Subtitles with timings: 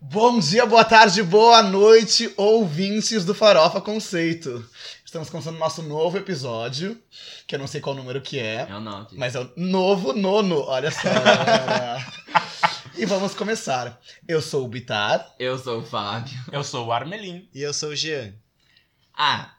[0.00, 4.66] Bom dia, boa tarde, boa noite, ouvintes do Farofa Conceito.
[5.04, 7.00] Estamos começando o nosso novo episódio,
[7.46, 9.08] que eu não sei qual número que é, É o nome.
[9.12, 11.00] mas é o novo nono, olha só.
[12.96, 14.00] e vamos começar.
[14.26, 15.34] Eu sou o Bitar.
[15.38, 16.38] Eu sou o Fábio.
[16.50, 17.46] Eu sou o Armelin.
[17.54, 18.32] E eu sou o Jean.
[19.14, 19.50] Ah,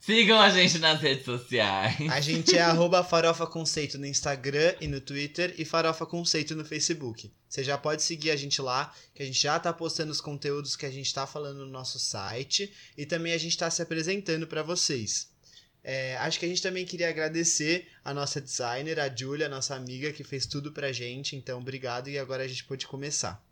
[0.00, 1.96] sigam a gente nas redes sociais.
[2.10, 6.64] A gente é arroba Farofa Conceito no Instagram e no Twitter e Farofa Conceito no
[6.64, 7.30] Facebook.
[7.48, 10.76] Você já pode seguir a gente lá, que a gente já tá postando os conteúdos
[10.76, 14.46] que a gente tá falando no nosso site e também a gente tá se apresentando
[14.46, 15.28] para vocês.
[15.82, 20.12] É, acho que a gente também queria agradecer a nossa designer, a Julia, nossa amiga,
[20.12, 21.36] que fez tudo pra gente.
[21.36, 23.42] Então, obrigado e agora a gente pode começar.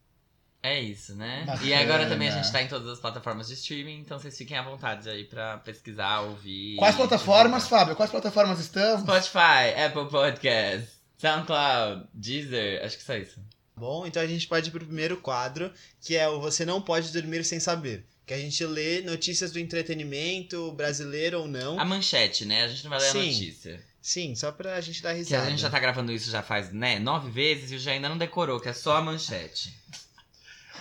[0.62, 1.44] É isso, né?
[1.46, 1.66] Bacana.
[1.68, 4.56] E agora também a gente tá em todas as plataformas de streaming, então vocês fiquem
[4.58, 6.76] à vontade aí pra pesquisar, ouvir.
[6.76, 7.80] Quais plataformas, divulgar.
[7.80, 7.96] Fábio?
[7.96, 9.02] Quais plataformas estamos?
[9.02, 13.40] Spotify, Apple Podcast, SoundCloud, Deezer, acho que só isso.
[13.76, 17.12] Bom, então a gente pode ir pro primeiro quadro, que é o Você Não Pode
[17.12, 18.04] Dormir Sem Saber.
[18.26, 21.78] Que a gente lê notícias do entretenimento, brasileiro ou não.
[21.78, 22.64] A manchete, né?
[22.64, 23.26] A gente não vai ler a Sim.
[23.32, 23.80] notícia.
[24.02, 25.46] Sim, só pra gente dar Que risada.
[25.46, 28.08] a gente já tá gravando isso já faz, né, nove vezes e o já ainda
[28.08, 29.72] não decorou, que é só a manchete.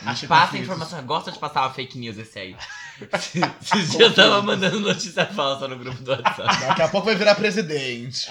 [0.05, 0.63] Acho Passa confuso.
[0.63, 2.55] informação, gosta de passar uma fake news esse aí.
[3.61, 6.59] Esses dias eu tava mandando notícia falsa no grupo do WhatsApp.
[6.65, 8.27] Daqui a pouco vai virar presidente.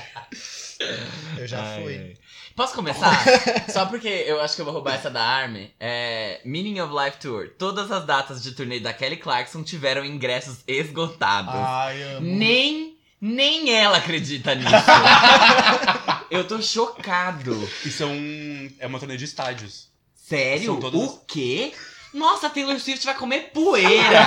[1.39, 1.97] Eu já Ai, fui.
[1.97, 2.15] ai.
[2.57, 3.13] Posso começar?
[3.69, 5.73] Só porque eu acho que eu vou roubar essa da Army.
[5.79, 7.51] É, Meaning of Life Tour.
[7.59, 11.55] Todas as datas de turnê da Kelly Clarkson tiveram ingressos esgotados.
[11.55, 12.27] Ai, amo.
[12.27, 14.71] Nem, nem ela acredita nisso.
[16.31, 17.57] eu tô chocado.
[17.85, 18.71] Isso é um.
[18.79, 19.89] É uma turnê de estádios.
[20.27, 20.81] Sério?
[20.81, 21.73] Todas O quê?
[22.13, 24.21] Nossa, a Taylor Swift vai comer poeira.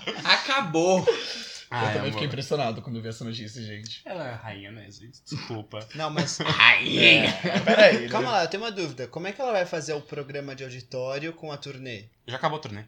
[0.24, 1.00] Acabou.
[1.00, 1.06] Eu
[1.70, 2.12] Ai, também amor.
[2.12, 4.00] fiquei impressionado quando vi essa notícia, gente.
[4.06, 5.22] Ela é rainha, né, gente?
[5.22, 5.86] Desculpa.
[5.94, 6.38] Não, mas.
[6.42, 7.32] Rainha.
[7.64, 8.08] Peraí.
[8.08, 8.32] Calma né?
[8.38, 9.06] lá, eu tenho uma dúvida.
[9.08, 12.06] Como é que ela vai fazer o programa de auditório com a turnê?
[12.26, 12.84] Já acabou a turnê.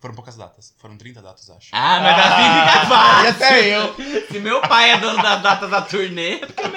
[0.00, 0.74] Foram poucas datas.
[0.78, 1.68] Foram 30 datas, acho.
[1.72, 3.24] Ah, mas assim Ah, fica fácil.
[3.24, 4.26] E até eu.
[4.32, 6.70] Se meu pai é dono das datas da turnê, é porque eu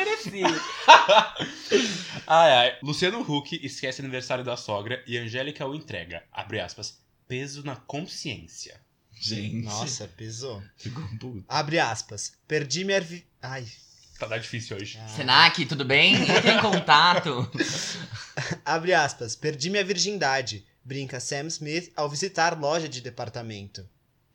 [2.28, 2.78] Ai, ai.
[2.81, 6.23] Luciano Huck esquece aniversário da sogra e Angélica o entrega.
[6.31, 7.00] Abre aspas.
[7.28, 8.79] Peso na consciência.
[9.12, 9.63] Gente.
[9.63, 10.62] Nossa, pesou.
[10.78, 11.45] Ficou puto.
[11.47, 12.33] Abre aspas.
[12.47, 13.00] Perdi minha.
[13.00, 13.25] Vi...
[13.41, 13.66] Ai.
[14.19, 14.97] Tá, tá difícil hoje.
[15.01, 15.07] Ah.
[15.07, 16.16] Senac, tudo bem?
[16.16, 17.50] Entre em contato.
[18.66, 19.35] Abre aspas.
[19.35, 20.66] Perdi minha virgindade.
[20.83, 23.88] Brinca Sam Smith ao visitar loja de departamento.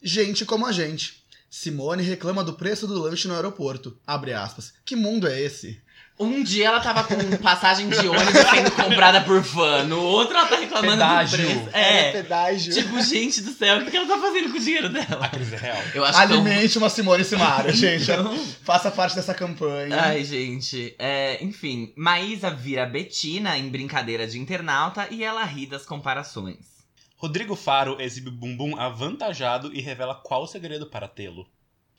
[0.03, 1.23] Gente como a gente.
[1.51, 3.97] Simone reclama do preço do lanche no aeroporto.
[4.07, 4.73] Abre aspas.
[4.85, 5.81] Que mundo é esse?
[6.21, 9.85] Um dia ela tava com passagem de ônibus sendo comprada por fã.
[9.85, 11.39] No outro ela tá reclamando Pedágio.
[11.39, 11.69] do preço.
[11.73, 12.13] É, É.
[12.13, 12.75] pedágio.
[12.75, 15.29] Tipo, gente do céu, o que ela tá fazendo com o dinheiro A dela?
[15.29, 15.79] crise é real.
[15.95, 18.09] Eu acho tão- Alimente uma Simone Simara, gente.
[18.11, 18.37] Não.
[18.65, 19.97] Faça parte dessa campanha.
[19.97, 20.93] Ai, gente.
[20.99, 26.78] É, enfim, Maísa vira Betina em brincadeira de internauta e ela ri das comparações.
[27.21, 31.49] Rodrigo Faro exibe bumbum avantajado e revela qual o segredo para tê-lo.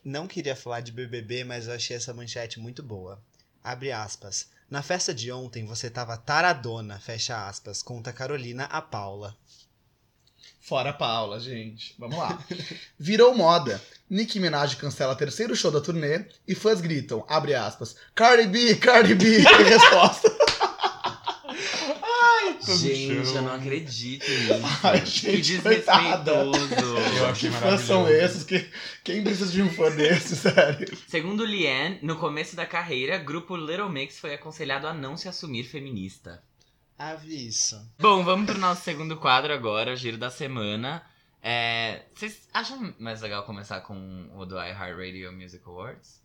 [0.02, 3.22] Não queria falar de BBB, mas eu achei essa manchete muito boa.
[3.62, 4.50] Abre aspas.
[4.70, 9.36] Na festa de ontem você tava taradona, fecha aspas, conta Carolina a Paula.
[10.62, 11.94] Fora a Paula, gente.
[12.00, 12.42] Vamos lá.
[12.98, 13.82] Virou moda.
[14.10, 19.16] Nicki Minaj cancela terceiro show da turnê e fãs gritam, abre aspas, Cardi B, Cardi
[19.16, 20.49] B, em
[22.78, 23.36] Gente, show.
[23.36, 24.54] eu não acredito nisso.
[24.84, 25.08] Ai, que
[25.42, 26.46] gente, coitada.
[26.46, 27.18] desrespeitoso.
[27.18, 28.44] Eu achei Que fãs são esses?
[28.44, 28.70] Que,
[29.04, 30.88] quem precisa de um fã desse, sério?
[31.08, 35.64] Segundo Liane, no começo da carreira, grupo Little Mix foi aconselhado a não se assumir
[35.64, 36.42] feminista.
[36.98, 37.82] Ave isso.
[37.98, 41.02] Bom, vamos pro nosso segundo quadro agora, o giro da semana.
[41.42, 46.20] É, Vocês acham mais legal começar com o do iHeartRadio Music Awards?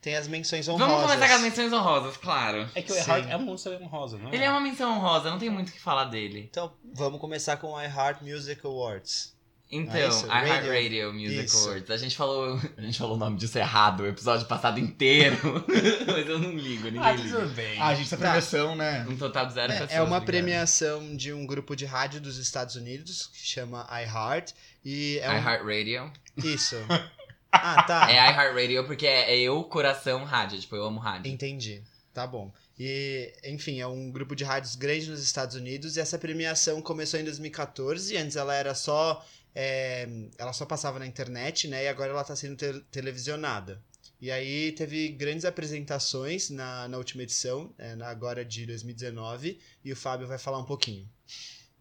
[0.00, 0.88] Tem as menções honrosas.
[0.88, 2.68] Vamos começar com as menções honrosas, claro.
[2.74, 3.00] É que o Sim.
[3.00, 4.34] Erhard é uma música honrosa, não é?
[4.34, 6.48] Ele é uma menção honrosa, não tem muito o que falar dele.
[6.50, 9.38] Então, vamos começar com o iHeart Music Awards.
[9.72, 11.68] Então, Ah, isso, iHeartRadio Music Isso.
[11.68, 11.90] Awards.
[11.92, 12.58] A gente falou.
[12.76, 15.36] A gente falou o nome disso errado o episódio passado inteiro.
[16.08, 17.38] Mas eu não ligo, ninguém Ah, liga.
[17.40, 17.78] tudo bem.
[17.80, 18.22] Ah, a gente tá Tá.
[18.22, 19.06] premiação, né?
[19.08, 19.90] Um total de zero pessoas.
[19.92, 24.50] É, é uma premiação de um grupo de rádio dos Estados Unidos que chama iHeart.
[24.84, 25.34] E é um...
[25.38, 26.12] iHeartRadio.
[26.38, 26.74] Isso.
[27.52, 28.10] Ah, tá.
[28.10, 30.58] É iHeartRadio porque é, é eu, coração, rádio.
[30.60, 31.30] Tipo, eu amo rádio.
[31.32, 31.82] Entendi.
[32.12, 32.52] Tá bom.
[32.78, 37.20] E, enfim, é um grupo de rádios grande nos Estados Unidos e essa premiação começou
[37.20, 39.24] em 2014 e antes ela era só.
[39.54, 40.08] é,
[40.38, 41.84] ela só passava na internet, né?
[41.84, 43.80] E agora ela tá sendo te- televisionada.
[44.20, 49.92] E aí teve grandes apresentações na, na última edição, é, na- agora de 2019, e
[49.92, 51.08] o Fábio vai falar um pouquinho.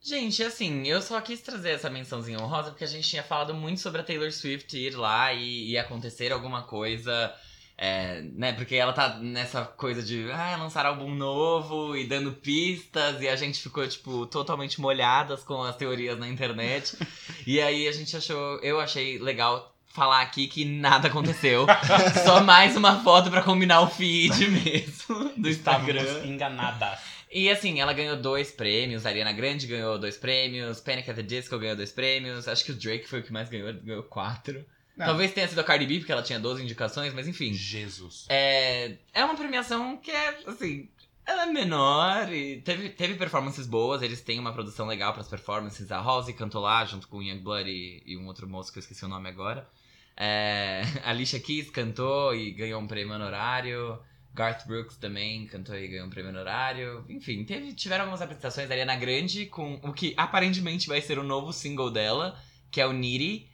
[0.02, 3.82] Gente, assim, eu só quis trazer essa mençãozinha honrosa porque a gente tinha falado muito
[3.82, 7.34] sobre a Taylor Swift ir lá e, e acontecer alguma coisa
[7.82, 13.22] É, né, porque ela tá nessa coisa de ah, lançar álbum novo e dando pistas,
[13.22, 16.98] e a gente ficou, tipo, totalmente molhadas com as teorias na internet.
[17.48, 21.66] e aí a gente achou, eu achei legal falar aqui que nada aconteceu.
[22.26, 26.02] Só mais uma foto pra combinar o feed mesmo do Instagram.
[26.02, 27.00] Estávamos enganadas.
[27.32, 31.10] E assim, ela ganhou dois prêmios, a Ariana Grande ganhou dois prêmios, Panic!
[31.10, 33.72] at the Disco ganhou dois prêmios, acho que o Drake foi o que mais ganhou,
[33.74, 34.66] ganhou quatro.
[34.98, 35.06] Não.
[35.06, 37.54] Talvez tenha sido a Cardi B, porque ela tinha 12 indicações, mas enfim.
[37.54, 38.26] Jesus.
[38.28, 40.90] É, é uma premiação que é, assim,
[41.26, 45.92] ela é menor e teve, teve performances boas, eles têm uma produção legal pras performances.
[45.92, 48.82] A Rosé cantou lá junto com o Youngblood e, e um outro moço que eu
[48.82, 49.70] esqueci o nome agora.
[50.18, 54.00] É, a Alicia Keys cantou e ganhou um prêmio honorário.
[54.40, 57.04] Garth Brooks também cantou e ganhou um prêmio honorário.
[57.10, 61.24] Enfim, teve, tiveram algumas apresentações da Ariana Grande com o que aparentemente vai ser o
[61.24, 62.40] novo single dela,
[62.72, 63.50] que é o Needy.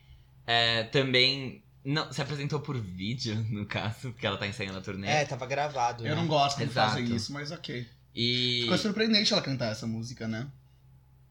[0.46, 5.08] É, também não, se apresentou por vídeo, no caso, porque ela tá ensaiando a turnê.
[5.08, 6.06] É, tava gravado.
[6.06, 6.22] Eu né?
[6.22, 6.92] não gosto de Exato.
[6.92, 7.88] fazer isso, mas ok.
[8.14, 8.60] E.
[8.62, 10.46] Ficou surpreendente ela cantar essa música, né?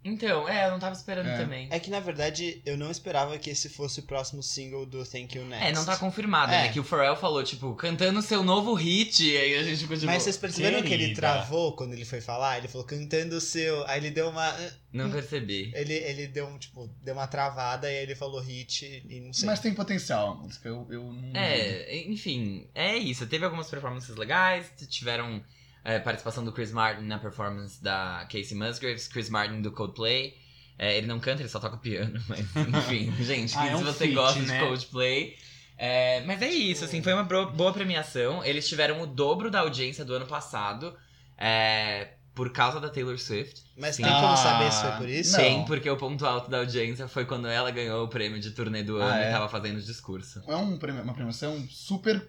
[0.04, 1.36] Então, é, eu não tava esperando É.
[1.38, 1.66] também.
[1.70, 5.36] É que na verdade eu não esperava que esse fosse o próximo single do Thank
[5.38, 5.66] You Next.
[5.66, 6.64] É, não tá confirmado, É.
[6.64, 6.68] né?
[6.72, 10.06] Que o Pharrell falou, tipo, cantando seu novo hit, e aí a gente ficou tipo.
[10.06, 11.20] Mas vocês perceberam que ele querida.
[11.20, 12.58] travou quando ele foi falar?
[12.58, 13.86] Ele falou cantando o seu.
[13.86, 14.54] Aí ele deu uma.
[14.92, 15.72] Não percebi.
[15.74, 19.32] Ele, ele deu um, tipo, deu uma travada e aí ele falou hit e não
[19.32, 19.46] sei.
[19.46, 21.32] Mas tem potencial a música, eu, eu não.
[21.34, 23.26] É, enfim, é isso.
[23.26, 25.42] Teve algumas performances legais, tiveram
[25.84, 30.34] é, participação do Chris Martin na performance da Casey Musgraves, Chris Martin do Coldplay.
[30.78, 33.84] É, ele não canta, ele só toca piano, mas enfim, gente, Ah, é se um
[33.84, 34.58] você feat, gosta né?
[34.58, 35.36] de Coldplay.
[35.78, 38.44] é, mas é isso, assim, foi uma boa premiação.
[38.44, 40.96] Eles tiveram o dobro da audiência do ano passado.
[41.38, 43.62] é, por causa da Taylor Swift.
[43.78, 44.02] Mas Sim.
[44.02, 45.36] tem como Ah, saber se foi por isso?
[45.36, 45.44] Não.
[45.44, 48.82] Sim, porque o ponto alto da audiência foi quando ela ganhou o prêmio de turnê
[48.82, 49.31] do ano Ah, e é?
[49.31, 50.42] tava fazendo o discurso.
[50.48, 52.28] É um prêmio- uma premiação super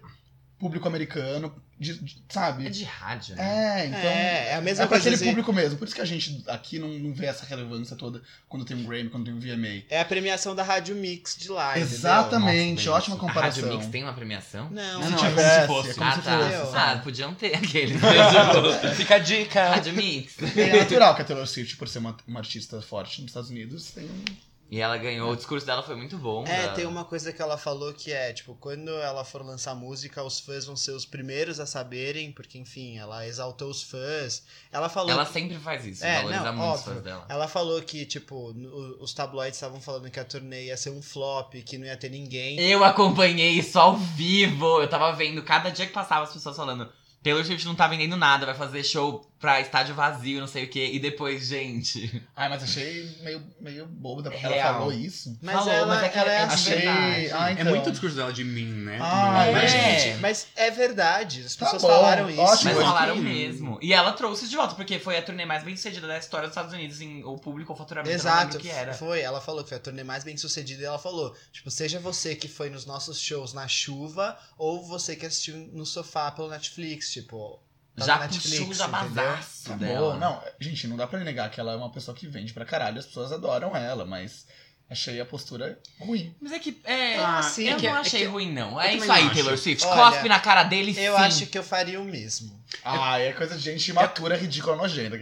[0.58, 2.70] público americano, de- de- É sabe?
[2.70, 3.82] de rádio, né?
[3.82, 4.00] É, então.
[4.00, 5.02] É, é a mesma É pra coisa.
[5.02, 5.78] aquele assim, público mesmo.
[5.78, 8.84] Por isso que a gente aqui não, não vê essa relevância toda quando tem um
[8.84, 9.84] Grammy, quando tem um VMA.
[9.90, 11.78] É a premiação da Rádio Mix de lá.
[11.78, 13.14] Exatamente, Nossa, ótima delícia.
[13.14, 13.62] A comparação.
[13.64, 14.70] Rádio Mix tem uma premiação?
[14.70, 15.90] Não, Não, Se não, é como tivesse, se fosse.
[15.90, 16.50] é como ah, se tá.
[16.64, 16.76] fosse.
[16.76, 18.00] Ah, podiam ter aqueles.
[18.00, 19.68] tipo, Fica a dica.
[19.68, 20.36] Rádio Mix.
[20.56, 23.90] É natural que a Taylor Swift, por ser uma, uma artista forte nos Estados Unidos,
[23.90, 24.24] tem um.
[24.68, 26.44] E ela ganhou, o discurso dela foi muito bom.
[26.46, 30.22] É, tem uma coisa que ela falou que é, tipo, quando ela for lançar música,
[30.24, 34.42] os fãs vão ser os primeiros a saberem, porque, enfim, ela exaltou os fãs.
[34.72, 35.10] Ela falou.
[35.12, 36.94] Ela sempre faz isso, É, valoriza não, muito os óbvio.
[36.94, 37.26] fãs dela.
[37.28, 38.52] Ela falou que, tipo,
[38.98, 42.10] os tabloides estavam falando que a turnê ia ser um flop, que não ia ter
[42.10, 42.58] ninguém.
[42.60, 44.80] Eu acompanhei isso ao vivo.
[44.82, 46.90] Eu tava vendo, cada dia que passava as pessoas falando.
[47.22, 50.68] Taylor Swift não tá vendendo nada, vai fazer show pra estádio vazio, não sei o
[50.70, 50.90] quê.
[50.92, 52.22] E depois, gente.
[52.34, 54.22] Ai, mas achei meio, meio bobo.
[54.22, 54.74] da- Ela Real.
[54.74, 55.38] falou isso.
[55.42, 56.54] Mas Falou, ela, mas é que ela é é assim.
[56.72, 56.76] Achei.
[56.76, 57.30] verdade.
[57.32, 57.64] Ah, É então.
[57.66, 58.98] muito o discurso dela de mim, né?
[59.00, 59.98] Ah, Mas, É.
[59.98, 61.42] gente, mas é verdade.
[61.46, 62.40] As Tá pessoas bom, falaram isso.
[62.40, 62.74] ótimo.
[62.74, 63.78] Mas falaram que- mesmo.
[63.82, 66.52] E ela trouxe de volta, porque foi a turnê mais bem sucedida da história dos
[66.56, 68.10] Estados Unidos em o público, o faturamento.
[68.10, 68.94] eu não Exato, o que era.
[68.94, 69.20] foi.
[69.20, 72.34] Ela falou que foi a turnê mais bem sucedida e ela falou: tipo, seja você
[72.34, 77.12] que foi nos nossos shows na chuva ou você que assistiu no sofá pelo Netflix,
[77.12, 77.60] tipo.
[77.96, 80.12] Tá Já Netflix, puxou o jabazaço Tá dela.
[80.14, 82.64] bom, não, gente, não dá pra negar que ela é uma pessoa que vende pra
[82.64, 84.46] caralho, as pessoas adoram ela, mas
[84.88, 86.32] achei a postura ruim.
[86.40, 86.80] Mas é que.
[86.84, 88.72] É, Ah, sim, eu é que- não é achei que- ruim, não.
[88.72, 89.28] eu É isso aí.
[89.30, 89.84] Taylor Swift.
[89.84, 91.22] Olha, Cospe na cara dele Eu sim.
[91.22, 92.54] acho que eu faria o mesmo.
[92.84, 95.16] Ah, é coisa de gente imatura, ridícula, nojenta.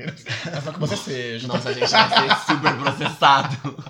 [0.52, 1.46] Mas não que você seja.
[1.48, 3.84] Nossa, a gente vai ser super processado.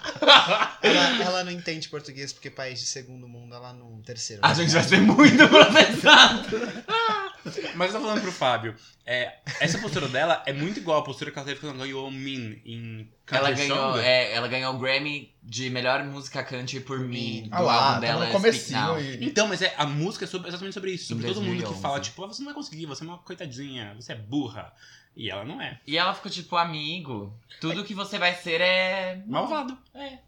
[0.83, 4.01] Ela, ela não entende português porque país de segundo mundo, ela não.
[4.03, 4.43] Terceiro.
[4.45, 4.55] A né?
[4.55, 6.47] gente vai ser muito processado.
[7.75, 8.75] Mas eu tô falando pro Fábio,
[9.05, 12.09] é, essa postura dela é muito igual a postura que ela teve quando ela ganhou
[12.09, 16.81] o Min em Ela Country ganhou, é, ela ganhou o Grammy de melhor música country
[16.81, 17.49] por mim.
[17.51, 19.01] Ah Do lá, álbum tá dela no Speak comecinho Now.
[19.01, 19.25] e...
[19.27, 21.05] Então, mas é, a música é sobre- exatamente sobre isso.
[21.13, 21.83] Em Sobre todo mundo que 2011.
[21.83, 24.73] fala, tipo, "Ah, você não vai conseguir, você é uma coitadinha, você é burra.
[25.17, 25.79] E ela não é.
[25.87, 29.23] E ela ficou tipo, amigo, tudo que você vai ser é.
[29.27, 29.79] Malvado.
[29.95, 30.19] É.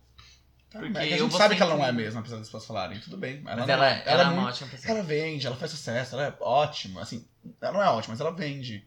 [0.70, 2.46] Tá, Porque é a eu gente vou sabe que ela não é mesmo, apesar das
[2.49, 2.99] pessoas falarem.
[3.00, 3.37] Tudo bem.
[3.46, 4.90] Ela, Mas não- ela, ela, é muito- uma ótima pessoa.
[4.94, 7.02] Ela vende, ela faz sucesso, ela é ótima.
[7.02, 7.26] Assim,
[7.61, 8.85] ela não é ótima, mas ela vende.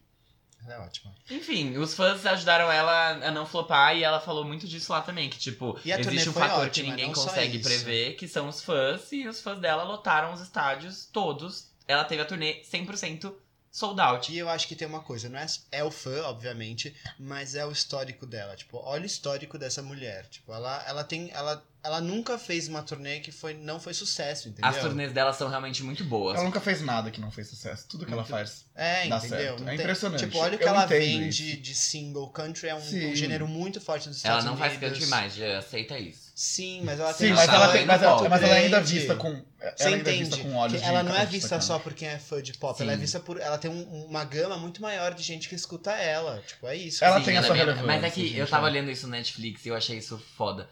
[0.62, 1.14] Ela é ótima.
[1.30, 5.30] Enfim, os fãs ajudaram ela a não flopar e ela falou muito disso lá também.
[5.30, 9.26] Que, tipo, existe um fator ótima, que ninguém consegue prever, que são os fãs, e
[9.26, 11.70] os fãs dela lotaram os estádios todos.
[11.88, 13.32] Ela teve a turnê 100%
[13.72, 14.30] sold out.
[14.30, 17.64] E eu acho que tem uma coisa, não é, é o fã, obviamente, mas é
[17.64, 18.54] o histórico dela.
[18.54, 20.26] Tipo, olha o histórico dessa mulher.
[20.26, 21.30] Tipo, ela, ela tem.
[21.32, 24.68] Ela ela nunca fez uma turnê que foi, não foi sucesso, entendeu?
[24.70, 26.36] As turnês dela são realmente muito boas.
[26.36, 27.86] Ela nunca fez nada que não fez sucesso.
[27.88, 28.30] Tudo que ela Muito.
[28.30, 28.64] faz.
[28.74, 29.54] É, Dá entendeu?
[29.54, 30.24] É tem- impressionante.
[30.26, 31.60] Tipo, olha o que Eu ela vende isso.
[31.62, 32.28] de single.
[32.30, 33.10] Country é um, Sim.
[33.12, 34.90] um gênero muito forte nos Ela Estados não faz Unidos.
[34.98, 36.30] country mais, já aceita isso.
[36.34, 38.80] Sim, mas ela Sim, tem mas ela ela, tem- mas, ela, mas ela ainda é
[38.80, 38.98] grande.
[38.98, 39.28] vista com.
[39.60, 40.18] Ela Você ainda é entende?
[40.30, 42.84] vista com olhos ela não é vista só por quem é fã de pop, Sim.
[42.84, 43.38] ela é vista por.
[43.38, 46.42] Ela tem um- uma gama muito maior de gente que escuta ela.
[46.46, 47.04] Tipo, é isso.
[47.04, 48.70] Ela Sim, tem a é sua bem- relevância, Mas é que gente, eu tava é.
[48.70, 50.68] olhando isso no Netflix e eu achei isso foda.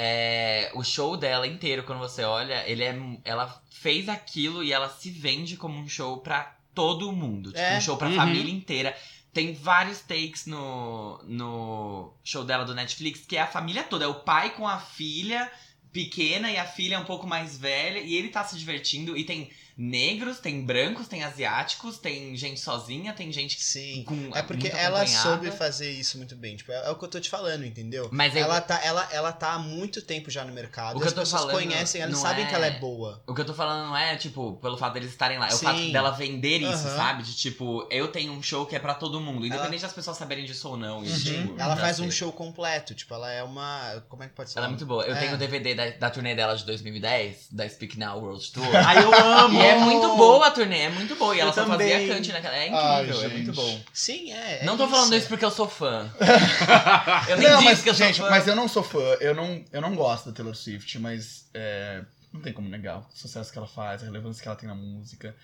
[0.00, 4.88] É, o show dela inteiro, quando você olha, ele é, ela fez aquilo e ela
[4.88, 7.48] se vende como um show pra todo mundo.
[7.50, 7.76] Tipo, É.
[7.78, 8.14] um show pra Uhum.
[8.14, 8.96] família inteira.
[9.32, 14.04] Tem vários takes no, no show dela do Netflix, que é a família toda.
[14.04, 15.50] É o pai com a filha
[15.92, 17.98] pequena e a filha um pouco mais velha.
[17.98, 19.16] E ele tá se divertindo.
[19.16, 24.02] E tem negros, tem brancos, tem asiáticos, tem gente sozinha, tem gente Sim.
[24.04, 24.36] com.
[24.36, 26.56] É porque ela soube fazer isso muito bem.
[26.56, 28.08] Tipo, é, é o que eu tô te falando, entendeu?
[28.10, 30.96] Mas eu- ela, tá, ela, ela tá há muito tempo já no mercado.
[30.96, 33.22] O que as eu tô pessoas falando conhecem, elas sabem é- que ela é boa.
[33.26, 35.48] O que eu tô falando não é, tipo, pelo fato deles estarem lá.
[35.48, 35.66] É o Sim.
[35.66, 36.96] fato dela vender isso, Aham.
[36.96, 37.22] sabe?
[37.22, 39.46] De tipo, eu tenho um show que é pra todo mundo.
[39.46, 41.04] Independente das pessoas saberem disso ou não.
[41.04, 41.18] E, Uhum.
[41.18, 42.12] tipo, Ela faz um sei.
[42.12, 42.94] show completo.
[42.94, 44.02] Tipo, ela é uma.
[44.08, 44.58] Como é que pode ser?
[44.58, 45.04] Ela é muito boa.
[45.04, 45.20] Eu É.
[45.20, 48.66] tenho o DVD da, da turnê dela de 2010, da Speak Now World Tour.
[48.74, 49.67] Ai, eu amo!
[49.68, 51.34] É muito boa a turnê, é muito boa.
[51.36, 51.90] E ela Eu só também.
[51.90, 52.56] fazia cante naquela.
[52.56, 53.32] É Ai, incrível, é gente.
[53.44, 53.80] muito bom.
[53.92, 54.58] Sim, é.
[54.60, 55.16] é não tô falando isso.
[55.18, 56.10] isso porque eu sou fã.
[57.28, 58.30] eu nem Não, disse mas, que eu gente, sou fã.
[58.30, 58.98] mas eu não sou fã.
[59.20, 63.06] Eu não, eu não gosto da Taylor Swift, mas é, não tem como negar o
[63.14, 65.34] sucesso que ela faz, a relevância que ela tem na música.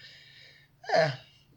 [0.90, 1.12] É.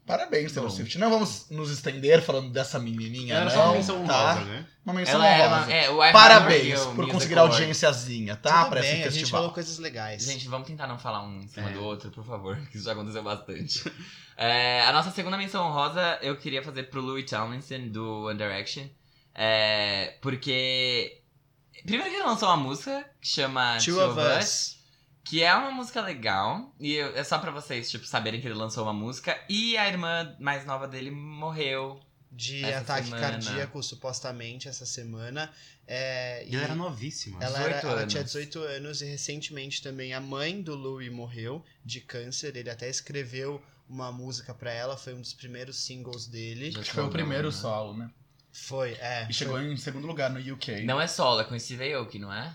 [0.08, 0.70] Parabéns, Taylor.
[0.70, 0.98] Swift.
[0.98, 4.32] Não vamos nos estender falando dessa menininha, Era não, só uma menção tá?
[4.32, 4.66] honrosa, né?
[4.84, 7.54] Uma menção Ela é, uma, é Parabéns por conseguir Award.
[7.56, 8.60] audiênciazinha, tá?
[8.60, 9.40] Tudo pra bem, esse a gente festival.
[9.42, 10.24] falou coisas legais.
[10.24, 11.72] Gente, vamos tentar não falar um em cima É.
[11.74, 13.84] do outro, por favor, que isso já aconteceu bastante.
[14.36, 18.86] É, a nossa segunda menção honrosa eu queria fazer pro Louis Tomlinson, do One Direction.
[19.34, 21.20] É, porque.
[21.84, 24.77] Primeiro que ele lançou uma música que chama Two of Us.
[25.28, 26.74] Que é uma música legal.
[26.80, 29.38] E eu- é só pra vocês, tipo, saberem que ele lançou uma música.
[29.48, 32.00] E a irmã mais nova dele morreu.
[32.30, 33.22] De Essa ataque semana.
[33.30, 35.50] cardíaco, supostamente, essa semana.
[35.86, 37.42] É, E ela era novíssima.
[37.42, 38.12] Ela, era, 18 ela anos.
[38.12, 42.54] tinha 18 anos e recentemente também a mãe do Louis morreu de câncer.
[42.54, 46.68] Ele até escreveu uma música pra ela, foi um dos primeiros singles dele.
[46.68, 48.10] Acho que foi o primeiro solo, né?
[48.52, 49.26] Foi, é.
[49.30, 50.82] E chegou em segundo lugar no UK.
[50.84, 52.54] Não é solo, é com Steve Aoki, não é?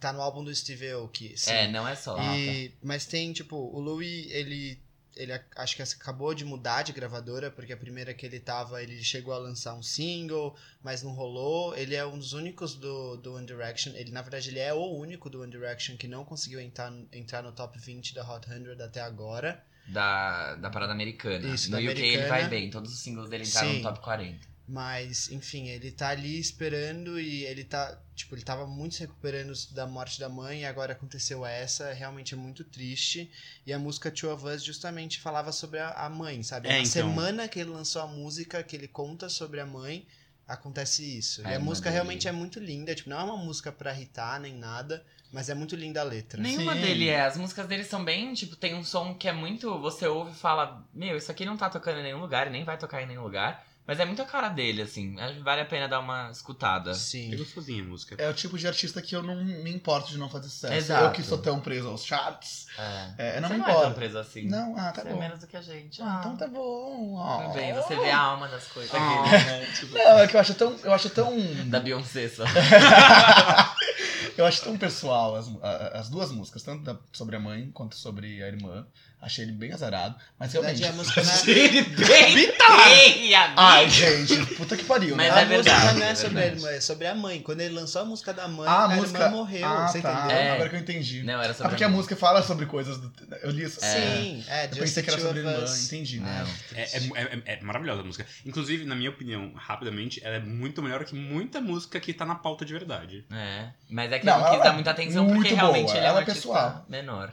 [0.00, 1.36] Tá no álbum do Steve Aoki.
[1.36, 1.50] sim.
[1.50, 2.22] É, não é solo.
[2.34, 4.78] E, mas tem, tipo, o Louis, ele,
[5.16, 9.02] ele acho que acabou de mudar de gravadora, porque a primeira que ele tava, ele
[9.02, 11.76] chegou a lançar um single, mas não rolou.
[11.76, 13.92] Ele é um dos únicos do, do One Direction.
[13.94, 17.42] Ele, na verdade, ele é o único do One Direction que não conseguiu entrar, entrar
[17.42, 19.62] no top 20 da Hot 100 até agora.
[19.88, 21.48] Da, da parada americana.
[21.48, 22.28] Isso, no UK ele americana.
[22.28, 23.76] vai bem, todos os singles dele entraram Sim.
[23.78, 24.57] no top 40.
[24.68, 29.54] Mas, enfim, ele tá ali esperando e ele tá, tipo, ele tava muito se recuperando
[29.70, 33.30] da morte da mãe e agora aconteceu essa, realmente é muito triste.
[33.66, 36.68] E a música Two of Us justamente falava sobre a, a mãe, sabe?
[36.68, 36.90] É, Na então.
[36.90, 40.06] semana que ele lançou a música, que ele conta sobre a mãe,
[40.46, 41.40] acontece isso.
[41.46, 41.94] A e a música dele.
[41.94, 45.54] realmente é muito linda, tipo, não é uma música pra irritar nem nada, mas é
[45.54, 46.42] muito linda a letra.
[46.42, 46.82] Nenhuma Sim.
[46.82, 47.22] dele é.
[47.22, 49.78] As músicas dele são bem, tipo, tem um som que é muito.
[49.80, 52.64] Você ouve e fala, meu, isso aqui não tá tocando em nenhum lugar e nem
[52.64, 53.66] vai tocar em nenhum lugar.
[53.88, 55.16] Mas é muito a cara dele, assim.
[55.42, 56.92] Vale a pena dar uma escutada.
[56.92, 57.32] Sim.
[57.32, 58.16] É gostosinha a música.
[58.18, 60.74] É o tipo de artista que eu não me importo de não fazer sucesso.
[60.74, 61.04] Exato.
[61.06, 62.66] Eu que sou tão preso aos charts.
[62.78, 63.38] É.
[63.38, 63.94] É, não você me não é tão importo.
[63.96, 64.42] preso assim.
[64.46, 65.18] Não, ah, tá você é bom.
[65.18, 66.02] menos do que a gente.
[66.02, 67.18] Ah, então tá bom.
[67.18, 67.44] Ah.
[67.44, 68.94] Tudo bem, você vê a alma das coisas.
[68.94, 69.66] Ah, aquele, né?
[69.74, 70.76] Tipo, Não, é que eu acho tão.
[70.84, 71.34] Eu acho tão.
[71.70, 72.44] Da Beyoncé só.
[74.36, 75.48] eu acho tão pessoal as,
[75.94, 78.86] as duas músicas, tanto da- sobre a mãe quanto sobre a irmã.
[79.20, 80.14] Achei ele bem azarado.
[80.38, 81.00] Mas Na verdade, realmente.
[81.10, 83.52] a música não é- Ele bem feia.
[83.56, 85.40] Ai, gente, puta que pariu, Mas né?
[85.40, 86.56] é a música verdade, não é é sobre a verdade.
[86.64, 87.40] irmã, é sobre a mãe.
[87.42, 89.18] Quando ele lançou a música da mãe, Ah, a, a música.
[89.24, 90.12] irmã morreu, ah, você tá.
[90.18, 90.36] entendeu?
[90.36, 90.50] É.
[90.52, 91.22] Agora que eu entendi.
[91.24, 92.96] Não, era Ah, sobre porque a música fala sobre coisas.
[92.98, 93.12] Do...
[93.42, 93.80] Eu li isso.
[93.80, 95.86] Sim, é, Eu pensei que era sobre irmã, Us.
[95.86, 96.20] entendi.
[96.20, 96.28] Não.
[96.76, 98.24] É, é- é- é maravilhosa a música.
[98.46, 102.36] Inclusive, na minha opinião, rapidamente, ela é muito melhor que muita música que tá na
[102.36, 103.24] pauta de verdade.
[103.32, 106.02] É, mas é que Não, não quis dar é muita atenção porque realmente ele é
[106.02, 106.86] um ela é pessoal.
[106.88, 107.32] menor.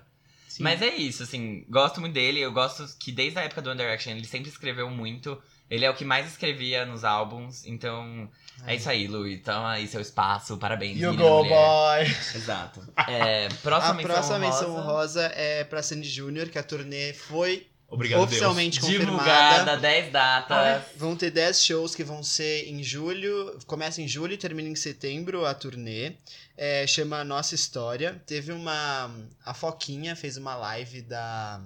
[0.55, 0.63] Sim.
[0.63, 2.39] Mas é isso, assim, gosto muito dele.
[2.39, 5.37] Eu gosto que desde a época do One Direction ele sempre escreveu muito.
[5.69, 7.65] Ele é o que mais escrevia nos álbuns.
[7.65, 8.29] Então,
[8.65, 9.27] é, isso aí, Lu.
[9.27, 10.57] Então, aí seu espaço.
[10.57, 11.49] Parabéns, You go, mulher.
[11.49, 12.03] boy!
[12.33, 12.87] Exato.
[13.05, 17.11] É, próxima A menção próxima menção honrosa, honrosa é pra Sandy Júnior, que a turnê
[17.11, 19.77] foi Obrigado, oficialmente Divulgada, confirmada.
[19.77, 20.83] 10 datas.
[20.95, 23.59] Vão ter 10 shows que vão ser em julho.
[23.67, 26.13] Começa em julho e termina em setembro a turnê.
[26.57, 28.21] É, chama Nossa História.
[28.25, 29.11] Teve uma.
[29.43, 31.61] A Foquinha fez uma live da.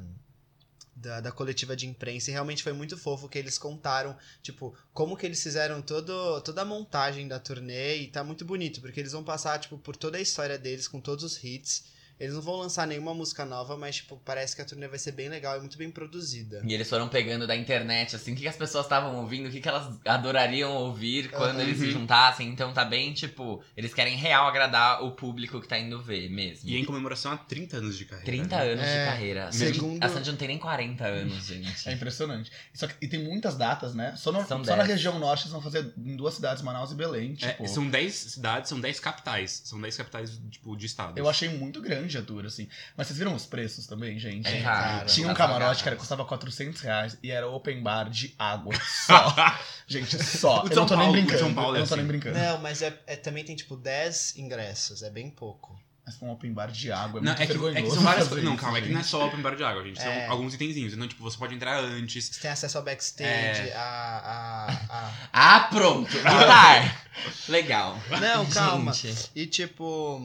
[0.96, 5.15] da, da coletiva de imprensa e realmente foi muito fofo que eles contaram, tipo, como
[5.15, 9.12] que eles fizeram todo, toda a montagem da turnê e tá muito bonito, porque eles
[9.12, 11.99] vão passar, tipo, por toda a história deles com todos os hits.
[12.19, 15.13] Eles não vão lançar nenhuma música nova, mas, tipo, parece que a turnê vai ser
[15.13, 16.61] bem legal e muito bem produzida.
[16.65, 19.51] E eles foram pegando da internet, assim, o que, que as pessoas estavam ouvindo, o
[19.51, 21.61] que, que elas adorariam ouvir quando Uhum.
[21.61, 22.47] eles se juntassem.
[22.49, 26.69] Então tá bem, tipo, eles querem real agradar o público que tá indo ver mesmo.
[26.69, 28.25] E em comemoração a 30 anos de carreira.
[28.25, 28.71] 30 né?
[28.73, 29.51] anos É, de carreira.
[29.51, 31.88] segundo- A Sandy não tem nem 40 anos, gente.
[31.88, 32.51] É impressionante.
[32.73, 34.13] Só que- e tem muitas datas, né?
[34.17, 36.95] Só, no- São só na região norte eles vão fazer em duas cidades, Manaus e
[36.95, 37.38] Belém.
[37.41, 39.61] É, Tipo, são 10 cidades, são 10 capitais.
[39.65, 41.15] São 10 capitais, tipo, de estados.
[41.17, 42.67] eu achei muito grande tour, assim.
[42.97, 44.47] Mas vocês viram os preços também, gente?
[44.47, 45.05] É cara.
[45.05, 48.73] Tinha um Tá camarote, cara, que custava 400 reais e era open bar de água.
[49.05, 49.35] Só.
[49.87, 50.63] gente, só.
[50.63, 51.39] O de Eu não tô nem brincando.
[51.39, 52.37] São Paulo é eu não tô nem brincando.
[52.37, 55.79] Não, mas é, é- também tem, tipo, 10 ingressos, é bem pouco.
[56.05, 57.77] Mas um open bar de água é Não, muito é que, vergonhoso.
[57.77, 58.43] é que são várias coisas.
[58.43, 59.11] Não, calma, é que não é gente.
[59.11, 60.01] só open bar de água, gente.
[60.01, 60.25] São É.
[60.25, 60.93] alguns itenzinhos.
[60.93, 62.29] Então, tipo, você pode entrar antes.
[62.29, 63.73] Você tem acesso ao backstage, É.
[63.75, 65.11] a, a, a...
[65.31, 66.09] Ah, pronto!
[66.11, 67.05] Guitar!
[67.47, 67.95] Legal.
[68.19, 68.91] Não, calma.
[68.91, 69.29] Gente.
[69.35, 70.19] E tipo.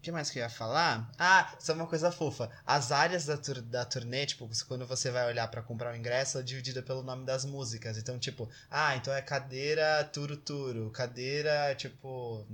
[0.00, 1.12] O que mais que eu ia falar?
[1.18, 2.50] Ah, é uma coisa fofa.
[2.66, 6.38] As áreas da, tur da turnê, tipo, quando você vai olhar pra comprar o ingresso,
[6.38, 7.98] é dividida pelo nome das músicas.
[7.98, 12.46] Então, tipo, ah, então é cadeira Turo Turo, cadeira, tipo,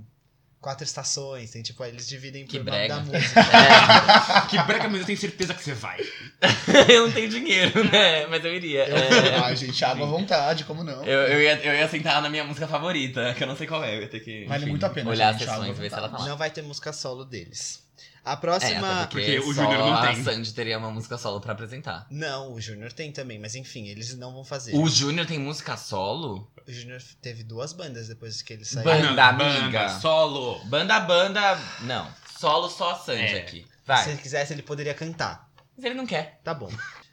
[0.61, 1.51] quatro estações.
[1.51, 2.95] Tem, tipo, aí eles dividem Que por brega.
[2.97, 3.39] nome da música.
[3.39, 5.99] É, Que breca, mas eu tenho certeza que você vai.
[6.89, 8.25] eu não tenho dinheiro, né?
[8.27, 8.83] Mas eu iria.
[8.83, 11.03] É, Ai, gente, água à vontade, como não?
[11.05, 13.83] eu, eu, ia, eu ia sentar na minha música favorita, que eu não sei qual
[13.83, 13.95] é.
[13.95, 14.45] Eu ia ter que.
[14.45, 16.25] Vale enfim, muito a pena, Olhar gente, as sessões e ver se ela tá lá.
[16.27, 17.85] Não vai ter música solo deles.
[18.25, 19.03] A É, próxima.
[19.03, 20.21] até porque, Porque o Júnior não a tem.
[20.21, 22.05] Sandy teria uma música solo pra apresentar.
[22.11, 24.75] Não, o Júnior tem também, mas enfim, eles não vão fazer.
[24.75, 26.45] O Júnior tem música solo?
[26.67, 28.83] O Júnior teve duas bandas depois que ele saiu.
[28.83, 29.87] Banda, amiga.
[29.99, 30.59] solo.
[30.65, 31.57] Banda, banda.
[31.81, 32.11] Não.
[32.37, 33.39] Solo só a Sandy É.
[33.39, 33.61] aqui.
[33.61, 34.09] Se Vai.
[34.09, 35.49] ele quisesse, ele poderia cantar.
[35.75, 36.41] Mas ele não quer.
[36.43, 36.69] Tá bom.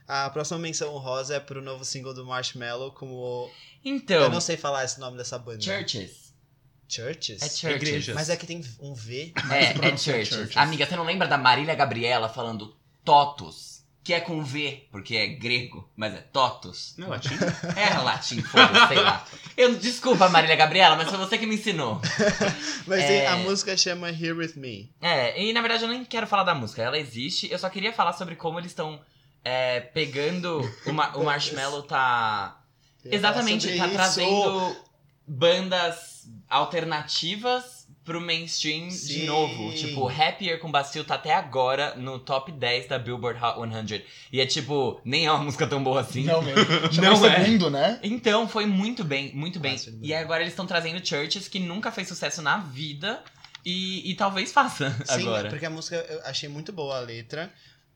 [0.09, 3.51] A próxima menção honrosa é pro novo single do Marshmello com o.
[3.85, 4.23] Então.
[4.23, 5.61] Eu não sei falar esse nome dessa banda.
[5.63, 6.35] Churches.
[6.89, 7.43] Churches?
[7.43, 7.83] É Churches.
[7.89, 8.15] Igrejas.
[8.15, 9.33] Mas é que tem um V.
[9.51, 10.29] É, é Churches.
[10.29, 10.57] Churches.
[10.57, 13.74] Amiga, você não lembra da Marília Gabriela falando Totus?
[14.05, 16.95] Que é com V, porque é grego, mas é Totus.
[16.99, 17.31] Não é latim?
[17.75, 19.27] É latim, foda sei lá.
[19.57, 22.01] Eu, desculpa, Marília Gabriela, mas foi você que me ensinou.
[22.87, 23.27] Mas É.
[23.29, 24.93] a música chama Here With Me.
[25.01, 27.95] É, e na verdade eu nem quero falar da música, ela existe, eu só queria
[27.95, 29.01] falar sobre como eles estão
[29.43, 30.61] é, pegando.
[30.85, 32.61] O, ma- o Marshmallow tá.
[33.03, 34.77] Exatamente, tá trazendo
[35.27, 37.74] bandas alternativas
[38.05, 39.27] pro mainstream de Sim.
[39.27, 39.73] novo.
[39.75, 44.05] Tipo, Happier com Bastille tá até agora no top 10 da Billboard Hot 100.
[44.31, 46.25] E é tipo, nem é uma música tão boa assim.
[46.25, 46.65] Não mesmo.
[46.93, 47.45] Já Não é.
[47.45, 47.99] segundo, né?
[48.03, 49.73] Então, foi muito bem, muito bem.
[49.73, 53.23] Nossa, e agora eles estão trazendo Churches que nunca fez sucesso na vida
[53.65, 55.49] e, e talvez faça Sim, agora.
[55.49, 57.51] porque a música eu achei muito boa a letra.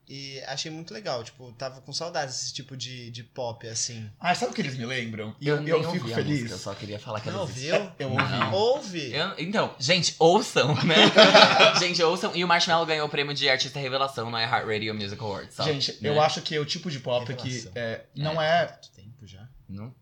[0.09, 1.23] E achei muito legal.
[1.23, 4.09] Tipo, tava com saudades desse tipo de, de pop, assim.
[4.19, 5.35] Ah, sabe o que eles me lembram?
[5.39, 6.31] E Eu, eu, eu ouvi fico feliz.
[6.39, 7.71] música, eu só queria falar que Não existe.
[7.71, 7.91] ouviu?
[7.99, 8.31] Eu ouvi.
[8.31, 8.53] Não.
[8.53, 9.13] Ouve!
[9.13, 10.95] Eu- então, gente, ouçam, né?
[11.79, 12.35] gente, ouçam.
[12.35, 15.53] E o Marshmallow ganhou o prêmio de artista revelação no iHeartRadio Music Awards.
[15.53, 16.09] Só, Gente, né?
[16.09, 17.71] eu acho que é o tipo de pop que Revelação.
[17.75, 18.65] é, não é.
[18.65, 19.47] Quanto tempo já?
[19.69, 19.93] Não,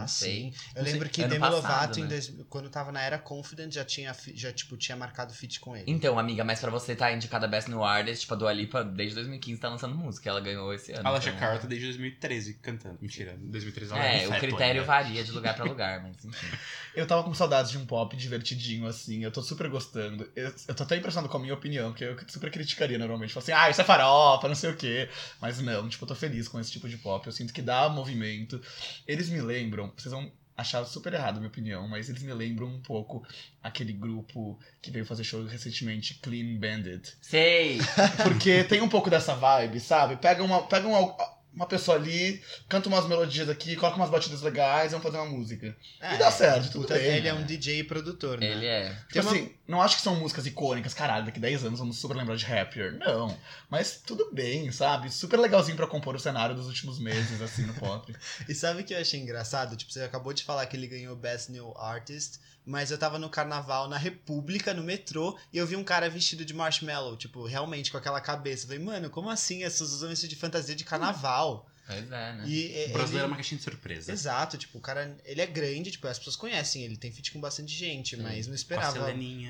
[0.00, 0.34] não sei.
[0.34, 0.54] sim.
[0.74, 0.92] Eu Não sei.
[0.92, 2.08] lembro que Ano Demi passado, Lovato, em né?
[2.08, 5.84] dois- quando tava na era Confident, já tinha, já, tipo, tinha marcado feat com ele.
[5.90, 9.14] Então, amiga, mas pra você tá indicada Best New Artist, tipo, a Dua Lipa, desde
[9.16, 10.28] 2015 tá lançando música.
[10.30, 11.06] Ela ganhou esse ano.
[11.06, 12.98] A Lasha então- Cara tá desde 2013 cantando.
[13.00, 14.84] Mentira, 2013 ela É, um o critério ainda.
[14.84, 16.46] varia de lugar pra lugar, mas enfim.
[16.96, 19.22] Eu tava com saudades de um pop divertidinho, assim.
[19.22, 20.30] Eu tô super gostando.
[20.34, 23.34] Eu, eu tô até impressionado com a minha opinião, que eu super criticaria normalmente.
[23.34, 25.08] Falo assim, ah, isso é farofa, não sei o quê.
[25.40, 27.26] Mas não, tipo, eu tô feliz com esse tipo de pop.
[27.26, 28.58] Eu sinto que dá movimento.
[29.06, 32.66] Eles me lembram, vocês vão achar super errado a minha opinião, mas eles me lembram
[32.66, 33.22] um pouco
[33.62, 37.14] aquele grupo que veio fazer show recentemente, Clean Bandit.
[37.20, 37.78] Sei!
[38.24, 40.16] Porque tem um pouco dessa vibe, sabe?
[40.16, 41.14] Pega uma, pega uma,
[41.52, 45.30] uma pessoa ali, canta umas melodias aqui, coloca umas batidas legais e vamos fazer uma
[45.36, 45.76] música.
[46.00, 47.04] e dá certo, tudo bem.
[47.16, 48.46] Ele é um DJ e produtor, né?
[48.46, 48.88] Ele é.
[48.94, 51.98] Tipo Tem uma- assim, não acho que são músicas icônicas, caralho, daqui 10 anos vamos
[51.98, 52.92] super lembrar de Happier.
[52.98, 53.36] Não.
[53.68, 55.10] Mas tudo bem, sabe?
[55.10, 58.14] Super legalzinho pra compor o cenário dos últimos meses, assim, no pop.
[58.48, 59.76] E sabe o que eu achei engraçado?
[59.76, 63.28] Tipo, você acabou de falar que ele ganhou Best New Artist, mas eu tava no
[63.28, 67.90] carnaval na República, no metrô, e eu vi um cara vestido de marshmallow, tipo, realmente
[67.90, 68.64] com aquela cabeça.
[68.64, 69.64] Eu falei, mano, como assim?
[69.64, 71.66] As pessoas usam isso de fantasia de carnaval.
[71.86, 72.42] Pois é, né?
[72.46, 74.10] E O ele- brasileiro é uma caixinha de surpresa.
[74.12, 77.40] Exato, tipo, o cara, ele é grande, tipo, as pessoas conhecem ele, tem feat com
[77.40, 78.22] bastante gente, Sim.
[78.22, 78.98] mas não esperava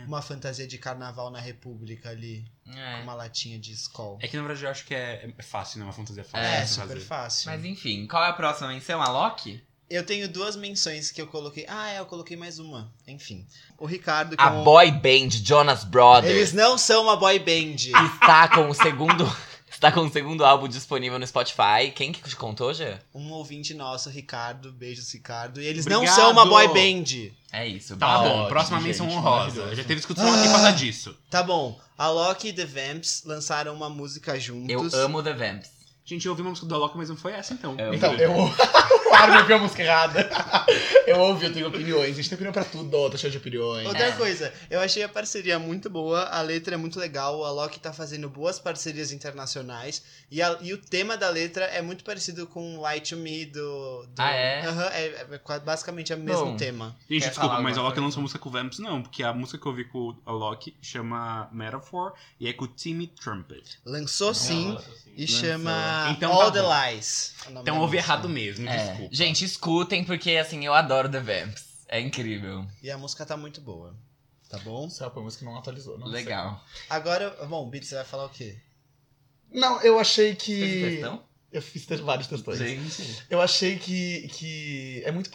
[0.06, 3.02] uma fantasia de carnaval na República ali, com É.
[3.02, 4.18] uma latinha de Skol.
[4.20, 5.84] É que na verdade eu acho que é, é fácil, né?
[5.86, 6.46] Uma fantasia fácil.
[6.46, 7.00] É, super fazer.
[7.00, 7.50] fácil.
[7.50, 9.00] Mas enfim, qual é a próxima menção?
[9.00, 9.62] A Loki?
[9.88, 11.64] Eu tenho duas menções que eu coloquei.
[11.68, 12.92] Ah, é, eu coloquei mais uma.
[13.06, 13.46] Enfim.
[13.78, 14.34] O Ricardo.
[14.36, 17.76] A com- boy band Jonas Brothers Eles não são uma boy band.
[17.76, 19.24] está com o segundo
[19.70, 21.90] está com o segundo álbum disponível no Spotify.
[21.94, 22.98] Quem que te contou, já?
[23.14, 24.72] Um ouvinte nosso, Ricardo.
[24.72, 25.60] Beijos, Ricardo.
[25.60, 26.06] E eles Obrigado.
[26.06, 27.32] não são uma boy band.
[27.52, 27.96] É isso.
[27.96, 29.74] Tá bom, ótimo, próxima gente, menção honrosa.
[29.74, 31.16] Já teve discussão aqui por causa disso.
[31.30, 31.78] Tá bom.
[31.96, 34.92] A Loki e The Vamps lançaram uma música juntos.
[34.92, 35.75] Eu amo The Vamps.
[36.06, 37.74] Gente, eu ouvi uma música do Alok, mas não foi essa então.
[37.78, 38.32] Eu- Então, eu.
[39.06, 40.30] Claro, eu ouvi a música errada.
[41.06, 42.10] Eu ouvi, eu tenho opiniões.
[42.10, 43.86] A gente tem opinião pra tudo, tá cheio de opiniões.
[43.86, 44.12] Outra É.
[44.12, 47.92] coisa, eu achei a parceria muito boa, a letra é muito legal, a Loki tá
[47.92, 52.80] fazendo boas parcerias internacionais e, a- e o tema da letra é muito parecido com
[52.80, 53.60] Light to Me do.
[54.06, 54.64] do- Ah, é?
[54.92, 56.56] É, é basicamente o mesmo Bom.
[56.56, 56.96] tema.
[57.08, 59.00] Gente, Quer desculpa, mas a alguma Alok não lançou música com o Vamps, não.
[59.02, 62.68] Porque a música que eu ouvi com o Alok chama Metaphor e é com o
[62.68, 63.78] Timmy Trumpet.
[63.84, 64.76] Lançou sim
[65.16, 65.40] e Lançou.
[65.40, 65.70] chama
[66.10, 66.90] Então All tá the bom.
[66.94, 67.34] Lies.
[67.60, 68.76] Então ouvi errado mesmo, É.
[68.88, 69.14] desculpa.
[69.14, 71.64] Gente, escutem, porque assim, eu adoro The Vamps.
[71.88, 72.66] É incrível.
[72.82, 73.94] E a música tá muito boa.
[74.48, 74.88] Tá bom?
[74.90, 75.98] Só a música não atualizou.
[75.98, 76.62] Não Legal.
[76.88, 78.56] Agora, bom, Beat, você vai falar o quê?
[79.50, 79.60] sei.
[79.60, 80.90] Não, eu achei Fez que.
[80.90, 81.22] questão?
[81.52, 82.58] Eu fiz te- vários testões.
[82.58, 83.22] Gente.
[83.30, 85.30] Eu achei que, que é muito.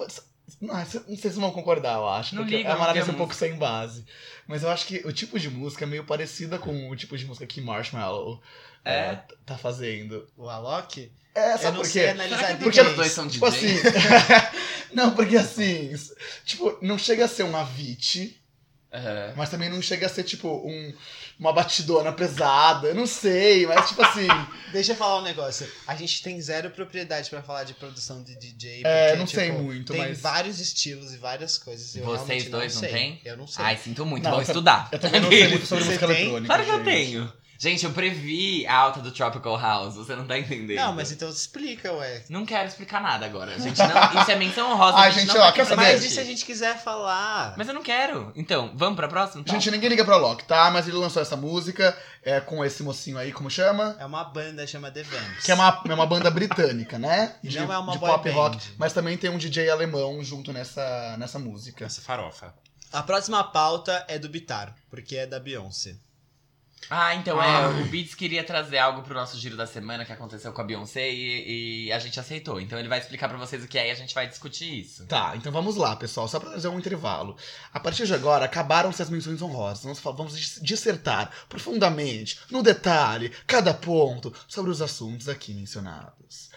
[0.60, 2.36] Não, não sei se vocês vão concordar, eu acho.
[2.36, 4.06] Não porque liga, é uma não análise tem um pouco sem base.
[4.48, 7.26] Mas eu acho que o tipo de música é meio parecida com o tipo de
[7.26, 8.42] música que Marshmallow
[8.84, 8.92] É?
[8.92, 10.28] é, tá fazendo.
[10.38, 11.12] O Alok?
[11.34, 12.20] É, sabe não por sei quê?
[12.62, 13.86] Porque os dois são Tipo DJs?
[13.86, 13.96] assim.
[14.94, 15.94] não, porque assim.
[16.46, 18.38] Tipo, não chega a ser um Avicii,
[18.94, 19.34] Aham.
[19.38, 20.94] mas também não chega a ser, tipo, um,
[21.40, 22.90] uma batidona pesada.
[22.90, 24.28] Eu não sei, mas tipo assim.
[24.74, 25.66] Deixa eu falar um negócio.
[25.88, 28.82] A gente tem zero propriedade pra falar de produção de DJ.
[28.86, 30.20] É, porque, não tipo, sei muito, tem mas.
[30.20, 31.96] vários estilos e várias coisas.
[31.96, 32.92] Eu Vocês dois não sei.
[32.92, 33.22] têm?
[33.24, 33.64] Eu não sei.
[33.64, 34.90] Ai, sinto muito, Não, vou eu- estudar.
[34.92, 36.16] Eu também não sei muito sobre Você música tem?
[36.18, 36.48] eletrônica.
[36.48, 36.86] Claro que eu gente.
[36.86, 37.34] tenho.
[37.62, 40.78] Gente, eu previ a alta do Tropical House, você não tá entendendo.
[40.78, 42.24] não, mas então explica, ué.
[42.28, 43.52] Não quero explicar nada agora.
[43.60, 44.98] Gente, não, isso é menção honrosa.
[44.98, 45.94] Ai, a gente, gente, não ó, tá quer saber?
[45.94, 47.54] Mas e se a gente quiser falar?
[47.56, 48.32] Mas eu não quero.
[48.36, 49.42] Então, vamos pra próxima?
[49.42, 49.54] Então?
[49.54, 50.72] Gente, ninguém liga pra Loki, tá?
[50.72, 53.96] Mas ele lançou essa música é, com esse mocinho aí, como chama?
[54.00, 55.46] É uma banda chama The Vamps.
[55.46, 57.36] Que é uma, é uma banda britânica, né?
[57.44, 58.34] De, não é uma de boy pop band.
[58.34, 58.74] rock.
[58.80, 61.86] Mas também tem um DJ alemão junto nessa, nessa música.
[61.86, 62.56] Essa farofa.
[62.92, 65.96] A próxima pauta é do Bitar, porque é da Beyoncé.
[66.90, 67.46] Ah, então Ah.
[67.78, 67.82] é.
[67.82, 71.10] O Beats queria trazer algo pro nosso giro da semana que aconteceu com a Beyoncé
[71.10, 72.60] e, e a gente aceitou.
[72.60, 75.06] Então ele vai explicar pra vocês o que é e a gente vai discutir isso.
[75.06, 77.38] Tá, então vamos lá, pessoal, só pra fazer um intervalo.
[77.74, 79.84] A partir de agora, acabaram-se as menções honrosas.
[79.84, 86.50] Vamos, fa- vamos dis- dissertar profundamente, no detalhe, cada ponto, sobre os assuntos aqui mencionados.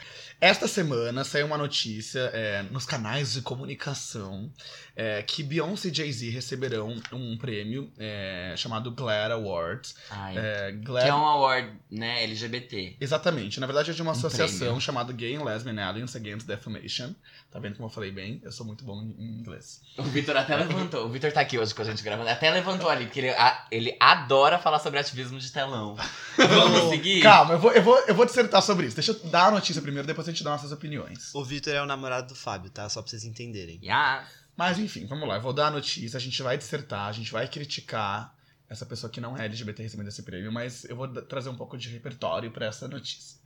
[0.45, 4.51] Esta semana saiu uma notícia é, nos canais de comunicação
[4.95, 9.95] é, que Beyoncé e Jay-Z receberão um prêmio é, chamado GLAAD Awards.
[10.11, 10.35] Ai.
[10.37, 12.97] É, Que é um award, né, LGBT.
[13.01, 13.59] Exatamente.
[13.59, 14.81] Na verdade, é de uma Um associação prêmio.
[14.83, 17.15] chamada Gay and Lesbian Alliance Against Defamation.
[17.51, 18.41] Tá vendo como eu falei bem?
[18.45, 19.81] Eu sou muito bom em inglês.
[19.97, 21.07] O Vitor até levantou.
[21.07, 22.29] O Vitor tá aqui hoje com a gente gravando.
[22.29, 25.97] Até levantou ali, porque ele, a- ele adora falar sobre ativismo de telão.
[26.37, 27.23] Vamos seguir?
[27.23, 28.97] Calma, eu vou, eu, vou, eu vou dissertar sobre isso.
[28.97, 31.35] Deixa eu dar a notícia primeiro, depois a gente dá nossas opiniões.
[31.35, 32.89] O Vitor é o namorado do Fábio, tá?
[32.89, 33.79] Só pra vocês entenderem.
[33.83, 34.29] Yeah.
[34.57, 35.37] Mas enfim, vamos lá.
[35.37, 38.35] Eu vou dar a notícia, a gente vai dissertar, a gente vai criticar
[38.69, 41.77] essa pessoa que não é LGBT recebendo esse prêmio, mas eu vou trazer um pouco
[41.77, 43.39] de repertório pra essa notícia.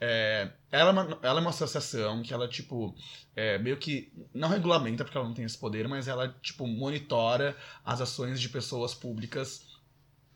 [0.00, 2.94] É, ela, é uma, ela é uma associação que ela, tipo,
[3.34, 7.56] é, meio que não regulamenta, porque ela não tem esse poder, mas ela, tipo, monitora
[7.84, 9.67] as ações de pessoas públicas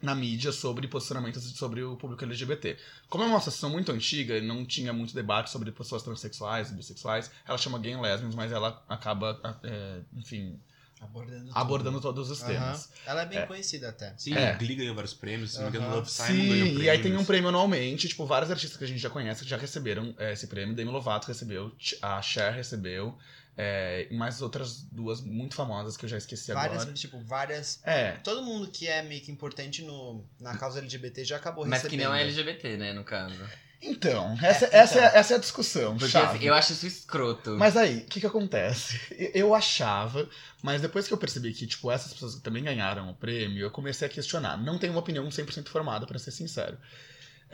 [0.02, 2.76] na mídia sobre posicionamentos sobre o público LGBT.
[3.08, 6.74] Como é uma associação muito antiga e não tinha muito debate sobre pessoas transexuais e
[6.74, 10.58] bissexuais, ela chama Gay and Lesbians, mas ela acaba, é, enfim,
[11.00, 12.92] Abordando abordando todos os temas.
[13.04, 13.46] Ela é bem É.
[13.46, 14.14] conhecida até.
[14.16, 14.54] Sim, É.
[14.56, 15.96] Glee ganhou vários prêmios, se não me engano, Aham.
[15.96, 16.82] Love Simon ganhou Sim, prêmios.
[16.84, 19.50] e aí tem um prêmio anualmente, tipo, vários artistas que a gente já conhece que
[19.50, 20.76] já receberam é, esse prêmio.
[20.76, 23.18] Demi Lovato recebeu, a Cher recebeu,
[23.56, 26.94] é, e mais outras duas muito famosas que eu já esqueci Várias, agora.
[26.94, 27.80] tipo, várias.
[27.84, 31.80] É, Todo mundo que é meio que importante no, na causa LGBT já acabou Mas
[31.82, 32.08] que recebendo.
[32.08, 33.34] não é LGBT, né, no caso.
[33.80, 35.08] então, essa, É, essa, então.
[35.10, 35.96] é, essa é a discussão.
[35.98, 36.36] Porque chave.
[36.38, 37.50] assim, eu acho isso escroto.
[37.58, 38.98] Mas aí, o que que acontece?
[39.34, 40.28] Eu achava,
[40.62, 43.70] mas depois que eu percebi que, tipo, essas pessoas que também ganharam o prêmio, eu
[43.70, 44.56] comecei a questionar.
[44.56, 46.78] Não tenho uma opinião 100% formada, pra ser sincero.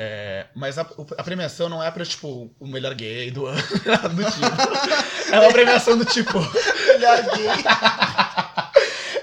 [0.00, 0.82] É, mas a,
[1.18, 3.60] a premiação não é pra, tipo, o melhor gay do ano,
[4.14, 5.32] do tipo.
[5.32, 6.38] É uma premiação do tipo...
[6.86, 7.48] Melhor gay.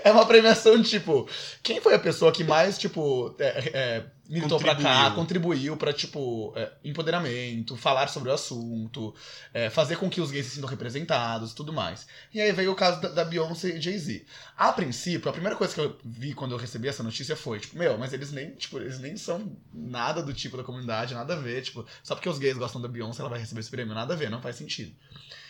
[0.06, 1.28] É uma premiação de, tipo,
[1.64, 5.78] quem foi a pessoa que mais, tipo, é, é, militou pra cá, Contribuiu.
[5.78, 9.14] pra, tipo, é, empoderamento, falar sobre o assunto,
[9.54, 12.08] é, fazer com que os gays se sintam representados e tudo mais.
[12.34, 14.26] E aí veio o caso da, da Beyoncé e Jay-Z.
[14.58, 17.78] A princípio, a primeira coisa que eu vi quando eu recebi essa notícia foi, tipo,
[17.78, 21.38] meu, mas eles nem, tipo, eles nem são nada do tipo da comunidade, nada a
[21.38, 24.14] ver, tipo, só porque os gays gostam da Beyoncé, ela vai receber esse prêmio, nada
[24.14, 24.96] a ver, não faz sentido.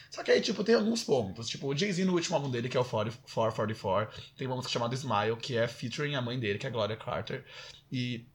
[0.10, 1.50] Só que aí, tipo, tem alguns pontos.
[1.50, 4.72] Tipo, o Jay-Z no último álbum dele, que é o 40 444, tem uma música
[4.72, 7.44] chamada Smile, que é featuring a mãe dele, que é a Gloria Carter.
[7.92, 8.26] E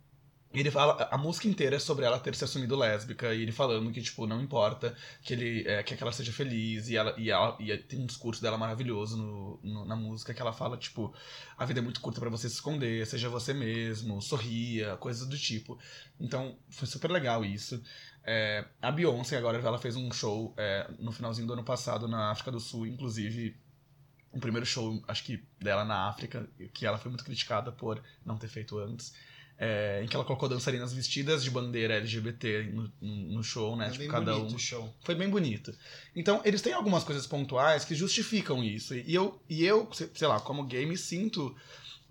[0.52, 3.92] Ele fala, a música inteira é sobre ela ter se assumido lésbica e ele falando
[3.92, 7.56] que, tipo, não importa que ele é, que ela seja feliz e ela, e ela
[7.60, 11.14] e tem um discurso dela maravilhoso no, no- na música que ela fala, tipo,
[11.56, 15.38] a vida é muito curta pra você se esconder, seja você mesmo, sorria, coisas do
[15.38, 15.78] tipo.
[16.18, 17.80] Então, foi super legal isso.
[18.24, 22.30] É, a Beyoncé agora ela fez um show é, no finalzinho do ano passado na
[22.32, 23.56] África do Sul, inclusive
[24.32, 28.36] o primeiro show, acho que dela na África, que ela foi muito criticada por não
[28.36, 29.12] ter feito antes.
[29.62, 33.88] É, em que ela colocou dançarinas vestidas de bandeira LGBT no, no show, né?
[33.88, 34.56] É tipo, bem cada bonito um.
[34.56, 34.94] o show.
[35.04, 35.74] Foi bem bonito.
[36.16, 38.94] Então, eles têm algumas coisas pontuais que justificam isso.
[38.94, 41.54] E eu, e eu se- sei lá, como gay, me sinto.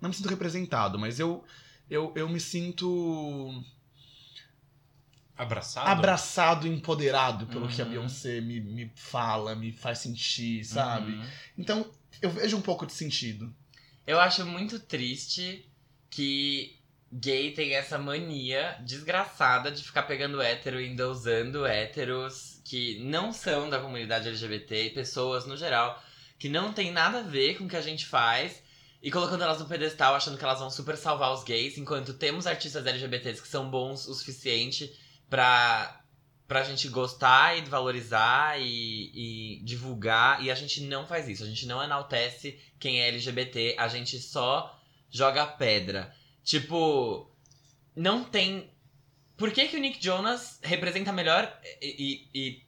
[0.00, 1.44] Não me sinto representado, mas eu,
[1.90, 3.52] eu, eu me sinto
[5.36, 5.88] Abraçado?
[5.90, 7.90] abraçado e empoderado pelo que a Uhum.
[7.90, 11.12] Beyoncé me, me fala, me faz sentir, sabe?
[11.12, 11.24] Uhum.
[11.58, 13.52] Então, eu vejo um pouco de sentido.
[14.06, 15.66] Eu acho muito triste
[16.10, 16.78] que
[17.12, 23.68] gay tem essa mania desgraçada de ficar pegando hétero e endeusando héteros que não são
[23.68, 26.00] da comunidade LGBT e pessoas no geral
[26.38, 28.62] que não tem nada a ver com o que a gente faz
[29.02, 32.46] e colocando elas no pedestal achando que elas vão super salvar os gays, enquanto temos
[32.46, 34.94] artistas LGBTs que são bons o suficiente
[35.28, 36.02] pra,
[36.46, 41.46] pra gente gostar e valorizar e, e divulgar, e a gente não faz isso, a
[41.46, 44.78] gente não enaltece quem é LGBT, a gente só
[45.10, 46.14] joga pedra.
[46.44, 47.30] Tipo,
[47.94, 48.70] não tem.
[49.36, 51.50] Por que, que o Nick Jonas representa melhor
[51.80, 52.62] e, e- e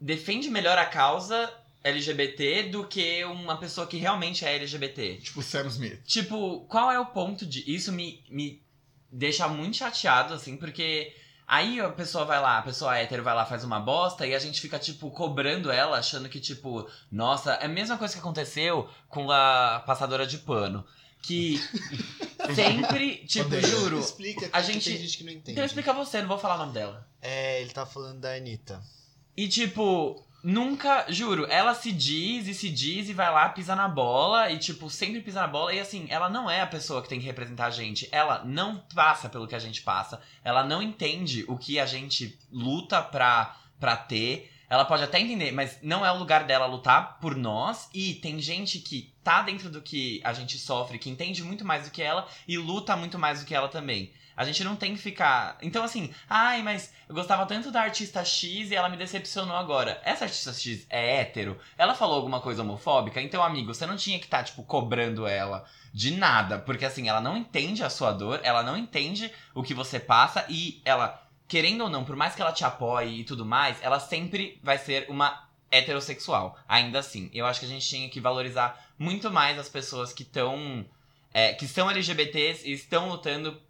[0.00, 1.52] defende melhor a causa
[1.84, 5.16] LGBT do que uma pessoa que realmente é LGBT?
[5.16, 6.02] Tipo Sam Smith.
[6.04, 7.64] Tipo, qual é o ponto de.
[7.72, 8.62] Isso me, me
[9.10, 11.14] deixa muito chateado, assim, porque
[11.46, 14.38] aí a pessoa vai lá, a pessoa hétero vai lá, faz uma bosta e a
[14.38, 18.88] gente fica, tipo, cobrando ela, achando que, tipo, nossa, é a mesma coisa que aconteceu
[19.08, 20.84] com a passadora de pano.
[21.22, 21.56] Que
[22.54, 24.00] sempre, tipo, juro.
[24.00, 25.52] Explica, a que gente- tem gente que não entende.
[25.52, 27.06] Então explica você, não vou falar o nome dela.
[27.20, 28.82] É, ele tá falando da Anitta.
[29.36, 33.88] E tipo, nunca, juro, ela se diz e se diz e vai lá, pisa na
[33.88, 35.72] bola e tipo, sempre pisa na bola.
[35.72, 38.08] E assim, ela não é a pessoa que tem que representar a gente.
[38.12, 40.20] Ela não passa pelo que a gente passa.
[40.44, 44.51] Ela não entende o que a gente luta pra, pra ter.
[44.72, 47.90] Ela pode até entender, mas não é o lugar dela lutar por nós.
[47.92, 51.84] E tem gente que tá dentro do que a gente sofre, que entende muito mais
[51.84, 54.14] do que ela e luta muito mais do que ela também.
[54.34, 55.58] A gente não tem que ficar.
[55.60, 60.00] Então, assim, ai, mas eu gostava tanto da artista X e ela me decepcionou agora.
[60.06, 61.60] Essa artista X é hétero?
[61.76, 63.20] Ela falou alguma coisa homofóbica?
[63.20, 66.58] Então, amigo, você não tinha que estar, tipo, cobrando ela de nada.
[66.58, 70.46] Porque, assim, ela não entende a sua dor, ela não entende o que você passa
[70.48, 74.00] e ela, querendo ou não, por mais que ela te apoie e tudo mais, ela
[74.00, 76.58] sempre vai ser uma heterossexual.
[76.66, 77.28] Ainda assim.
[77.30, 80.82] Eu acho que a gente tinha que valorizar muito mais as pessoas que estão.
[81.58, 83.60] que são LGBTs e estão lutando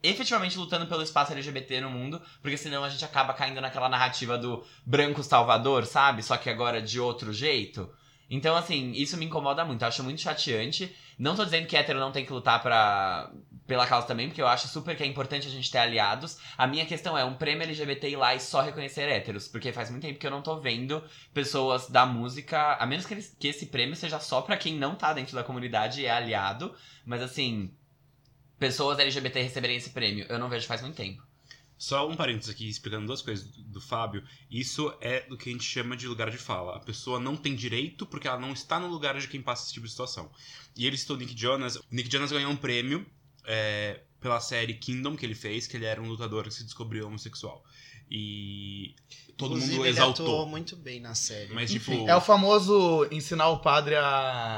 [0.00, 4.38] efetivamente lutando pelo espaço LGBT no mundo, porque senão a gente acaba caindo naquela narrativa
[4.38, 6.22] do branco salvador, sabe?
[6.22, 7.92] Só que agora de outro jeito.
[8.30, 10.94] Então, assim, isso me incomoda muito, eu acho muito chateante.
[11.18, 13.28] Não tô dizendo que hétero não tem que lutar pra,
[13.68, 16.38] pela causa também, porque eu acho super que é importante a gente ter aliados.
[16.56, 19.90] A minha questão é um prêmio LGBT ir lá e só reconhecer héteros, porque faz
[19.90, 21.04] muito tempo que eu não tô vendo
[21.34, 24.96] pessoas da música, a menos que, eles- que esse prêmio seja só pra quem não
[24.96, 27.70] tá dentro da comunidade e é aliado, mas assim,
[28.58, 30.24] pessoas LGBT receberem esse prêmio.
[30.30, 31.22] Eu não vejo faz muito tempo.
[31.76, 34.24] Só um parênteses aqui, explicando duas coisas do, do Fábio.
[34.50, 36.74] Isso é do que a gente chama de lugar de fala.
[36.74, 39.74] A pessoa não tem direito porque ela não está no lugar de quem passa esse
[39.74, 40.28] tipo de situação.
[40.74, 41.76] E ele citou o Nick Jonas.
[41.76, 43.06] O Nick Jonas ganhou um prêmio
[43.44, 47.06] é, pela série Kingdom que ele fez, que ele era um lutador que se descobriu
[47.06, 47.64] homossexual.
[48.10, 48.94] E
[49.36, 50.26] todo Inclusive, mundo ele exaltou.
[50.26, 51.52] atuou muito bem na série.
[51.52, 54.02] Mas, Enfim, tipo, é o famoso ensinar o padre a,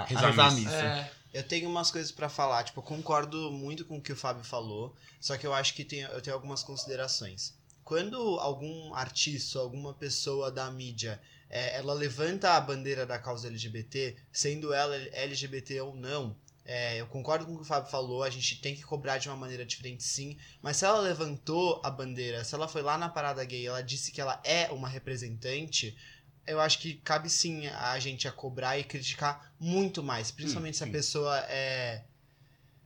[0.03, 0.53] a Rezar a missa.
[0.55, 1.11] missa.
[1.33, 4.43] Eu tenho umas coisas pra falar, tipo, eu concordo muito com o que o Fábio
[4.45, 7.55] falou, só que eu acho que tem, eu tenho algumas considerações.
[7.85, 14.16] Quando algum artista, alguma pessoa da mídia, é, ela levanta a bandeira da causa LGBT,
[14.33, 16.37] sendo ela LGBT ou não,
[16.73, 19.29] é, eu concordo com o que o Fábio falou, a gente tem que cobrar de
[19.29, 23.09] uma maneira diferente sim, mas se ela levantou a bandeira, se ela foi lá na
[23.09, 25.97] parada gay, ela disse que ela é uma representante,
[26.47, 30.85] eu acho que cabe sim a gente a cobrar e criticar muito mais, principalmente se
[30.85, 32.05] a pessoa é.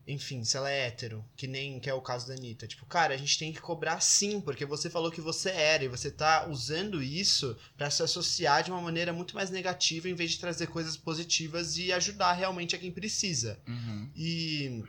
[0.06, 2.66] Enfim, se ela é hétero, que nem que é o caso da Anitta.
[2.66, 5.88] Tipo, cara, a gente tem que cobrar sim, porque você falou que você era e
[5.88, 10.32] você tá usando isso pra se associar de uma maneira muito mais negativa em vez
[10.32, 13.58] de trazer coisas positivas e ajudar realmente a quem precisa.
[13.66, 14.10] Uhum.
[14.14, 14.84] E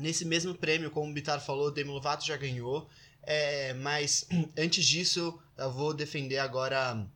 [0.00, 2.88] nesse mesmo prêmio, como o Bitar falou, Demi Lovato já ganhou.
[3.22, 4.26] É, mas
[4.58, 7.06] antes disso, eu vou defender agora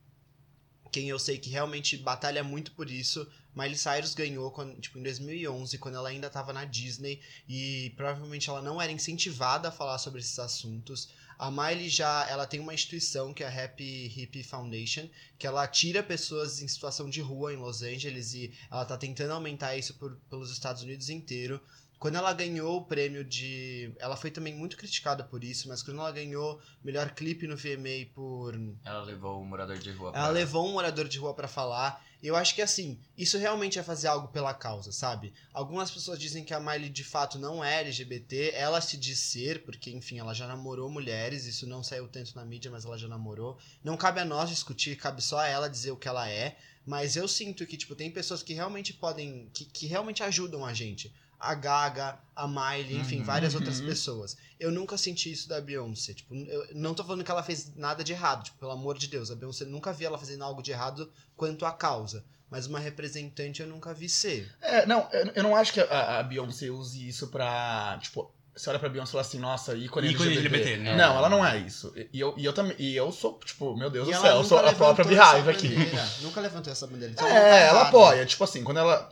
[0.91, 5.03] quem eu sei que realmente batalha muito por isso, Miley Cyrus ganhou quando, tipo, em
[5.03, 9.97] 2011, quando ela ainda tava na Disney e provavelmente ela não era incentivada a falar
[9.97, 11.09] sobre esses assuntos.
[11.39, 15.67] A Miley já, ela tem uma instituição que é a Happy Hippie Foundation, que ela
[15.67, 19.93] tira pessoas em situação de rua em Los Angeles e ela tá tentando aumentar isso
[19.95, 21.61] por, pelos Estados Unidos inteiro.
[21.97, 23.91] Quando ela ganhou o prêmio de.
[23.99, 28.11] Ela foi também muito criticada por isso, mas quando ela ganhou melhor clipe no VMA
[28.13, 28.53] por.
[28.83, 32.05] Ela levou o morador de rua Ela levou um morador de rua pra falar.
[32.25, 35.31] Eu acho que assim, isso realmente é fazer algo pela causa, sabe?
[35.53, 39.63] Algumas pessoas dizem que a Miley de fato não é LGBT, ela se diz ser,
[39.63, 43.07] porque enfim, ela já namorou mulheres, isso não saiu tanto na mídia, mas ela já
[43.07, 43.59] namorou.
[43.83, 46.57] Não cabe a nós discutir, cabe só a ela dizer o que ela é.
[46.83, 49.49] Mas eu sinto que, tipo, tem pessoas que realmente podem.
[49.53, 51.13] que, que realmente ajudam a gente
[51.49, 53.23] a Gaga, a Miley, enfim, Uhum.
[53.25, 54.35] várias outras pessoas.
[54.59, 56.13] Eu nunca senti isso da Beyoncé.
[56.13, 59.07] Tipo, eu não tô falando que ela fez nada de errado, tipo, pelo amor de
[59.07, 59.29] Deus.
[59.31, 62.23] A Beyoncé nunca vi ela fazendo algo de errado quanto à causa.
[62.49, 64.49] Mas uma representante eu nunca vi ser.
[64.61, 67.97] É, não, eu, não acho que a, a Beyoncé use isso pra.
[68.01, 70.57] Tipo, você olha pra Beyoncé e fala assim, nossa, ícone, Ícone LGBT.
[70.57, 70.95] LGBT, né?
[70.95, 71.91] Não, ela não é isso.
[72.13, 72.75] E eu, e eu também.
[72.79, 75.49] E eu sou, tipo, meu Deus E do ela céu, eu sou a própria Beehive
[75.49, 75.75] aqui.
[76.21, 77.11] Nunca levantou essa bandeira.
[77.11, 77.87] Então, tá É, ela errado.
[77.87, 78.25] apoia.
[78.25, 79.11] Tipo assim, quando ela.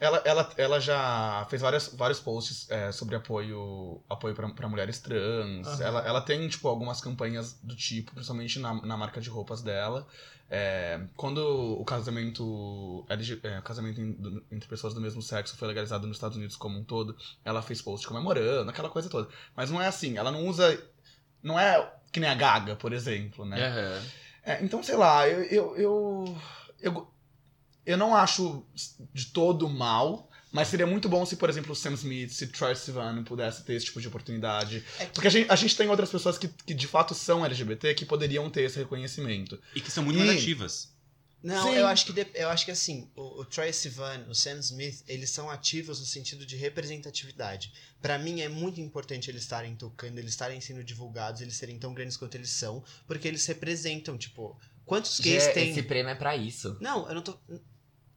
[0.00, 4.98] Ela, ela, ela já fez várias, vários posts é, sobre apoio apoio pra, pra mulheres
[5.00, 5.66] trans.
[5.66, 5.82] Aham.
[5.82, 10.06] Ela, ela tem, tipo, algumas campanhas do tipo, principalmente na, na marca de roupas dela.
[10.50, 14.00] É, quando o casamento, LG é, o casamento
[14.50, 17.82] entre pessoas do mesmo sexo foi legalizado nos Estados Unidos como um todo, ela fez
[17.82, 19.28] post comemorando, aquela coisa toda.
[19.54, 20.82] Mas não é assim, ela não usa.
[21.42, 23.66] Não é que nem a Gaga, por exemplo, né?
[23.66, 24.02] Aham.
[24.42, 26.38] É, então, sei lá, eu, eu, eu,
[26.80, 27.12] eu,
[27.90, 28.64] eu não acho
[29.14, 32.74] de todo mal, mas seria muito bom se, por exemplo, o Sam Smith, se Troy
[32.76, 34.84] Sivan pudesse ter esse tipo de oportunidade.
[34.98, 37.44] É que- Porque a gente, a gente tem outras pessoas que, que de fato são
[37.44, 39.60] LGBT que poderiam ter esse reconhecimento.
[39.74, 40.96] E que são muito E- mais ativas.
[41.40, 41.74] Não, Sim.
[41.76, 45.04] eu acho que de- eu acho que assim, o, o Troy Sivan, o Sam Smith,
[45.06, 47.72] eles são ativos no sentido de representatividade.
[48.02, 51.94] Pra mim é muito importante eles estarem tocando, eles estarem sendo divulgados, eles serem tão
[51.94, 55.70] grandes quanto eles são, porque eles representam, tipo, quantos gays Gê, tem?
[55.70, 56.76] Esse prêmio é pra isso.
[56.80, 57.38] Não, eu não tô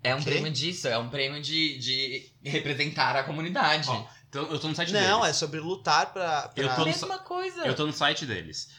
[0.03, 0.31] É um Quê?
[0.31, 3.87] prêmio disso, é um prêmio de, de representar a comunidade.
[3.89, 5.37] Ó, Então, eu tô no site Não, é deles.
[5.37, 6.63] sobre lutar pra, pra...
[6.63, 7.65] Eu tô no- Mesma coisa.
[7.65, 8.69] Eu tô no site deles.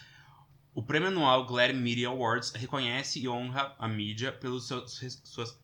[0.75, 5.57] O prêmio anual Glare Media Awards reconhece e honra a mídia pelos seus suas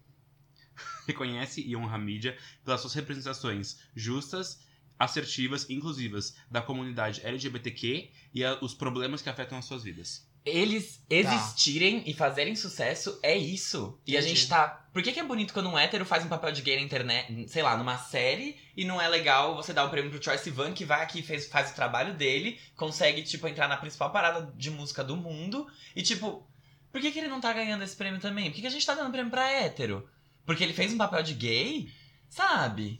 [1.08, 4.60] reconhece e honra a mídia pelas suas representações justas,
[4.98, 10.27] assertivas e inclusivas da comunidade LGBTQ e a- os problemas que afetam as suas vidas.
[10.48, 13.98] Eles existirem e fazerem sucesso é isso.
[14.06, 14.84] E a gente tá.
[14.92, 17.48] Por que, que é bonito quando um hétero faz um papel de gay na internet,
[17.48, 20.72] sei lá, numa série, e não é legal você dar o prêmio pro Troy Sivan,
[20.72, 24.52] que vai aqui e fez, faz o trabalho dele, consegue, tipo, entrar na principal parada
[24.56, 26.46] de música do mundo, e tipo,
[26.90, 28.46] por que, que ele não tá ganhando esse prêmio também?
[28.46, 30.08] Por que, que a gente tá dando prêmio pra hétero?
[30.44, 31.92] Porque ele fez um papel de gay?
[32.28, 32.98] Sabe?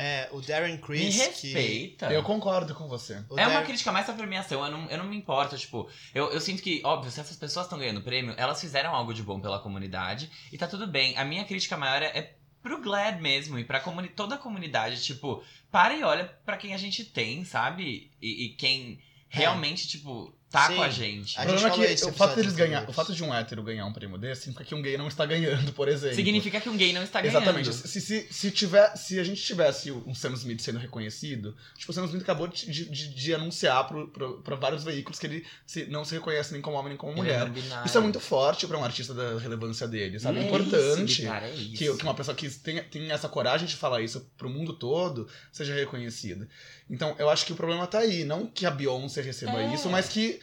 [0.00, 1.52] É, o Darren Me Criss, que...
[1.52, 2.12] respeita.
[2.12, 3.20] Eu concordo com você.
[3.28, 6.30] o É uma crítica mais pra premiação, eu não, eu não me importo, tipo, eu,
[6.30, 9.40] eu sinto que, óbvio, se essas pessoas estão ganhando prêmio, elas fizeram algo de bom
[9.40, 11.16] pela comunidade e tá tudo bem.
[11.16, 15.02] A minha crítica maior é, é pro Glad mesmo e pra comuni toda a comunidade,
[15.02, 18.12] tipo, para e olha pra quem a gente tem, sabe?
[18.22, 20.76] E, e quem realmente, tipo, tá Sim.
[20.76, 21.38] com a gente.
[21.38, 22.90] A o gente problema é que o fato, deles ganhar, anterior.
[22.90, 25.26] o fato de um hétero ganhar um prêmio desse significa que um gay não está
[25.26, 26.16] ganhando, por exemplo.
[26.16, 27.36] Significa que um gay não está ganhando.
[27.36, 27.72] Exatamente.
[27.74, 31.94] Se, se, se, tiver, se a gente tivesse um Sam Smith sendo reconhecido, tipo, o
[31.94, 35.84] Sam Smith acabou de, de, de anunciar pro, pro, pra vários veículos que ele se-
[35.86, 37.48] não se reconhece nem como homem nem como Ele mulher.
[37.50, 37.86] binário.
[37.86, 40.38] Isso é muito forte pra um artista da relevância dele, sabe?
[40.38, 41.70] É, É importante isso, cara, é isso.
[41.72, 45.28] que, que uma pessoa que tem, tem essa coragem de falar isso pro mundo todo
[45.52, 46.48] seja reconhecida.
[46.90, 48.24] Então, eu acho que o problema tá aí.
[48.24, 49.74] Não que a Beyoncé receba É.
[49.74, 50.40] isso, mas que,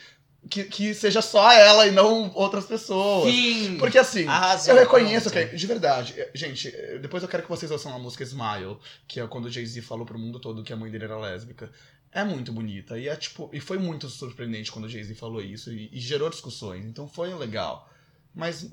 [0.49, 3.33] que, que seja só ela e não outras pessoas.
[3.33, 3.77] Sim!
[3.79, 7.49] Porque assim, Arrasou, eu reconheço que, de verdade, eh, gente, eh, depois eu quero que
[7.49, 8.77] vocês ouçam a música Smile,
[9.07, 11.71] que é quando o Jay-Z falou pro mundo todo que a mãe dele era lésbica.
[12.11, 12.97] É muito bonita.
[12.97, 13.49] E é tipo.
[13.51, 16.85] E foi muito surpreendente quando o Jay-Z falou isso e, e gerou discussões.
[16.85, 17.89] Então foi legal.
[18.33, 18.69] Mas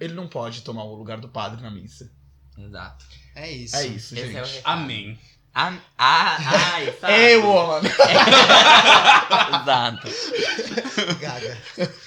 [0.00, 2.12] ele não pode tomar o lugar do padre na missa.
[2.56, 3.04] Exato.
[3.34, 3.74] É isso.
[3.74, 4.36] É isso, Esse gente.
[4.36, 4.62] é o recado.
[4.66, 5.18] Amém.
[5.56, 6.36] Ah, ah,
[6.74, 7.12] ai, sabe?
[7.12, 7.80] Ei, woman!
[9.62, 10.08] Exato.
[11.20, 11.58] Gaga.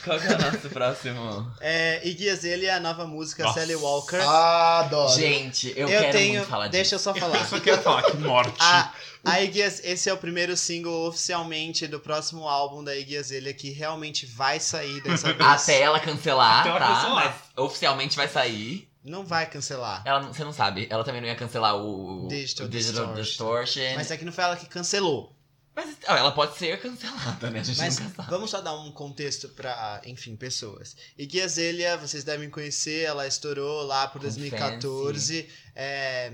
[0.04, 1.52] Qual que é o nosso próximo?
[1.62, 3.60] É, Iggy Azalea, a nova música Nossa.
[3.62, 4.20] Sally Walker.
[4.20, 5.14] Adoro.
[5.14, 6.34] Gente, eu, eu quero tenho.
[6.36, 7.10] muito falar deixa disso.
[7.10, 7.38] eu só falar.
[7.40, 8.58] Eu só quero falar que morte.
[8.60, 8.92] A,
[9.26, 13.72] a Iggy esse é o primeiro single oficialmente do próximo álbum da Iggy Azalea que
[13.72, 15.50] realmente vai sair dessa vez.
[15.50, 16.88] Até ela cancelar, Até ela tá?
[16.88, 17.16] cancelar.
[17.16, 18.87] Mas oficialmente vai sair.
[19.08, 20.02] Não vai cancelar.
[20.06, 23.64] Ela, você não sabe, ela também não ia cancelar o, Digital o Digital Distortion.
[23.64, 23.96] Distortion.
[23.96, 25.34] Mas é que não foi ela que cancelou.
[25.74, 27.60] Mas ela pode ser cancelada, né?
[27.60, 28.30] A gente Mas nunca sabe.
[28.32, 30.98] vamos só dar um contexto pra, enfim, pessoas.
[31.16, 35.48] Iggy Azalea, vocês devem conhecer, ela estourou lá por Com 2014.
[35.76, 36.34] É,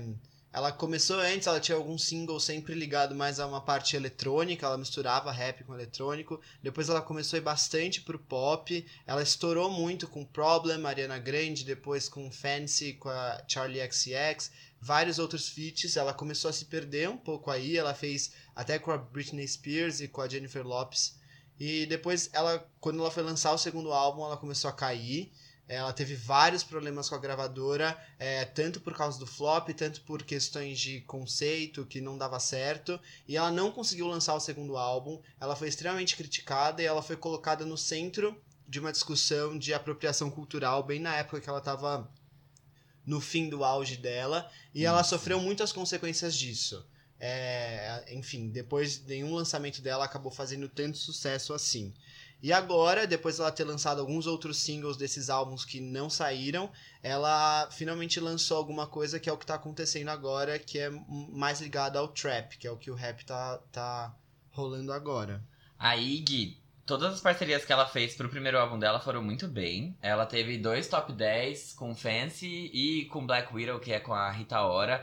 [0.54, 4.78] ela começou antes, ela tinha alguns singles sempre ligado mais a uma parte eletrônica, ela
[4.78, 6.40] misturava rap com eletrônico.
[6.62, 8.86] Depois ela começou a ir bastante pro pop.
[9.04, 15.18] Ela estourou muito com Problem, Ariana Grande, depois com Fancy, com a Charlie XCX, vários
[15.18, 15.96] outros feats.
[15.96, 20.00] Ela começou a se perder um pouco aí, ela fez até com a Britney Spears
[20.00, 21.18] e com a Jennifer Lopez.
[21.58, 25.32] E depois, ela, quando ela foi lançar o segundo álbum, ela começou a cair.
[25.66, 30.22] Ela teve vários problemas com a gravadora, é, tanto por causa do flop, tanto por
[30.22, 33.00] questões de conceito que não dava certo.
[33.26, 35.20] E ela não conseguiu lançar o segundo álbum.
[35.40, 38.38] Ela foi extremamente criticada e ela foi colocada no centro
[38.68, 42.10] de uma discussão de apropriação cultural, bem na época que ela estava
[43.06, 44.50] no fim do auge dela.
[44.74, 46.86] E ela sofreu muitas consequências disso.
[47.18, 51.94] É, enfim, depois nenhum lançamento dela acabou fazendo tanto sucesso assim.
[52.44, 56.70] E agora, depois dela ter lançado alguns outros singles desses álbuns que não saíram,
[57.02, 61.62] ela finalmente lançou alguma coisa que é o que tá acontecendo agora, que é mais
[61.62, 64.14] ligado ao trap, que é o que o rap tá, tá
[64.50, 65.42] rolando agora.
[65.78, 69.96] A Iggy, todas as parcerias que ela fez pro primeiro álbum dela foram muito bem.
[70.02, 74.30] Ela teve dois top 10 com Fancy e com Black Widow, que é com a
[74.30, 75.02] Rita Ora.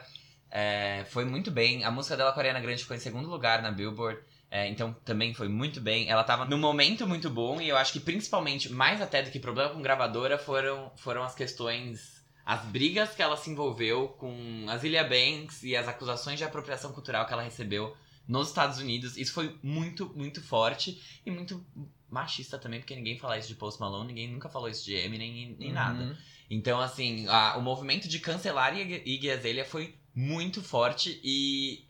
[0.52, 1.84] É, foi muito bem.
[1.84, 4.22] A música dela com a Ariana Grande ficou em segundo lugar na Billboard.
[4.54, 6.10] É, então também foi muito bem.
[6.10, 9.40] Ela tava num momento muito bom e eu acho que principalmente, mais até do que
[9.40, 14.78] problema com gravadora, foram, foram as questões, as brigas que ela se envolveu com a
[14.78, 17.96] Zilia Banks e as acusações de apropriação cultural que ela recebeu
[18.28, 19.16] nos Estados Unidos.
[19.16, 21.66] Isso foi muito, muito forte e muito
[22.10, 25.32] machista também, porque ninguém fala isso de Post Malone, ninguém nunca falou isso de Eminem
[25.32, 26.04] nem, nem nada.
[26.04, 26.16] Uhum.
[26.50, 31.86] Então, assim, a- o movimento de cancelar Iggy Azalea foi muito forte e,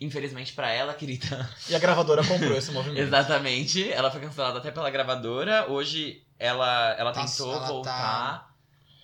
[0.00, 2.98] infelizmente pra ela, querida, E a gravadora comprou esse movimento.
[3.00, 5.70] exatamente, ela foi cancelada até pela gravadora.
[5.70, 8.50] Hoje ela, ela Tá- tentou ela tá- voltar,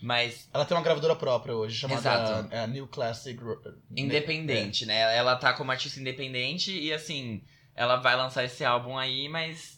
[0.01, 2.49] mas Ela tem uma gravadora própria hoje, chamada Exato.
[2.55, 3.39] é, New Classic.
[3.43, 3.61] Ro-
[3.95, 5.17] independente, né?
[5.17, 7.43] Ela tá como artista independente e, assim,
[7.75, 9.77] ela vai lançar esse álbum aí, mas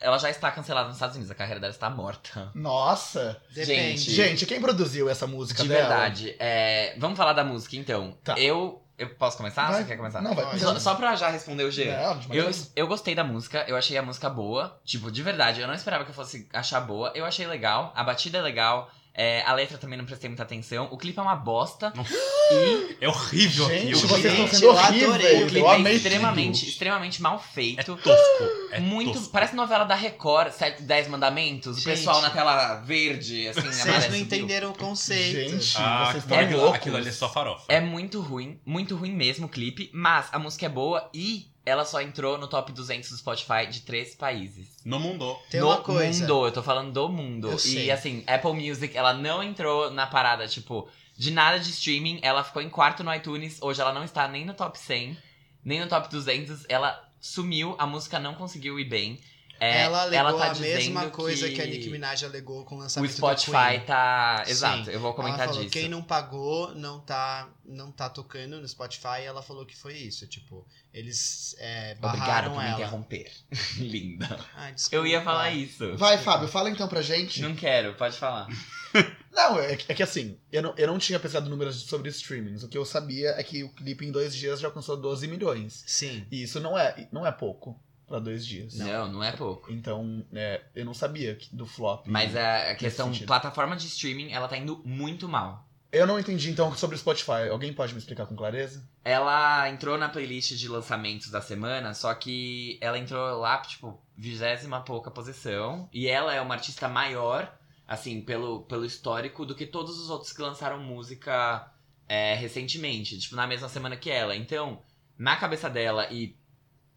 [0.00, 1.30] ela já está cancelada nos Estados Unidos.
[1.30, 2.50] A carreira dela está morta.
[2.54, 3.40] Nossa!
[3.54, 3.98] Depende.
[3.98, 5.88] Gente, Gente, quem produziu essa música De dela?
[5.88, 6.34] verdade.
[6.40, 8.16] É, vamos falar da música, então.
[8.24, 8.38] Tá.
[8.38, 8.81] Eu.
[9.02, 9.68] Eu posso começar?
[9.68, 9.82] Vai.
[9.82, 10.22] Você quer começar?
[10.22, 10.56] Não, vai.
[10.58, 11.90] Só, só pra já responder o G.
[11.92, 14.80] Não, de Eu, eu gostei da música, eu achei a música boa.
[14.84, 17.10] Tipo, de verdade, eu não esperava que eu fosse achar boa.
[17.14, 18.88] Eu achei legal, a batida é legal.
[19.14, 20.88] É, a letra também não prestei muita atenção.
[20.90, 21.92] O clipe é uma bosta.
[21.94, 22.12] Nossa.
[22.52, 24.08] E É horrível Gente, aquilo.
[24.08, 26.68] vocês estão sendo o clipe é extremamente, tudo.
[26.68, 27.96] extremamente mal É feito.
[27.96, 28.44] tosco.
[28.72, 29.12] É muito.
[29.14, 29.30] tosco.
[29.32, 31.76] Parece novela da Record, 7, 10 mandamentos.
[31.76, 31.86] Gente.
[31.86, 35.50] O pessoal na tela verde, assim, Vocês amarelo, não entenderam o conceito.
[35.50, 36.74] Gente, Ah, vocês estão loucos.
[36.76, 37.64] aquilo ali é só farofa.
[37.68, 41.84] É muito ruim, muito ruim mesmo o clipe, mas a música é boa e ela
[41.84, 44.80] só entrou no top 200 do Spotify de três países.
[44.84, 45.36] No mundo.
[45.50, 46.20] Tem no uma coisa.
[46.20, 47.50] mundo, eu tô falando do mundo.
[47.50, 47.90] Eu e sei.
[47.90, 52.60] assim, Apple Music, ela não entrou na parada, tipo, de nada de streaming, ela ficou
[52.60, 55.16] em quarto no iTunes, hoje ela não está nem no top 100,
[55.64, 59.20] nem no top 200, ela sumiu, a música não conseguiu ir bem.
[59.62, 61.60] É, ela alegou tá a mesma dizendo coisa que...
[61.62, 63.80] a Nicki Minaj alegou com o O lançamento do Spotify Queen.
[63.86, 64.42] tá.
[64.44, 64.50] Sim.
[64.50, 65.72] Exato, eu vou Ela comentar falou, disso.
[65.72, 69.20] quem não pagou não tá, não tá tocando no Spotify.
[69.20, 70.26] E ela falou que foi isso.
[70.26, 72.74] Tipo, eles é, Obrigado barraram por me ela.
[72.74, 73.32] interromper.
[73.78, 74.38] Linda.
[74.54, 74.96] Ai, desculpa.
[74.96, 75.96] Eu ia falar isso.
[75.96, 77.40] Vai, Fábio, fala então pra gente.
[77.42, 78.48] Não quero, pode falar.
[79.32, 82.62] Não, é, que- é que assim, eu não, eu não tinha pesquisado números sobre streamings.
[82.62, 85.82] O que eu sabia é que o clipe em dois dias já alcançou 12 milhões.
[85.86, 86.26] Sim.
[86.30, 87.80] E isso não é, não é pouco
[88.12, 88.74] pra dois dias.
[88.74, 89.72] Não, não é pouco.
[89.72, 92.06] Então, é, eu não sabia do flop.
[92.06, 93.26] Mas a, a questão sentido.
[93.26, 95.66] plataforma de streaming, ela tá indo muito mal.
[95.90, 97.48] Eu não entendi então sobre o Spotify.
[97.50, 98.86] Alguém pode me explicar com clareza?
[99.02, 104.82] Ela entrou na playlist de lançamentos da semana, só que ela entrou lá, tipo, vigésima
[104.82, 105.88] pouca posição.
[105.92, 107.50] E ela é uma artista maior,
[107.88, 111.66] assim, pelo, pelo histórico, do que todos os outros que lançaram música
[112.06, 113.18] é, recentemente.
[113.18, 114.36] Tipo, na mesma semana que ela.
[114.36, 114.82] Então,
[115.18, 116.36] na cabeça dela, e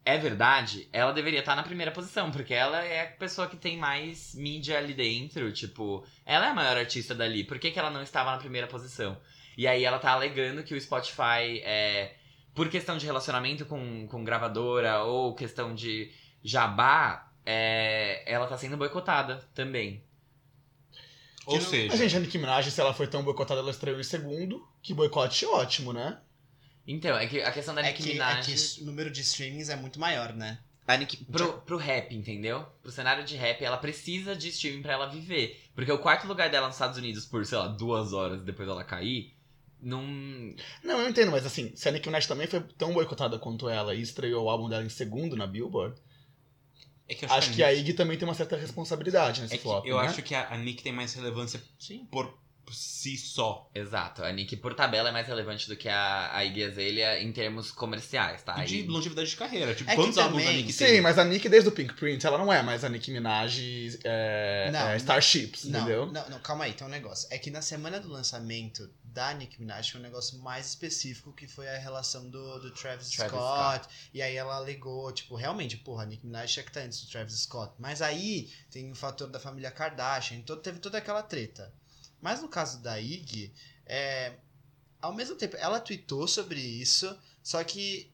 [0.06, 3.76] é verdade, ela deveria estar na primeira posição, porque ela é a pessoa que tem
[3.76, 5.50] mais mídia ali dentro.
[5.50, 7.42] Tipo, ela é a maior artista dali.
[7.42, 9.18] Por que, que ela não estava na primeira posição?
[9.58, 12.14] E aí ela tá alegando que o Spotify é.
[12.54, 18.76] Por questão de relacionamento com, com gravadora ou questão de jabá, é, ela tá sendo
[18.76, 20.04] boicotada também.
[21.46, 24.04] Ou seja, A gente, a Nicki Minaj, se ela foi tão boicotada, ela estreou em
[24.04, 24.66] segundo.
[24.80, 26.18] Que boicote ótimo, né?
[26.86, 28.46] Então, é que a questão da É Nicki que, é Minaj.
[28.76, 30.58] que o número de streamings é muito maior, né?
[30.86, 32.64] A Nicki, pro, pro rap, entendeu?
[32.80, 35.60] Pro cenário de rap, ela precisa de streaming pra ela viver.
[35.74, 38.84] Porque o quarto lugar dela nos Estados Unidos, por, sei lá, duas horas depois dela
[38.84, 39.34] cair,
[39.82, 40.00] Não.
[40.84, 43.94] Não, eu entendo, mas assim, se a Nicki Minaj também foi tão boicotada quanto ela
[43.96, 46.00] e estreou o álbum dela em segundo na Billboard,
[47.08, 49.56] É que eu acho que a Nick- Iggy também tem uma certa responsabilidade nesse é
[49.58, 50.06] que flop, eu né?
[50.06, 51.60] acho que a, a Nick tem mais relevância
[52.12, 52.32] por,
[52.66, 53.70] por si só.
[53.72, 54.24] Exato.
[54.24, 57.70] A Nick, por tabela, é mais relevante do que a, a Iggy Azalea em termos
[57.70, 58.62] comerciais, tá?
[58.64, 59.72] E de E- longevidade de carreira.
[59.74, 61.00] Tipo, É que quantos álbuns a também- Nick Sim, tem?
[61.00, 64.70] mas a Nicki desde o Pink Print, ela não é mais a Nicki Minaj é,
[64.72, 66.06] Não, é, Starships, Não, entendeu?
[66.12, 67.28] não, não, calma aí, tem um negócio.
[67.30, 71.46] É que na semana do lançamento da Nicki Minaj foi um negócio mais específico que
[71.46, 73.88] foi a relação do, do Travis, Travis Scott.
[74.12, 77.10] E aí ela alegou, tipo, realmente, porra, a Nicki Minaj tinha que estar antes do
[77.10, 77.72] Travis Scott.
[77.78, 81.72] Mas aí tem o fator da família Kardashian, então teve toda aquela treta.
[82.20, 83.52] Mas no caso da Iggy,
[83.84, 84.34] é,
[85.00, 88.12] ao mesmo tempo, ela tweetou sobre isso, só que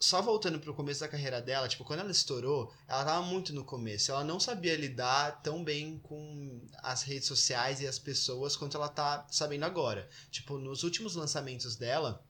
[0.00, 3.64] só voltando pro começo da carreira dela, tipo, quando ela estourou, ela tava muito no
[3.64, 4.12] começo.
[4.12, 8.88] Ela não sabia lidar tão bem com as redes sociais e as pessoas quanto ela
[8.88, 10.08] tá sabendo agora.
[10.30, 12.24] Tipo, nos últimos lançamentos dela,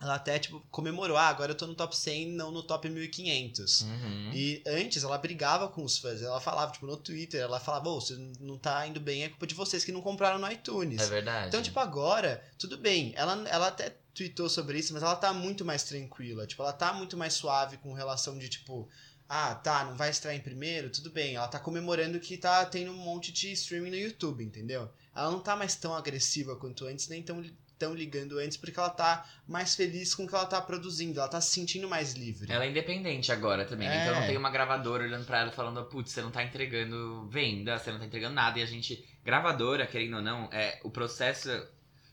[0.00, 3.80] ela até, tipo, comemorou, ah, agora eu tô no top 100, não no top 1500.
[3.82, 4.30] Uhum.
[4.34, 8.00] E antes ela brigava com os fãs, ela falava, tipo, no Twitter, ela falava, ô,
[8.00, 11.00] você não tá indo bem, é culpa de vocês que não compraram no iTunes.
[11.00, 11.48] É verdade.
[11.48, 13.14] Então, tipo, agora, tudo bem.
[13.16, 16.46] Ela, ela até tweetou sobre isso, mas ela tá muito mais tranquila.
[16.46, 18.88] Tipo, ela tá muito mais suave com relação de, tipo,
[19.28, 21.36] ah, tá, não vai estrear em primeiro, tudo bem.
[21.36, 24.90] Ela tá comemorando que tá tendo um monte de streaming no YouTube, entendeu?
[25.14, 27.42] Ela não tá mais tão agressiva quanto antes, nem tão,
[27.78, 31.18] tão ligando antes, porque ela tá mais feliz com o que ela tá produzindo.
[31.20, 32.50] Ela tá se sentindo mais livre.
[32.52, 33.88] Ela é independente agora também?
[33.88, 34.02] É.
[34.02, 37.78] Então não tem uma gravadora olhando pra ela falando, putz, você não tá entregando venda,
[37.78, 38.58] você não tá entregando nada.
[38.58, 41.48] E a gente, gravadora, querendo ou não, é, o processo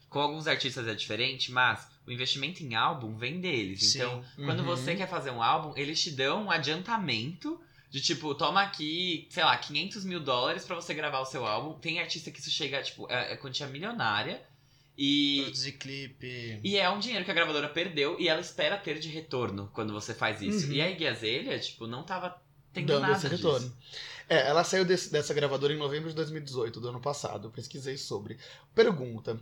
[0.10, 3.92] com alguns artistas é diferente, mas o investimento em álbum vem deles.
[3.92, 3.98] Sim.
[4.00, 4.66] Então, quando Uhum.
[4.66, 7.60] você quer fazer um álbum, eles te dão um adiantamento
[7.90, 11.80] de tipo, toma aqui, sei lá, 500 mil dólares pra você gravar o seu álbum.
[11.80, 14.42] Tem artista que isso chega, tipo, é, é quantia milionária.
[14.98, 16.60] E Produzir clipe.
[16.64, 19.92] e é um dinheiro que a gravadora perdeu e ela espera ter de retorno quando
[19.92, 20.68] você faz isso.
[20.68, 20.74] Uhum.
[20.74, 22.40] E a Iggy Azalea, tipo, não tava
[22.72, 23.36] tendo Dando nada esse disso.
[23.48, 23.76] retorno.
[24.30, 27.48] É, ela saiu desse- dessa gravadora em novembro de 2018, do ano passado.
[27.48, 28.38] Eu pesquisei sobre.
[28.76, 29.42] Pergunta: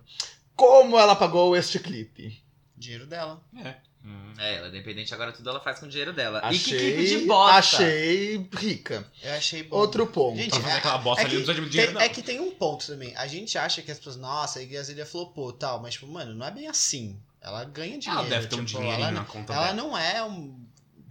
[0.56, 2.42] Como ela pagou este clipe?
[2.78, 3.44] Dinheiro dela.
[3.64, 3.76] É.
[4.04, 6.40] Hum, é, ela é independente, agora tudo ela faz com o dinheiro dela.
[6.44, 7.56] Achei, e que clipe de bosta!
[7.58, 9.06] achei rica.
[9.22, 9.76] Eu achei bom.
[9.78, 10.38] Outro ponto.
[10.38, 12.02] Gente, Pra fazer é- aquela bosta é ali, não que precisa de tem- dinheiro, não.
[12.02, 13.16] É que tem um ponto também.
[13.16, 16.46] A gente acha que as pessoas, nossa, a Azalea flopou tal, mas, tipo, mano, não
[16.46, 17.20] é bem assim.
[17.40, 18.22] Ela ganha dinheiro.
[18.22, 19.76] Ela deve ter um tipo, dinheirinho ela, na conta ela dela.
[19.78, 20.30] não é um.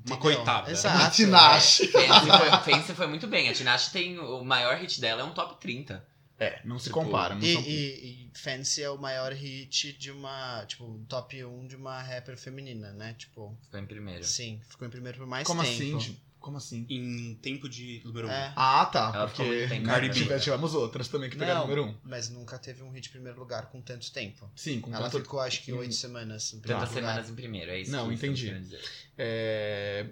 [0.06, 0.18] Uma entendeu?
[0.18, 0.70] coitada.
[0.70, 0.96] Exato.
[0.98, 1.86] Uma Tinashe.
[1.88, 2.26] Fancy
[2.64, 3.48] foi, Fancy foi muito bem.
[3.48, 4.18] A Tinashe tem.
[4.18, 6.02] O maior hit dela é um top 30.
[6.40, 7.34] É, não se Tipo, compara.
[7.34, 10.64] Não E, são- e, e Fancy é o maior hit de uma.
[10.66, 13.14] Tipo, um top 1 de uma rapper feminina, né?
[13.18, 14.24] Tipo, Ficou em primeiro.
[14.24, 15.74] sim, ficou em primeiro por mais Como tempo.
[15.74, 16.00] assim?
[16.00, 16.22] gente?
[16.40, 16.86] Como assim?
[16.88, 18.30] Em tempo de número 1.
[18.30, 18.32] Um.
[18.32, 19.12] É, Ah, tá.
[19.14, 19.66] Ela porque?
[19.66, 20.08] B.
[20.08, 21.66] tivemos, tivemos outras também que pegaram Não.
[21.68, 21.94] número um.
[22.02, 24.50] mas nunca teve um hit em primeiro lugar com tanto tempo.
[24.56, 27.10] Sim, com Ela tanto- ficou, acho que, em- oito semanas em primeiro Tantas lugar.
[27.10, 28.46] semanas em primeiro, é isso Não, que entendi.
[28.46, 28.80] querendo dizer.
[29.18, 30.06] É,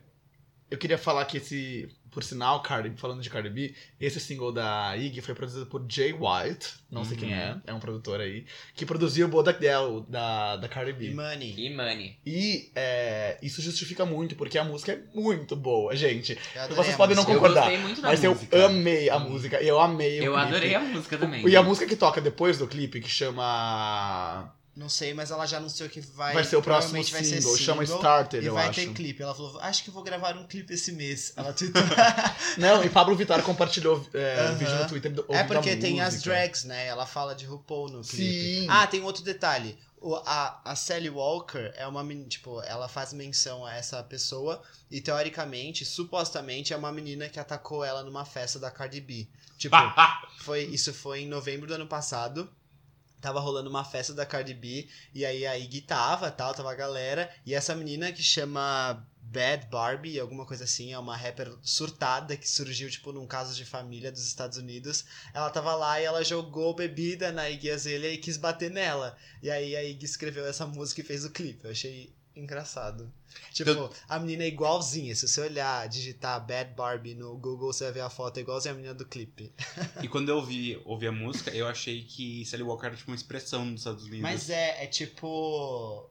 [0.70, 1.88] Eu queria falar que esse,
[2.18, 6.12] por sinal, Cardi, falando de Cardi B, esse single da Iggy foi produzido por Jay
[6.12, 7.60] White, não sei quem é, Uhum.
[7.68, 8.44] é um produtor aí,
[8.74, 11.10] que produziu o Bodak Del da, da Cardi E B.
[11.14, 11.54] Money.
[11.56, 12.16] E Money.
[12.26, 16.36] E é, isso justifica muito, porque a música é muito boa, gente.
[16.74, 17.30] Vocês podem não música.
[17.32, 18.56] Eu concordar, gostei muito da Mas música.
[18.56, 19.30] eu amei a Hum.
[19.30, 20.48] música, eu amei o Eu clipe.
[20.48, 21.46] adorei a música também.
[21.48, 24.52] E a música que toca depois do clipe, que chama...
[24.78, 26.32] Não sei, mas ela já anunciou que vai.
[26.32, 28.80] Vai, ser o próximo vai ser single, chama single Starter, E eu vai acho.
[28.80, 29.20] ter clipe.
[29.20, 31.32] Ela falou, acho que vou gravar um clipe esse mês.
[31.36, 31.82] Ela tweetou.
[32.58, 34.54] Não, e Pablo Vittar compartilhou é, Aham.
[34.54, 36.86] vídeo no Twitter do, é porque tem as drags, né?
[36.86, 38.60] Ela fala de RuPaul no clipe.
[38.60, 38.66] Sim.
[38.70, 39.76] Ah, tem um outro detalhe.
[40.00, 44.62] O, a, a Sally Walker é uma menina, tipo, ela faz menção a essa pessoa
[44.88, 49.26] e teoricamente, supostamente, é uma menina que atacou ela numa festa da Cardi B.
[49.56, 49.74] Tipo,
[50.38, 52.48] foi, isso foi em novembro do ano passado.
[53.20, 56.74] Tava rolando uma festa da Cardi B e aí a Iggy tava, tal, tava a
[56.74, 57.30] galera.
[57.44, 62.48] E essa menina que chama Bad Barbie, alguma coisa assim, é uma rapper surtada que
[62.48, 65.04] surgiu, tipo, num caso de família dos Estados Unidos.
[65.34, 69.16] Ela tava lá e ela jogou bebida na Iggy Azalea e quis bater nela.
[69.42, 71.64] E aí a Iggy escreveu essa música e fez o clipe.
[71.64, 73.12] Eu achei engraçado.
[73.52, 75.14] Tipo, a menina é igualzinha.
[75.14, 78.72] Se você olhar, digitar Bad Barbie no Google, você vai ver a foto é igualzinha
[78.72, 79.52] a menina do clipe.
[80.02, 83.16] E quando eu ouvi, ouvi a música, eu achei que Sally Walker era tipo uma
[83.16, 84.22] expressão dos Estados Unidos.
[84.22, 86.10] Mas é, é tipo.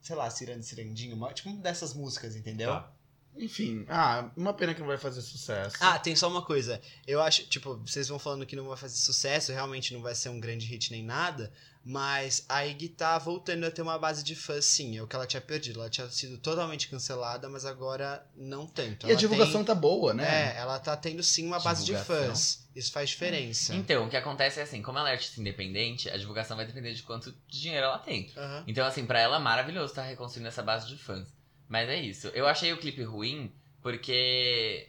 [0.00, 2.70] Sei lá, Ciranda Cirandinho, uma- tipo uma dessas músicas, entendeu?
[2.70, 2.92] Tá.
[3.36, 5.76] Enfim, ah, uma pena que não vai fazer sucesso.
[5.78, 6.80] Ah, tem só uma coisa.
[7.06, 10.30] Eu acho, tipo, vocês vão falando que não vai fazer sucesso, realmente não vai ser
[10.30, 11.52] um grande hit nem nada,
[11.84, 14.98] mas a Iggy tá voltando a ter uma base de fãs, sim.
[14.98, 15.80] É o que ela tinha perdido.
[15.80, 19.06] Ela tinha sido totalmente cancelada, mas agora não tanto.
[19.06, 20.52] e a Ela divulgação tem- tá boa, né?
[20.54, 22.68] É, ela tá tendo sim uma base de fãs.
[22.76, 23.74] Isso faz diferença.
[23.74, 26.92] Então, o que acontece é assim, como ela é artista independente, a divulgação vai depender
[26.92, 28.30] de quanto dinheiro ela tem.
[28.36, 28.64] Aham.
[28.66, 31.32] Então, assim, pra ela é maravilhoso estar reconstruindo essa base de fãs.
[31.68, 32.28] Mas é isso.
[32.28, 34.88] Eu achei o clipe ruim porque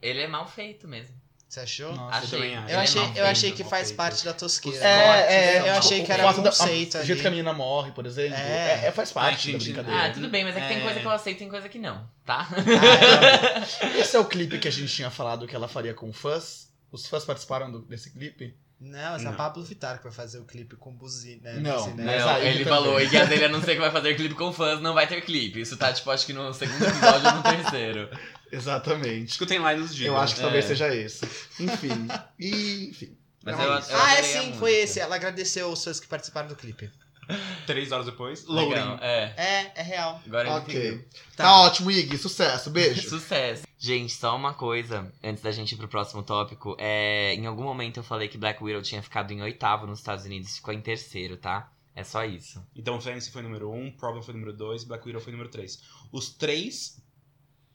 [0.00, 1.19] ele é mal feito mesmo.
[1.50, 1.92] Você achou?
[1.96, 2.38] Nossa, Achei.
[2.38, 2.66] também acho.
[2.68, 3.96] Ele Eu é achei, eu feito, achei que faz feito.
[3.96, 4.78] parte da tosqueira.
[4.78, 7.52] Os É, é, eu eu achei que era da- conceito O jeito que a menina
[7.52, 8.36] morre, por exemplo.
[8.36, 8.84] É.
[8.84, 10.04] É, é, faz parte da brincadeira.
[10.06, 10.80] Ah, tudo bem, mas é que tem É.
[10.80, 12.46] coisa que eu aceito e tem coisa que não, tá?
[12.48, 16.68] Ah, Esse é o clipe que a gente tinha falado que ela faria com fãs.
[16.92, 18.54] Os fãs participaram do- desse clipe?
[18.80, 19.36] Não, essa é a Não.
[19.36, 21.52] Pablo Vittar que vai fazer o clipe com buzina.
[21.52, 21.60] né?
[21.60, 22.64] Não, Não, ele também.
[22.64, 25.60] falou, e a dele anuncia que vai fazer clipe com fãs, não vai ter clipe.
[25.60, 28.08] Isso tá, tipo, acho que no segundo episódio ou no terceiro.
[28.50, 29.30] Exatamente.
[29.32, 30.14] Escutem lá e nos digam.
[30.14, 30.42] Eu acho que É.
[30.44, 31.24] talvez seja esse.
[31.60, 32.08] Enfim.
[32.38, 33.16] E, enfim.
[33.44, 33.90] Mas eu, é isso.
[33.92, 34.98] eu Ah, é sim, foi esse.
[35.00, 36.90] Ela agradeceu os fãs que participaram do clipe.
[37.66, 39.34] Três horas depois, Legal, é.
[39.36, 40.20] É, é real.
[40.26, 40.74] Agora ele Ok.
[40.74, 41.08] entendeu.
[41.36, 41.60] Tá.
[41.62, 42.16] ótimo, Ig.
[42.18, 42.70] Sucesso.
[42.70, 43.02] Beijo.
[43.08, 43.66] Sucesso.
[43.78, 46.76] Gente, só uma coisa, antes da gente ir pro próximo tópico.
[46.78, 50.24] É, em algum momento eu falei que Black Widow tinha ficado em oitavo nos Estados
[50.24, 51.72] Unidos, ficou em terceiro, tá?
[51.94, 52.64] É só isso.
[52.76, 55.82] Então Fancy foi número 1, um, Problem foi número 2, Black Widow foi número 3.
[56.12, 57.02] Os três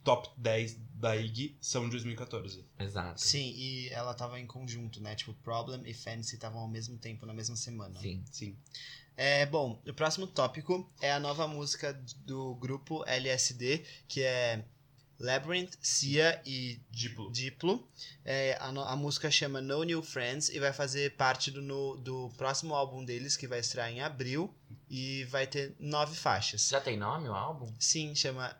[0.03, 2.63] top 10 da IG são de 2014.
[2.79, 3.19] Exato.
[3.19, 5.15] Sim, e ela tava em conjunto, né?
[5.15, 7.99] Tipo, Problem e Fantasy estavam ao mesmo tempo, na mesma semana.
[7.99, 8.23] Sim.
[8.31, 8.55] Sim.
[9.17, 11.93] É, bom, o próximo tópico é a nova música
[12.25, 14.63] do grupo LSD, que é
[15.17, 17.31] Labyrinth, Cia e Diplo.
[17.31, 17.87] Diplo.
[18.25, 22.29] É, a, a música chama No New Friends e vai fazer parte do, no- do
[22.37, 24.53] próximo álbum deles, que vai estrear em abril.
[24.89, 26.67] E vai ter nove faixas.
[26.67, 27.73] Já tem nome o álbum?
[27.79, 28.55] Sim, chama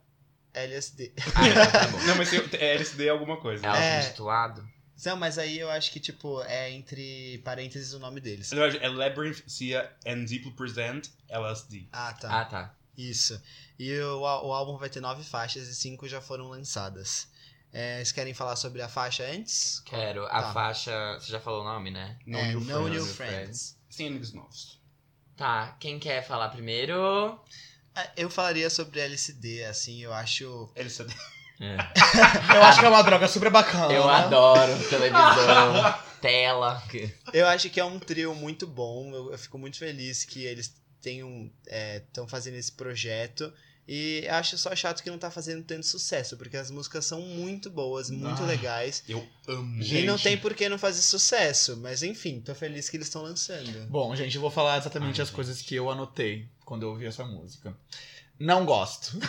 [0.54, 1.12] LSD.
[1.36, 2.00] Ah, então tá bom.
[2.06, 3.66] Não, mas tem- é LSD alguma coisa.
[3.68, 3.96] É É.
[3.98, 4.75] auto-intitulado?
[5.04, 8.52] Não, mas aí eu acho que, tipo, é entre parênteses o nome deles.
[8.52, 11.88] Na verdade, é Labyrinth, Cia and Diplo Present LSD.
[11.92, 12.42] Ah, tá.
[12.42, 12.76] Ah, tá.
[12.98, 13.42] Isso.
[13.78, 17.28] E o, o álbum vai ter nove faixas e cinco já foram lançadas.
[17.74, 19.82] É, vocês querem falar sobre a faixa antes?
[19.82, 20.26] Quero.
[20.28, 20.54] A Tá.
[20.54, 21.20] faixa.
[21.20, 22.18] Você já falou o nome, né?
[22.26, 22.80] No é, New No Friends.
[22.80, 23.78] New New Friends.
[23.90, 24.80] Sem amigos novos.
[25.36, 27.38] Tá, quem quer falar primeiro?
[27.94, 30.72] Ah, Eu falaria sobre LSD, assim, eu acho.
[31.60, 32.56] LSD.
[32.56, 33.94] Eu acho que é uma droga super bacana.
[33.94, 36.84] Eu adoro televisão, tela.
[37.34, 39.12] Eu acho que é um trio muito bom.
[39.14, 41.50] Eu, eu fico muito feliz que eles tenham.
[41.68, 43.52] estão fazendo esse projeto.
[43.88, 47.70] E acho só chato que não tá fazendo tanto sucesso, porque as músicas são muito
[47.70, 48.46] boas, muito Ah.
[48.48, 49.04] legais.
[49.08, 49.80] Eu amo.
[49.84, 50.02] Gente.
[50.02, 51.78] E não tem por que não fazer sucesso.
[51.78, 53.86] Mas enfim, tô feliz que eles estão lançando.
[53.88, 55.36] Bom, gente, eu vou falar exatamente Ai, as gente.
[55.36, 57.78] coisas que eu anotei quando eu ouvi essa música.
[58.40, 59.18] Não gosto.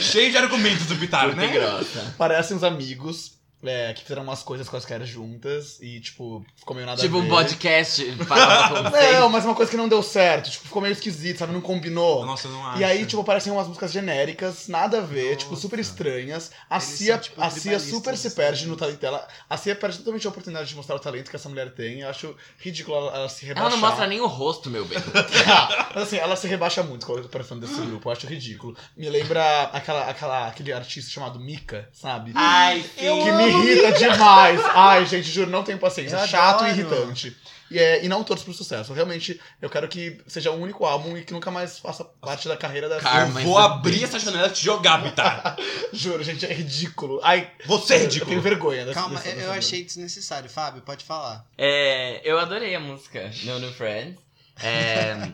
[0.00, 0.94] Cheio de argumentos do
[1.32, 1.48] e né?
[1.48, 2.14] grossa.
[2.16, 7.00] Parecem uns amigos é, que fizeram umas coisas quaisquer juntas e, tipo, ficou meio nada
[7.00, 7.28] Tipo a um ver.
[7.28, 8.34] podcast com
[9.20, 10.50] Não, mas uma coisa que não deu certo.
[10.50, 11.52] Tipo, ficou meio esquisito, sabe?
[11.52, 12.24] Não combinou.
[12.26, 12.80] Nossa, eu não acho.
[12.80, 15.36] E aí, tipo, parecem umas músicas genéricas, nada a ver, Nossa.
[15.36, 16.50] tipo, super estranhas.
[16.68, 18.36] A Eles Cia, são, tipo, a Cia super se assim.
[18.36, 19.26] perde no talento dela.
[19.48, 22.00] A Cia perde totalmente a oportunidade de mostrar o talento que essa mulher tem.
[22.00, 23.70] Eu acho ridículo ela, ela se Ela rebaixar.
[23.80, 24.98] não mostra nem o rosto, meu bem.
[25.94, 28.08] Mas assim, ela se rebaixa muito com a comparação desse grupo.
[28.08, 28.76] Eu acho ridículo.
[28.96, 32.32] Me lembra aquela, aquela, aquele artista chamado Mika, sabe?
[32.34, 34.60] Ai, que me irrita demais.
[34.74, 36.16] Ai, gente, juro, não tenho paciência.
[36.16, 36.80] Eu Chato e adoro.
[36.80, 37.36] irritante.
[37.70, 38.92] E, é, e não todos pro sucesso.
[38.92, 42.54] Realmente, eu quero que seja o único álbum e que nunca mais faça parte da
[42.54, 43.00] carreira dessa.
[43.00, 43.40] Karma.
[43.40, 45.56] Eu vou abrir essa janela e te jogar, Bitar.
[45.90, 47.18] Juro, gente, é ridículo.
[47.22, 48.40] Ai, Você é Eu tenho ridículo.
[48.42, 50.50] vergonha dessa Calma, dessa- eu, dessa eu achei desnecessário.
[50.50, 51.46] Fábio, pode falar.
[51.56, 54.18] É, eu adorei a música No New Friends.
[54.62, 55.32] É,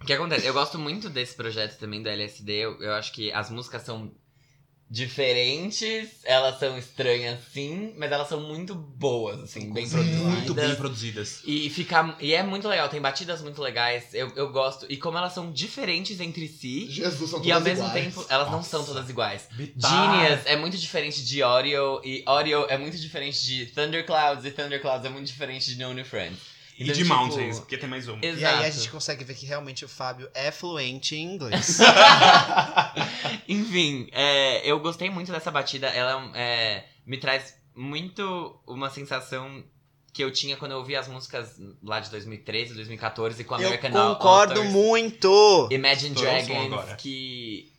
[0.00, 0.46] o que acontece?
[0.46, 2.52] Eu gosto muito desse projeto também do LSD.
[2.54, 4.10] Eu, eu acho que as músicas são
[4.88, 10.22] diferentes, elas são estranhas sim, mas elas são muito boas, assim, bem produzidas.
[10.22, 11.42] Muito bem produzidas.
[11.44, 14.86] E, fica, e é muito legal, tem batidas muito legais, eu, eu gosto.
[14.88, 18.04] E como elas são diferentes entre si, Jesus, são e ao todas mesmo iguais.
[18.14, 18.70] tempo elas não Nossa.
[18.70, 19.48] são todas iguais.
[19.52, 19.90] Bitar.
[19.90, 25.04] Genius é muito diferente de Audio, e Audio é muito diferente de Thunderclouds, e Thunderclouds
[25.04, 26.55] é muito diferente de No New Friends.
[26.78, 28.18] E Então, de tipo, Mountains, porque tem mais um.
[28.20, 28.38] Exato.
[28.38, 31.78] E aí a gente consegue ver que realmente o Fábio é fluente em inglês.
[33.48, 35.86] Enfim, é, eu gostei muito dessa batida.
[35.88, 39.62] Ela é, me traz muito uma sensação
[40.12, 43.90] que eu tinha quando eu ouvi as músicas lá de 2013, 2014 com eu American
[43.92, 45.68] concordo Authors, muito!
[45.70, 47.72] Imagine som Dragons, que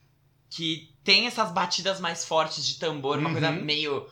[0.50, 3.34] que tem essas batidas mais fortes de tambor, uma Uhum.
[3.34, 4.08] coisa meio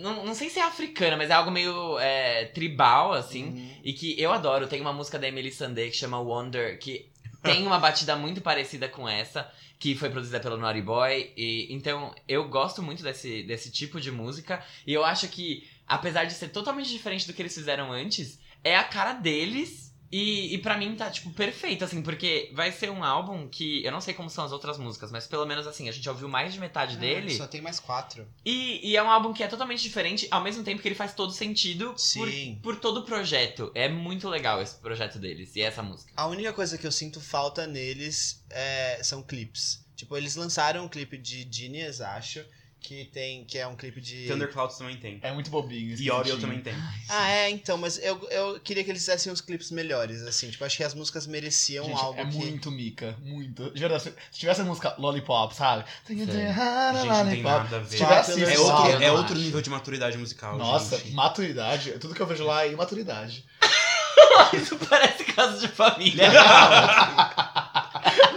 [0.00, 3.44] não, não sei se é africana, mas é algo meio é, tribal assim.
[3.44, 3.76] Uhum.
[3.84, 4.66] E que eu adoro.
[4.66, 7.08] Tem uma música da Emily Sandé que chama Wonder, que
[7.42, 11.32] tem uma batida muito parecida com essa, que foi produzida pelo Naughty Boy.
[11.36, 14.64] E, então, eu gosto muito desse, desse tipo de música.
[14.86, 18.76] E eu acho que, apesar de ser totalmente diferente do que eles fizeram antes, é
[18.76, 19.89] a cara deles.
[20.10, 23.84] E, e para mim tá, tipo, perfeito, assim, porque vai ser um álbum que.
[23.84, 26.28] Eu não sei como são as outras músicas, mas pelo menos assim, a gente ouviu
[26.28, 27.32] mais de metade dele.
[27.34, 28.26] Ah, Só tem mais quatro.
[28.44, 31.14] E, e é um álbum que é totalmente diferente, ao mesmo tempo que ele faz
[31.14, 32.58] todo sentido Sim.
[32.62, 33.70] por, por todo o projeto.
[33.74, 36.12] É muito legal esse projeto deles e essa música.
[36.16, 39.84] A única coisa que eu sinto falta neles é, são clipes.
[39.94, 42.44] Tipo, eles lançaram um clipe de Genius, acho,
[42.80, 45.18] que tem que é um clipe de Thunderclouds também tem.
[45.22, 45.94] É muito bobinho.
[45.98, 46.40] E Oriel esquisitinho.
[46.40, 46.74] também tem.
[47.08, 50.50] Ah, é, então, mas eu, eu queria que eles fizessem uns clipes melhores, assim.
[50.50, 52.36] Tipo, acho que as músicas mereciam Gente, algo é que.
[52.36, 53.70] muito mica, muito.
[53.72, 55.84] Verdade, se se tivesse a música Lollipop, sabe?
[56.08, 57.86] Gente, não tem nada a ver.
[57.90, 61.12] Se tivesse É É outro, é outro nível de maturidade musical, Nossa, gente.
[61.12, 61.92] maturidade.
[61.98, 63.44] Tudo que eu vejo lá é imaturidade.
[64.54, 66.30] Isso parece caso de família.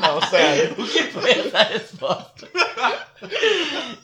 [0.04, 0.74] Não, sério.
[0.74, 2.50] o que foi essa resposta?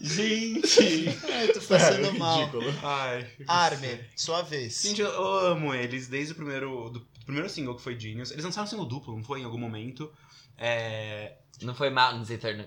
[0.01, 1.09] Gente!
[1.31, 1.69] Ai, tô passando
[2.05, 2.39] sério, mal.
[2.39, 2.73] ridículo.
[2.83, 3.27] Ai.
[3.47, 4.81] Armin, sua vez.
[4.81, 8.31] Gente, eu amo eles desde o primeiro, do, do primeiro single que foi Genius.
[8.31, 9.41] Eles lançaram um single duplo, não foi?
[9.41, 10.11] Em algum momento.
[10.57, 12.65] É, Não foi Mountains Eternal?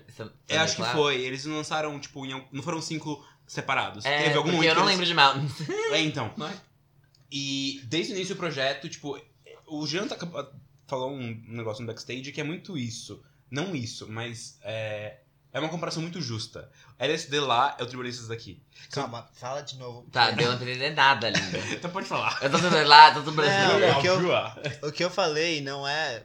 [0.49, 1.21] eu acho que foi.
[1.21, 4.03] Eles não lançaram, tipo, em, não foram cinco separados.
[4.05, 5.51] É, Teve algum momento eu não lembro de Mountains.
[5.91, 6.33] É, então.
[6.37, 6.53] Não é?
[7.31, 9.19] E desde o início do projeto, tipo,
[9.67, 10.15] o Jean tá,
[10.93, 13.23] falou um negócio no backstage que é muito isso.
[13.49, 15.17] Não isso, mas é,
[15.51, 16.69] é uma comparação muito justa.
[16.99, 18.61] LSD lá é o Tribalistas daqui.
[18.91, 20.07] Calma, fala de novo.
[20.11, 21.57] Tá, deu não entender nada, linda.
[21.73, 22.37] Então pode falar.
[22.41, 23.85] Eu tô tudo lá, tô tudo Não, brasileiro.
[23.85, 24.89] é que eu-.
[24.89, 26.23] O que eu falei não é.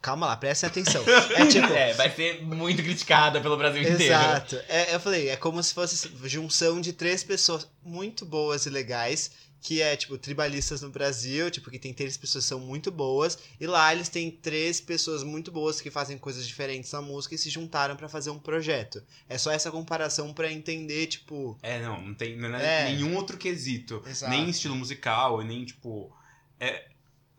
[0.00, 1.04] Calma lá, prestem atenção.
[1.36, 1.72] É tipo.
[1.72, 4.02] É, vai ser muito criticada pelo Brasil inteiro.
[4.02, 4.60] Exato.
[4.68, 9.30] É, eu falei, é como se fosse junção de três pessoas muito boas e legais,
[9.62, 13.38] que é, tipo, tribalistas no Brasil, tipo, que tem três pessoas que são muito boas,
[13.60, 17.38] e lá eles têm três pessoas muito boas que fazem coisas diferentes na música e
[17.38, 19.00] se juntaram pra fazer um projeto.
[19.28, 22.84] É só essa comparação pra entender, tipo, É, não, não tem não é É.
[22.92, 24.02] nenhum outro quesito.
[24.04, 24.30] Exato.
[24.32, 26.12] Nem estilo musical, e nem, tipo.
[26.58, 26.88] É,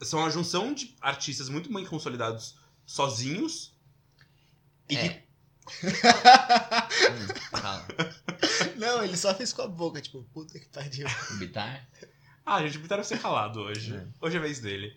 [0.01, 2.55] são uma junção de artistas muito bem consolidados
[2.86, 3.74] sozinhos.
[4.89, 5.09] E É.
[5.09, 5.24] que.
[7.03, 11.07] Hum, não, ele só fez com a boca, tipo, puta que pariu.
[11.38, 11.88] Bitar?
[12.45, 13.95] Ah, gente, vai ser calado hoje.
[13.95, 14.05] É.
[14.21, 14.95] Hoje é a vez dele.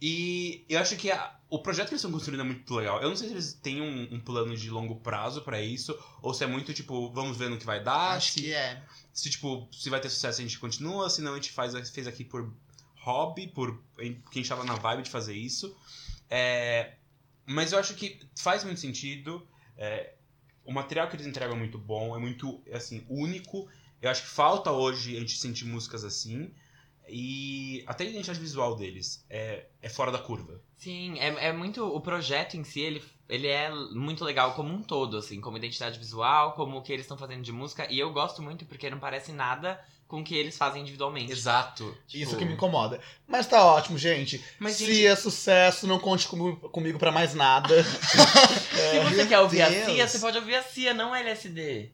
[0.00, 3.00] E eu acho que a- o projeto que eles estão construindo é muito legal.
[3.00, 6.34] Eu não sei se eles têm um, um plano de longo prazo pra isso, ou
[6.34, 8.16] se é muito tipo, vamos ver no que vai dar.
[8.16, 8.82] Acho se, que é.
[9.12, 12.06] se tipo, se vai ter sucesso a gente continua, se não a gente faz, fez
[12.06, 12.52] aqui por
[12.96, 13.82] hobby, por
[14.30, 15.74] quem estava na vibe de fazer isso.
[16.28, 16.94] É,
[17.46, 19.46] mas eu acho que faz muito sentido.
[19.78, 20.14] é,
[20.64, 23.68] o material que eles entregam é muito bom, é muito assim único.
[24.02, 26.50] Eu acho que falta hoje a gente sentir músicas assim.
[27.08, 30.60] E até a identidade visual deles é, é fora da curva.
[30.76, 31.84] Sim, é, é muito.
[31.84, 35.98] O projeto em si, ele, ele é muito legal como um todo, assim, como identidade
[35.98, 37.86] visual, como o que eles estão fazendo de música.
[37.90, 41.32] E eu gosto muito porque não parece nada com o que eles fazem individualmente.
[41.32, 41.84] Exato.
[42.08, 43.00] Isso Tipo, que me incomoda.
[43.26, 44.42] Mas tá ótimo, gente.
[44.58, 47.82] Mas, Se gente- é sucesso, não conte comigo, comigo pra mais nada.
[47.84, 49.84] Se você quer ouvir a Deus.
[49.86, 51.90] Cia, você pode ouvir a Cia, não LSD.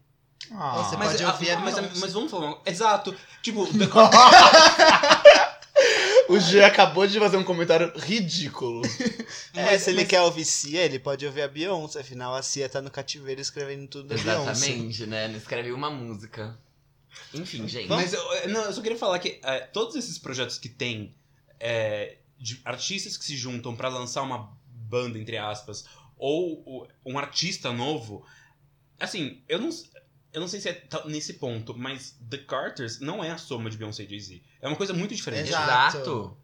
[0.53, 0.83] Ah.
[0.83, 2.47] Você Mas, pode ouvir a mas, mas vamos falar.
[2.47, 3.15] uma- Exato.
[3.43, 3.87] Tipo, The
[6.29, 8.83] o G acabou de fazer um comentário ridículo.
[9.53, 12.01] É, Mas- se ele mas- quer ouvir Cia, ele pode ouvir a Beyoncé.
[12.01, 14.51] Afinal, a Cia tá no cativeiro escrevendo tudo da Beyoncé.
[14.53, 15.27] Exatamente, né?
[15.29, 16.57] Não escreve uma música.
[17.35, 17.89] Enfim, gente.
[17.89, 21.15] Mas eu, não, eu só queria falar que é, todos esses projetos que tem
[21.59, 25.85] é, de artistas que se juntam pra lançar uma banda, entre aspas,
[26.17, 28.25] ou um artista novo,
[29.01, 29.71] assim, eu não,
[30.33, 33.77] eu não sei se é nesse ponto, mas The Carters não é a soma de
[33.77, 34.43] Beyoncé e Jay-Z.
[34.61, 35.49] É uma coisa muito diferente.
[35.49, 35.97] Exato.
[35.97, 36.37] Exato.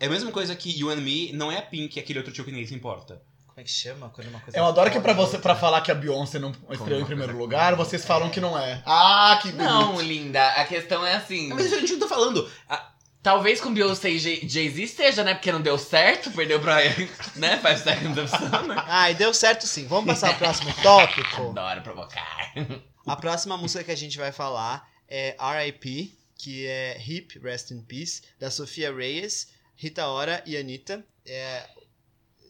[0.00, 2.32] É a mesma coisa que You and Me não é a Pink, é aquele outro
[2.32, 3.22] tio que ninguém se importa.
[3.46, 4.08] Como é que chama?
[4.08, 7.00] Quando uma coisa Eu adoro que pra você, pra falar que a Beyoncé não estreou
[7.00, 8.82] em primeiro lugar, vocês falam que não é.
[8.86, 9.68] Ah, que bonito.
[9.68, 10.42] Não, linda.
[10.52, 11.48] A questão é assim.
[11.52, 12.50] Mas a gente não tá falando.
[12.68, 12.88] a-
[13.22, 15.34] Talvez com Beyoncé e Jay- Jay-Z esteja, né?
[15.34, 16.78] Porque não deu certo, perdeu pra,
[17.36, 17.56] né?
[17.58, 18.82] Five Seconds of Summer.
[18.88, 19.86] Ai, deu certo sim.
[19.86, 21.50] Vamos passar ao próximo tópico.
[21.50, 22.52] Adoro provocar.
[23.06, 27.82] A próxima música que a gente vai falar é R.I.P., que é Hip, Rest in
[27.82, 31.04] Peace, da Sofia Reyes, Rita Ora e Anitta.
[31.24, 31.68] É,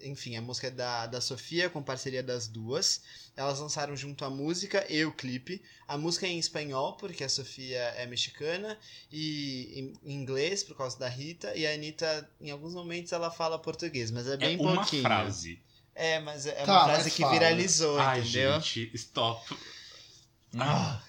[0.02, 3.02] enfim, a música é da, da Sofia, com parceria das duas.
[3.36, 5.62] Elas lançaram junto a música e o clipe.
[5.86, 8.78] A música é em espanhol, porque a Sofia é mexicana,
[9.10, 13.58] e em inglês, por causa da Rita, e a Anitta, em alguns momentos, ela fala
[13.58, 15.02] português, mas é bem é uma pouquinho.
[15.02, 15.60] frase.
[15.94, 17.32] É, mas é Tá, uma frase mas que fala.
[17.34, 18.54] viralizou, Ai, entendeu?
[18.60, 19.54] gente, stop.
[20.58, 21.00] Ah,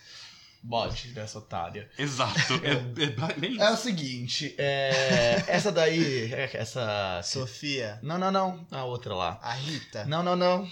[0.62, 1.90] bode dessa otária.
[1.98, 2.54] Exato.
[2.64, 2.72] É,
[3.04, 3.84] é bem É o isso.
[3.84, 7.22] seguinte, é, essa daí, é, essa...
[7.24, 9.40] Sofia, Não, não, não, a outra lá.
[9.42, 10.06] a Rita.
[10.06, 10.70] Não, não, não.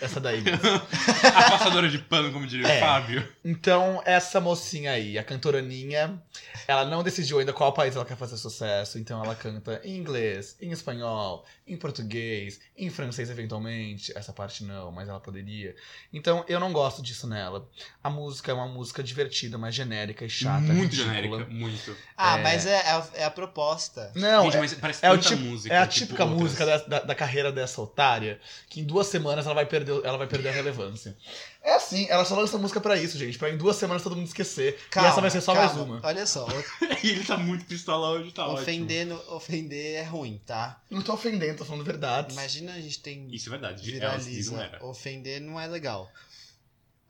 [0.00, 0.42] Essa daí.
[1.34, 2.76] A passadora de pano, como diria É.
[2.76, 3.28] o Fábio.
[3.44, 6.20] Então, essa mocinha aí, a cantora Ninha,
[6.66, 10.56] ela não decidiu ainda qual país ela quer fazer sucesso, então ela canta em inglês,
[10.60, 14.12] em espanhol, em português, em francês eventualmente.
[14.16, 15.74] Essa parte não, mas ela poderia.
[16.12, 17.68] Então, eu não gosto disso nela.
[18.02, 20.60] A música é uma música divertida, mas genérica e chata.
[20.60, 21.04] muito ridícula.
[21.14, 21.96] genérica, muito.
[22.16, 22.42] Ah, É.
[22.42, 24.12] mas é, é, a, é a proposta.
[24.14, 25.74] Não, Gente, é, mas parece é o tanta tipo- música.
[25.74, 26.40] é a tipo típica outras.
[26.42, 30.18] música da, da, da carreira dessa otária, que em duas semanas ela vai perder, ela
[30.18, 31.16] vai perder a relevância.
[31.62, 34.26] É assim, ela só lança música pra isso, gente, pra em duas semanas todo mundo
[34.26, 34.78] esquecer.
[34.94, 35.68] e essa vai ser só calma.
[35.68, 36.00] mais uma.
[36.02, 36.46] Olha só,
[37.02, 38.60] E ele tá muito pistola hoje, tá ótimo.
[39.28, 40.80] ofender, é ruim, tá?
[40.90, 42.32] Não tô ofendendo, tô falando verdade.
[42.32, 43.82] Imagina a gente tem Isso é verdade.
[43.82, 44.52] Diz, viraliza.
[44.52, 44.84] não era.
[44.84, 46.10] Ofender não é legal.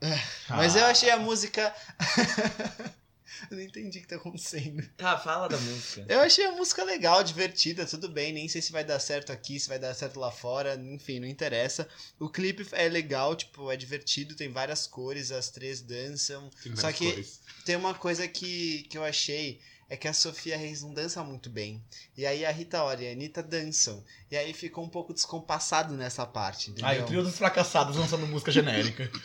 [0.01, 0.19] Ah.
[0.49, 1.73] Mas eu achei a música.
[3.51, 4.83] eu não entendi o que tá acontecendo.
[4.97, 6.05] Tá, fala da música.
[6.07, 8.33] Eu achei a música legal, divertida, tudo bem.
[8.33, 11.27] Nem sei se vai dar certo aqui, se vai dar certo lá fora, enfim, não
[11.27, 11.87] interessa.
[12.19, 16.49] O clipe é legal, tipo, é divertido, tem várias cores, as três dançam.
[16.63, 17.41] Tem Só que- cores.
[17.65, 19.59] Tem uma coisa que, que eu achei.
[19.89, 21.81] É que a Sofia Reis não dança muito bem.
[22.17, 24.03] E aí a Rita Ora e a Anitta dançam.
[24.29, 26.89] E aí ficou um pouco descompassado nessa parte, entendeu?
[26.89, 29.09] Aí o trio dos fracassados lançando música genérica.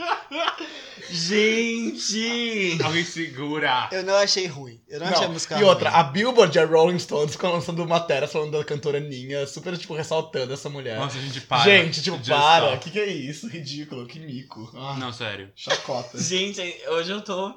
[1.11, 2.79] Gente!
[2.83, 3.89] Alguém segura.
[3.93, 4.81] Eu não achei ruim.
[4.89, 6.01] Eu não, achei a música e outra, ruim.
[6.01, 9.95] a Billboard e a Rolling Stones ficam lançando matéria falando da cantora Ninha, super, tipo,
[9.95, 10.99] ressaltando essa mulher.
[10.99, 11.63] Nossa, a gente para.
[11.65, 12.75] gente, tipo, Just para.
[12.75, 13.49] O que, que é isso?
[13.49, 14.71] Ridículo, que mico.
[14.75, 15.51] Ah, Não, sério.
[15.55, 16.19] Chacota.
[16.19, 17.55] Gente, hoje eu tô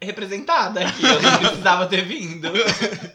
[0.00, 1.04] representada aqui.
[1.04, 2.50] Eu não precisava ter vindo.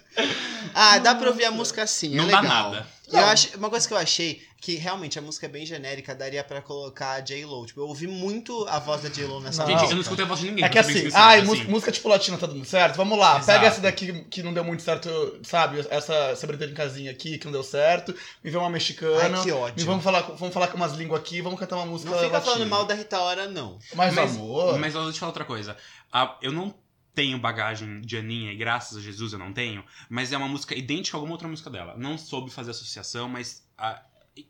[0.80, 2.72] Ah, dá pra ouvir a música assim, é Não dá legal.
[2.72, 2.88] nada.
[3.12, 6.43] Eu acho, uma coisa que eu achei, que realmente a música é bem genérica, daria
[6.43, 7.66] pra colocar a J-Lo.
[7.66, 9.68] Tipo, eu ouvi muito a voz da J-Lo nessa Não.
[9.70, 9.91] Gente, música.
[9.91, 10.66] eu não escutei a voz de ninguém.
[10.66, 11.47] É que assim, ai, assim.
[11.47, 12.95] música, música tipo latina tá dando certo?
[12.97, 13.45] Vamos lá, Exato.
[13.45, 15.86] pega essa daqui que não deu muito certo, sabe?
[15.89, 18.14] Essa, essa britânicazinha aqui que não deu certo.
[18.43, 19.38] Me vê uma mexicana.
[19.38, 19.86] Ai, que ódio.
[19.86, 22.53] vamos falar, vamos falar com umas línguas aqui, vamos cantar uma música Não fica latina.
[22.53, 23.80] falando mal da Rita Ora, não.
[23.95, 24.78] Mas, Mas- amor...
[24.78, 25.78] Mas eu vou te falar outra coisa.
[26.12, 26.74] Ah, eu não
[27.18, 30.76] tenho bagagem de Aninha, e graças a Jesus eu não tenho, mas é uma música
[30.76, 31.97] idêntica a alguma outra música dela.
[31.97, 34.03] Não soube fazer associação, mas ah,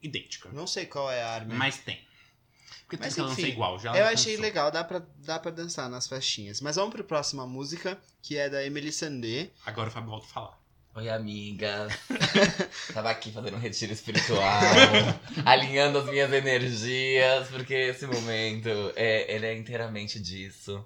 [0.04, 0.50] idêntica.
[0.52, 1.56] Não sei qual é a arma.
[1.56, 2.06] Mas tem.
[2.86, 3.80] Porque Mas tem que enfim, ser igual.
[3.80, 6.60] Já Eu achei legal, dá pra, dá pra dançar nas festinhas.
[6.60, 9.50] Mas vamos pra próxima música, que é da Emily Sandé.
[9.66, 10.60] Agora o Fábio volta a falar.
[10.96, 11.88] Oi, amiga.
[12.94, 14.60] Tava aqui fazendo um retiro espiritual,
[15.46, 20.86] alinhando as minhas energias, porque esse momento, é, ele é inteiramente disso.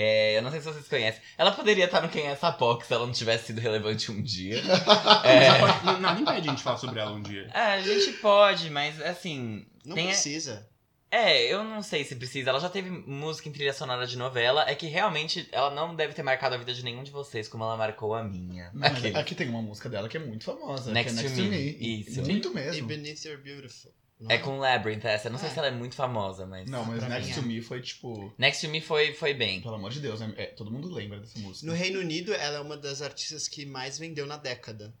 [0.00, 1.20] É, eu não sei se vocês conhecem.
[1.36, 4.22] Ela poderia estar no Quem é essa POC se ela não tivesse sido relevante um
[4.22, 4.62] dia.
[5.24, 5.48] É,
[5.84, 7.50] não, não impede a gente falar sobre ela um dia.
[7.52, 9.66] é, a gente pode, mas assim.
[9.84, 10.68] Não tem- precisa.
[11.10, 12.50] É, eu não sei se precisa.
[12.50, 14.68] Ela já teve música em trilha sonora de novela.
[14.68, 17.64] É que realmente ela não deve ter marcado a vida de nenhum de vocês como
[17.64, 18.70] ela marcou a minha.
[18.74, 19.16] Não, Aquele.
[19.16, 21.50] aqui tem uma música dela que é muito famosa, Next que é to Next to
[21.50, 21.78] Me.
[21.78, 22.00] Me.
[22.02, 22.20] Isso.
[22.22, 22.86] Muito E mesmo.
[22.86, 23.90] Beneath Your Beautiful.
[24.20, 25.28] Não É com Labyrinth essa.
[25.28, 25.52] Eu não sei É.
[25.52, 26.68] se ela é muito famosa, mas.
[26.70, 27.42] Não, mas Pra Next mim to é.
[27.44, 28.32] Me foi tipo...
[28.38, 29.60] Next to Me foi, foi bem.
[29.60, 30.32] Pelo amor de Deus, né?
[30.36, 31.66] É, todo mundo lembra dessa música.
[31.66, 34.92] No Reino Unido, ela é uma das artistas que mais vendeu na década.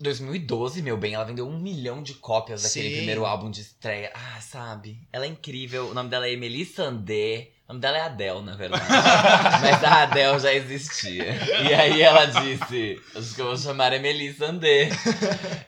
[0.00, 2.96] 2012, meu bem, ela vendeu um milhão de cópias daquele Sim.
[2.96, 4.10] primeiro álbum de estreia.
[4.14, 5.06] Ah, sabe?
[5.12, 5.90] Ela é incrível.
[5.90, 7.50] O nome dela é Emily Sandé.
[7.70, 8.82] O nome dela é Adele, na verdade.
[9.62, 11.24] Mas a Adele já existia.
[11.62, 14.88] E aí ela disse: Acho que eu vou chamar Emily Sandé.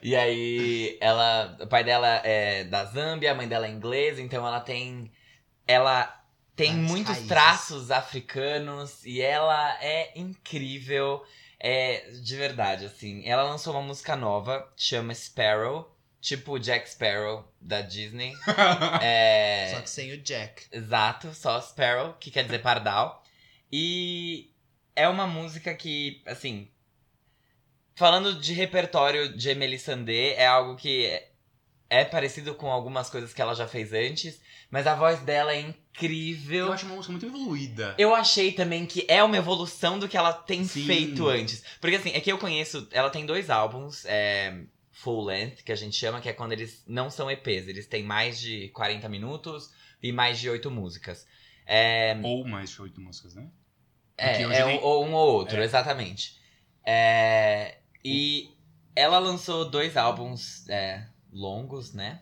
[0.01, 1.57] E aí ela.
[1.61, 5.09] O pai dela é da Zâmbia, a mãe dela é inglesa, então ela tem.
[5.65, 6.13] Ela
[6.57, 7.27] tem Várias muitos raízes.
[7.29, 11.23] traços africanos e ela é incrível.
[11.57, 13.25] É, de verdade, assim.
[13.25, 15.92] Ela lançou uma música nova, chama Sparrow,
[16.23, 18.33] tipo Jack Sparrow da Disney.
[19.01, 20.63] É, Só que sem o Jack.
[20.71, 23.21] Exato, só Sparrow, que quer dizer pardal.
[23.71, 24.49] E
[24.95, 26.69] é uma música que, assim.
[27.95, 31.29] Falando de repertório de Emily Sandé, é algo que é,
[31.89, 35.59] é parecido com algumas coisas que ela já fez antes, mas a voz dela é
[35.59, 36.67] incrível.
[36.67, 37.93] Eu acho uma música muito evoluída.
[37.97, 40.85] Eu achei também que é uma evolução do que ela tem Sim.
[40.85, 41.63] feito antes.
[41.79, 42.87] Porque assim, é que eu conheço.
[42.91, 44.63] Ela tem dois álbuns, é,
[44.93, 47.67] full length, que a gente chama, que é quando eles não são EPs.
[47.67, 49.71] Eles têm mais de 40 minutos
[50.01, 51.27] e mais de 8 músicas.
[51.65, 53.49] É, Ou mais de oito músicas, né?
[54.17, 55.63] é, Porque é tem- um, ou um ou outro, É.
[55.65, 56.37] exatamente.
[56.85, 58.51] É, e
[58.95, 62.21] ela lançou dois álbuns é, longos, né?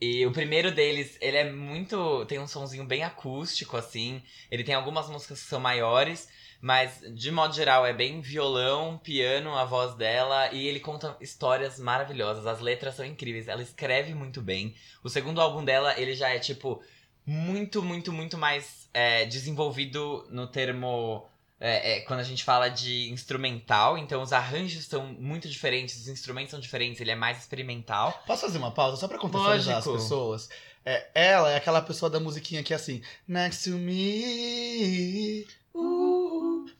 [0.00, 2.26] E o primeiro deles, ele é muito.
[2.26, 4.22] tem um sonzinho bem acústico, assim.
[4.50, 6.28] Ele tem algumas músicas que são maiores,
[6.66, 10.50] mas de modo geral é bem violão, piano, a voz dela.
[10.52, 12.44] E ele conta histórias maravilhosas.
[12.44, 13.46] As letras são incríveis.
[13.46, 14.74] Ela escreve muito bem.
[15.04, 16.82] O segundo álbum dela, ele já é, tipo,
[17.24, 21.24] muito, muito, muito mais é, desenvolvido no termo.
[21.60, 26.08] é, é, quando a gente fala de instrumental, então os arranjos são muito diferentes, os
[26.08, 28.20] instrumentos são diferentes, ele é mais experimental.
[28.26, 29.94] Posso fazer uma pausa só pra contextualizar Lógico.
[29.94, 30.48] as pessoas?
[30.84, 35.46] É, ela é aquela pessoa da musiquinha que é assim, next to me.
[35.72, 36.05] uh",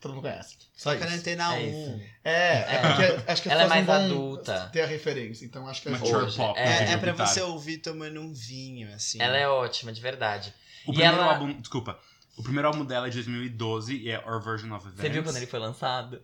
[0.06, 0.56] todo mundo conhece.
[0.76, 1.20] Só Toca na isso.
[1.20, 1.68] antena É 1.
[1.68, 2.02] isso.
[2.24, 2.78] É, é É.
[3.16, 4.68] porque acho que Ela é mais adulta.
[4.72, 6.58] ter a referência, então acho que é Mature Hoje, pop.
[6.58, 6.64] é.
[6.64, 9.20] no É, é pra você ouvir tomando um vinho, assim.
[9.20, 10.52] Ela é ótima, de verdade.
[10.86, 11.98] O E primeiro ela- álbum, desculpa.
[12.36, 15.00] O primeiro álbum dela é de 2012 e é Our Version of Events.
[15.00, 16.22] Você viu quando ele foi lançado?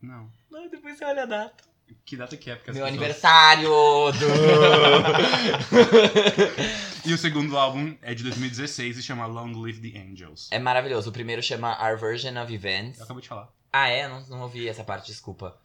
[0.00, 0.30] Não.
[0.50, 1.64] Não, depois você olha a data.
[2.04, 2.56] Que data que é?
[2.56, 3.70] Porque Meu pessoas- aniversário!
[4.12, 4.28] Do...
[7.04, 10.48] E o segundo álbum é de 2016 e chama Long Live the Angels.
[10.50, 11.08] é maravilhoso.
[11.08, 12.98] O primeiro chama Our Version of Events.
[12.98, 13.48] Eu acabei de falar.
[13.72, 14.06] Ah, é?
[14.08, 15.56] Não, não ouvi essa parte, desculpa.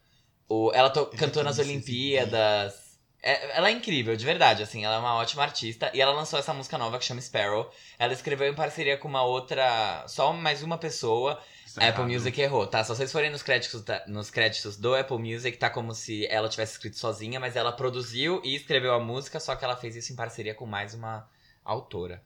[0.48, 2.74] O, ela to- cantou nas se Olimpíadas.
[3.22, 5.90] É- ela é incrível, de verdade, assim, ela é uma ótima artista.
[5.94, 7.70] E ela lançou essa música nova que chama Sparrow.
[7.98, 10.04] Ela escreveu em parceria com uma outra.
[10.08, 11.38] Só mais uma pessoa.
[11.74, 12.12] Isso é Apple errado.
[12.12, 12.84] Music errou, tá?
[12.84, 16.48] Se vocês forem nos créditos, da- nos créditos do Apple Music, tá como se ela
[16.48, 20.12] tivesse escrito sozinha, mas ela produziu e escreveu a música, só que ela fez isso
[20.12, 21.28] em parceria com mais uma
[21.64, 22.22] autora.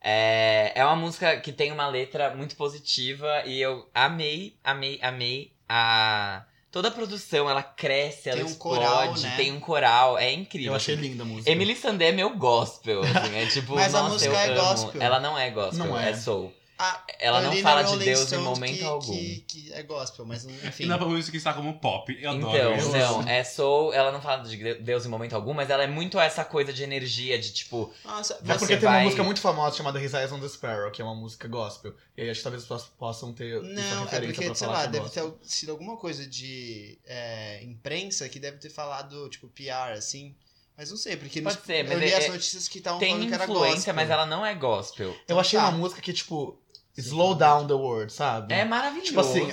[0.00, 5.52] É, é uma música que tem uma letra muito positiva e eu amei, amei, amei
[5.68, 6.44] a.
[6.70, 9.34] Toda a produção, ela cresce, ela Tem um explode, coral, né?
[9.36, 10.72] tem um coral, é incrível.
[10.72, 11.02] Eu achei assim.
[11.02, 11.50] linda a música.
[11.50, 14.60] Emily Sandé é meu gospel, assim, é tipo, Mas a nossa, música eu é amo.
[14.60, 15.02] gospel.
[15.02, 16.10] Ela não é gospel, Não é.
[16.10, 16.14] é.
[16.16, 16.52] soul.
[16.84, 19.12] Ah, Ela não li na fala de Rolling Deus em Stone momento que, algum.
[19.12, 20.84] Que, que é gospel, mas enfim.
[20.84, 22.16] E na Apple Music está como pop.
[22.20, 22.90] Eu adoro Então, isso.
[22.90, 26.18] não, é soul, ela não fala de Deus em momento algum, mas ela é muito
[26.18, 29.40] essa coisa de energia, de tipo, Nossa, É Você porque tem uma vai- música muito
[29.40, 31.94] famosa chamada His Eyes on the Sparrow, que é uma música gospel.
[32.16, 34.80] E aí acho que talvez as pessoas possam ter Não, é porque, pra sei lá,
[34.80, 35.30] que é deve gospel.
[35.32, 40.34] ter sido alguma coisa de é, imprensa que deve ter falado, tipo, PR, assim.
[40.76, 42.78] Mas não sei, porque Pode nos- ser, mas eu li é- as é- notícias que
[42.78, 43.94] estavam tem falando que era influência, gospel.
[43.94, 45.14] mas ela não é gospel.
[45.28, 45.68] Eu achei Tá.
[45.68, 46.58] uma música que, tipo,
[46.96, 48.52] slow down the world, sabe?
[48.54, 49.08] É maravilhoso.
[49.08, 49.48] Tipo assim,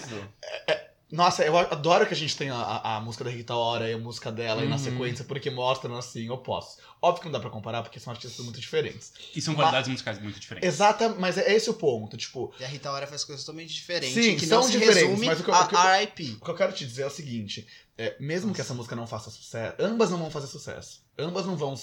[1.12, 3.98] Nossa, eu adoro que a gente tenha a, a música da Rita Ora e a
[3.98, 4.84] música dela aí na Uhum.
[4.84, 6.84] sequência, porque mostram assim, opostos.
[7.02, 9.12] Óbvio que não dá pra comparar, porque são artistas muito diferentes.
[9.36, 10.70] E são qualidades musicais muito diferentes.
[10.70, 14.14] Exata, mas é esse o ponto, tipo, E a Rita Ora faz coisas totalmente diferentes.
[14.24, 15.80] Sim, que são não se diferentes, resume mas o que eu- a o que eu-
[15.80, 16.24] R.I.P.
[16.42, 17.66] o que eu quero te dizer é o seguinte,
[17.98, 21.02] é, mesmo que essa música não faça sucesso, ambas não vão fazer sucesso.
[21.20, 21.76] Ambas não vão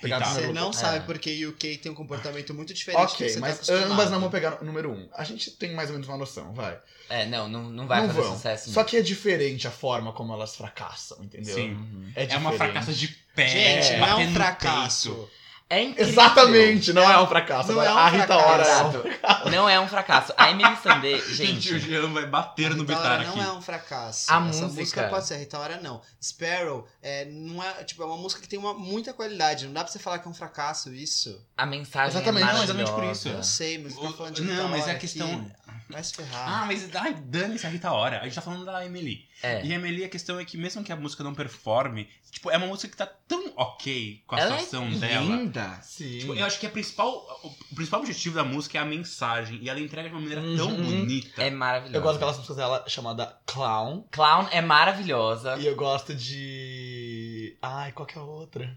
[0.00, 0.30] pegar Rita.
[0.30, 0.72] número Você não É.
[0.72, 4.20] sabe porque o UK tem um comportamento muito diferente Ok, você mas tá ambas não
[4.20, 5.08] vão pegar número um.
[5.12, 6.78] A gente tem mais ou menos uma noção, vai.
[7.08, 8.34] É, não, não, não vai não fazer vão.
[8.34, 8.70] sucesso.
[8.72, 11.54] Só que é diferente a forma como elas fracassam, entendeu?
[11.54, 12.12] Sim.
[12.16, 13.48] É, É uma fracassa de pé.
[13.48, 15.10] Gente, não é um fracasso.
[15.14, 15.30] peito.
[15.70, 16.08] É incrível.
[16.12, 17.72] Exatamente, não é, um fracasso.
[17.72, 18.48] Não Agora, é um a Rita fracasso.
[18.48, 19.50] Ora é um Exato.
[19.50, 20.32] Não é um fracasso.
[20.38, 23.36] A Emily Sandé, Gente, o gente, Jean vai bater no bitar aqui.
[23.36, 24.32] não é um fracasso.
[24.32, 26.00] A Essa música- música pode ser, a Rita Ora não.
[26.22, 29.66] Sparrow é, não é, tipo, é uma música que tem uma, muita qualidade.
[29.66, 31.38] Não dá pra você falar que é um fracasso isso.
[31.56, 32.80] a mensagem Exatamente, é não, maravilhosa.
[32.82, 33.28] exatamente por isso.
[33.28, 35.52] Eu sei, mas você tá O- falando de não, Rita mas é a questão- aqui.
[35.90, 36.62] Vai se ferrar.
[36.62, 38.20] Ah, mas ai, dane-se a Rita Ora.
[38.20, 39.26] A gente tá falando da Emily.
[39.42, 39.64] É.
[39.64, 42.56] E a Emily, a questão é que mesmo que a música não performe, tipo, é
[42.58, 45.24] uma música que tá tão ok com a Ela situação é dela.
[45.24, 45.78] linda.
[45.82, 46.18] Sim.
[46.18, 47.24] Tipo, eu acho que a principal,
[47.70, 49.58] o principal objetivo da música é a mensagem.
[49.62, 50.82] E ela entrega de uma maneira tão Uhum.
[51.00, 51.42] bonita.
[51.42, 51.96] É maravilhosa.
[51.96, 54.04] eu gosto daquelas músicas dela chamada Clown.
[54.10, 55.56] Clown é maravilhosa.
[55.58, 57.56] E eu gosto de.
[57.62, 58.76] Ai, qual que é a outra?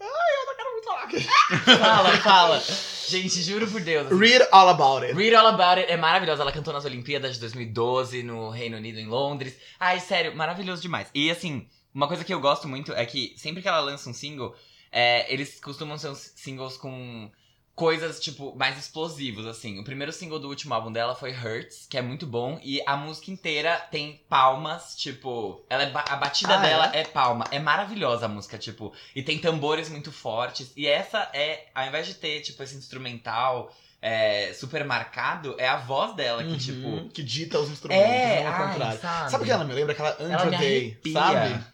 [0.00, 0.06] Ai,
[0.84, 1.08] falar.
[1.78, 2.62] Fala, fala.
[3.08, 4.06] Gente, juro por Deus.
[4.06, 5.14] assim, Read All About It.
[5.14, 6.42] Read All About It é maravilhosa.
[6.42, 9.56] Ela cantou nas Olimpíadas de 2012 no Reino Unido, em Londres.
[9.78, 11.08] Ai, sério, maravilhoso demais.
[11.14, 14.14] E assim, uma coisa que eu gosto muito é que sempre que ela lança um
[14.14, 14.54] single,
[14.90, 17.30] é, eles costumam ser uns singles com
[17.74, 19.80] coisas, tipo, mais explosivos, assim.
[19.80, 22.60] O primeiro single do último álbum dela foi Hurts, que é muito bom.
[22.62, 25.64] E a música inteira tem palmas, tipo...
[25.68, 27.04] Ela é ba- a batida Ah, dela é?
[27.04, 27.44] palma.
[27.50, 28.92] É maravilhosa a música, tipo...
[29.14, 30.72] E tem tambores muito fortes.
[30.76, 35.76] E essa é, ao invés de ter, tipo, esse instrumental é, super marcado, é a
[35.78, 37.08] voz dela que, Uhum, tipo...
[37.10, 39.00] que dita os instrumentos, É, não ao ai, contrário.
[39.00, 39.30] sabe?
[39.30, 39.92] Sabe o que ela me lembra?
[39.94, 41.12] Aquela Ela Andra me Day, arrepia.
[41.12, 41.64] sabe?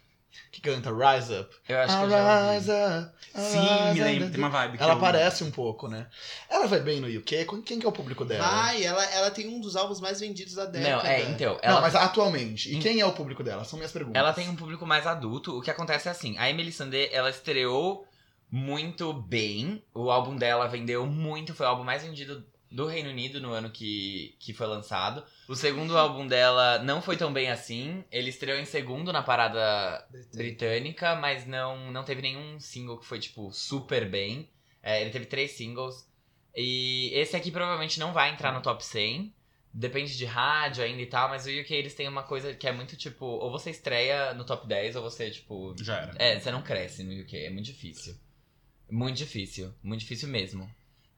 [0.51, 1.49] Que canta Rise Up.
[1.67, 3.05] Eu acho que eu já Rise ouvi.
[3.05, 3.11] Up.
[3.33, 4.29] Sim, rise me lembro.
[4.31, 4.77] Tem uma vibe.
[4.77, 6.07] que Ela eu- aparece um pouco, né?
[6.49, 7.45] Ela vai bem no UK?
[7.65, 8.45] Quem que é o público dela?
[8.45, 10.95] Vai, ela, ela tem um dos álbuns mais vendidos da década.
[10.97, 11.53] Não, é, então...
[11.53, 12.71] Não, Ela mas atualmente.
[12.71, 12.79] E Hum.
[12.81, 13.63] quem é o público dela?
[13.63, 14.19] São minhas perguntas.
[14.19, 15.57] Ela tem um público mais adulto.
[15.57, 18.05] O que acontece é assim, a Emily Sandé, ela estreou
[18.49, 19.81] muito bem.
[19.93, 23.69] O álbum dela vendeu muito, foi o álbum mais vendido do Reino Unido no ano
[23.69, 25.23] que, que foi lançado.
[25.47, 28.03] O segundo álbum dela não foi tão bem assim.
[28.09, 33.19] Ele estreou em segundo na parada britânica, mas não, não teve nenhum single que foi,
[33.19, 34.49] tipo, super bem.
[34.81, 36.09] É, ele teve três singles.
[36.55, 39.33] E esse aqui provavelmente não vai entrar no top 100.
[39.73, 42.73] Depende de rádio ainda e tal, mas o UK eles têm uma coisa que é
[42.73, 45.73] muito tipo, ou você estreia no top 10 ou você, tipo.
[45.81, 46.15] Já era.
[46.17, 48.15] É, você não cresce no UK, é muito difícil.
[48.89, 50.69] Muito difícil, muito difícil mesmo.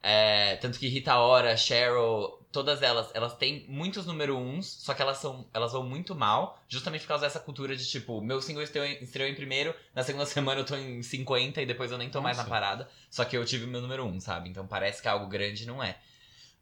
[0.06, 5.00] É, tanto que Rita Ora, Cheryl, todas elas, elas têm muitos número uns, só que
[5.00, 8.62] elas são, elas vão muito mal, justamente por causa dessa cultura de tipo, meu single
[8.62, 11.96] estreou em, estreou em primeiro, na segunda semana eu tô em 50 e depois eu
[11.96, 12.54] nem tô mais na Nossa.
[12.54, 14.50] parada, só que eu tive o meu número um, sabe?
[14.50, 15.96] Então parece que é algo grande, não é.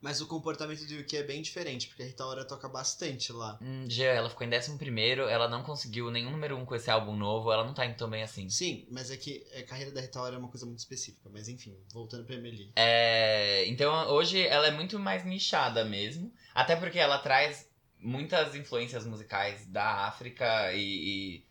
[0.02, 3.56] Mas o comportamento do UK é bem diferente, porque a Rita Ora toca bastante lá.
[3.62, 7.14] Hum, ela ficou em décimo primeiro, ela não conseguiu nenhum número um com esse álbum
[7.14, 8.48] novo, ela não tá indo tão bem assim.
[8.48, 11.30] Sim, mas é que a carreira da Rita Ora é uma coisa muito específica.
[11.32, 12.72] Mas enfim, voltando pra Emily.
[12.74, 16.34] É, então hoje ela é muito mais nichada mesmo.
[16.52, 21.46] Até porque ela traz muitas influências musicais da África e, e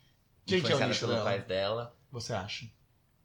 [0.46, 1.24] Quem que é o nicho pelo dela?
[1.24, 1.98] país dela.
[2.12, 2.70] Você acha?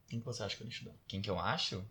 [0.09, 0.97] Quem que você acha que é o nicho dela?
[1.09, 1.85] Quem que eu acho?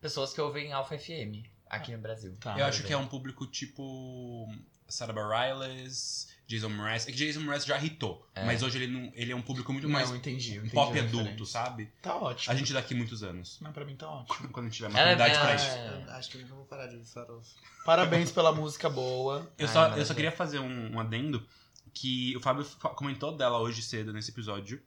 [0.00, 2.36] Pessoas que ouvem Alpha FM aqui no Brasil.
[2.40, 2.58] Tá.
[2.58, 4.48] Eu acho que é um público tipo
[4.88, 7.06] Sarah Bareilles, Jason Mraz.
[7.08, 8.44] É que Jason Mraz já hitou, É.
[8.44, 10.54] mas hoje ele, não, ele é um público muito Não, mais eu entendi.
[10.54, 11.90] Eu entendi pop a adulto, sabe?
[12.00, 12.52] Tá ótimo.
[12.52, 13.58] A gente daqui muitos anos.
[13.60, 14.48] Não, pra mim tá ótimo.
[14.50, 15.66] Quando a gente tiver é- maturidade pra ela isso.
[15.66, 17.50] é- acho que eu nunca vou parar de farofa.
[17.84, 19.50] Parabéns pela música boa.
[19.58, 21.46] Eu Ai, só, eu só queria fazer um, um adendo
[21.92, 22.64] que o Fábio
[22.94, 24.80] comentou dela hoje cedo nesse episódio.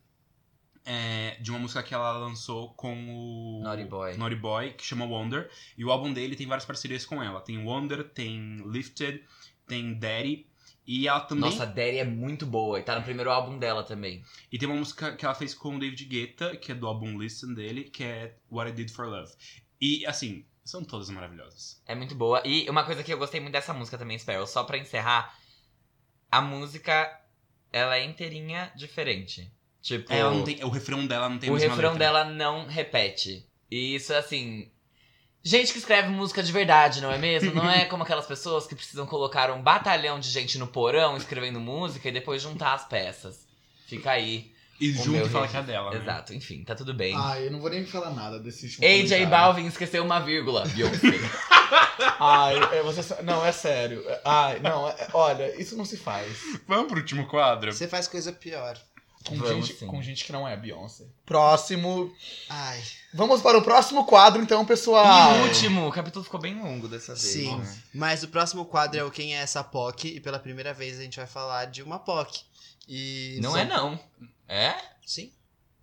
[0.92, 4.18] É, de uma música que ela lançou com o Naughty Boy.
[4.18, 5.48] Naughty Boy, que chama Wonder.
[5.78, 7.40] E o álbum dele tem várias parcerias com ela.
[7.42, 9.24] Tem Wonder, tem Lifted,
[9.68, 10.48] tem Daddy.
[10.88, 11.52] E ela também.
[11.52, 14.24] Nossa, Daddy é muito boa e tá no primeiro álbum dela também.
[14.52, 17.20] E tem uma música que ela fez com o David Guetta, que é do álbum
[17.20, 19.32] Listen dele, que é What I Did for Love.
[19.80, 21.84] E assim, são todas maravilhosas.
[21.86, 22.42] É muito boa.
[22.44, 25.38] E uma coisa que eu gostei muito dessa música também, Sparrow, só pra encerrar,
[26.32, 27.22] a música,
[27.72, 29.54] ela é inteirinha diferente.
[29.82, 33.46] Tipo, Ela não tem, o refrão dela não tem o mesma refrão dela não repete.
[33.72, 34.70] E isso, assim.
[35.42, 37.54] Gente que escreve música de verdade, não é mesmo?
[37.56, 41.62] Não é como aquelas pessoas que precisam colocar um batalhão de gente no porão escrevendo
[41.62, 43.48] música e depois juntar as peças.
[43.88, 44.52] Fica aí.
[44.82, 45.92] E o junto meu e fala que é dela.
[45.92, 45.98] né?
[45.98, 47.14] Exato, enfim, tá tudo bem.
[47.18, 49.26] Ah, eu não vou nem falar nada desse último AJ.
[49.30, 50.66] Balvin esqueceu uma vírgula.
[50.68, 51.08] Beyoncé.
[52.20, 53.22] Ai, é, você...
[53.24, 54.04] Não, é sério.
[54.24, 56.38] Ai, não, é- olha, isso não se faz.
[56.68, 57.72] Vamos pro último quadro.
[57.74, 58.78] Você faz coisa pior.
[59.30, 59.88] Com, Vamos gente, sim.
[59.88, 61.06] com gente que não é Beyoncé.
[61.26, 62.12] Próximo.
[62.50, 62.82] Ai,
[63.14, 65.36] Vamos para o próximo quadro, então, pessoal.
[65.36, 67.26] E o último, o capítulo ficou bem longo dessa vez.
[67.26, 67.56] sim.
[67.58, 67.78] né?
[67.94, 70.08] Mas o próximo quadro é o Quem é essa POC?
[70.16, 72.42] E pela primeira vez a gente vai falar de uma POC.
[72.88, 74.00] E Não são- é não.
[74.48, 74.76] É?
[75.06, 75.32] Sim?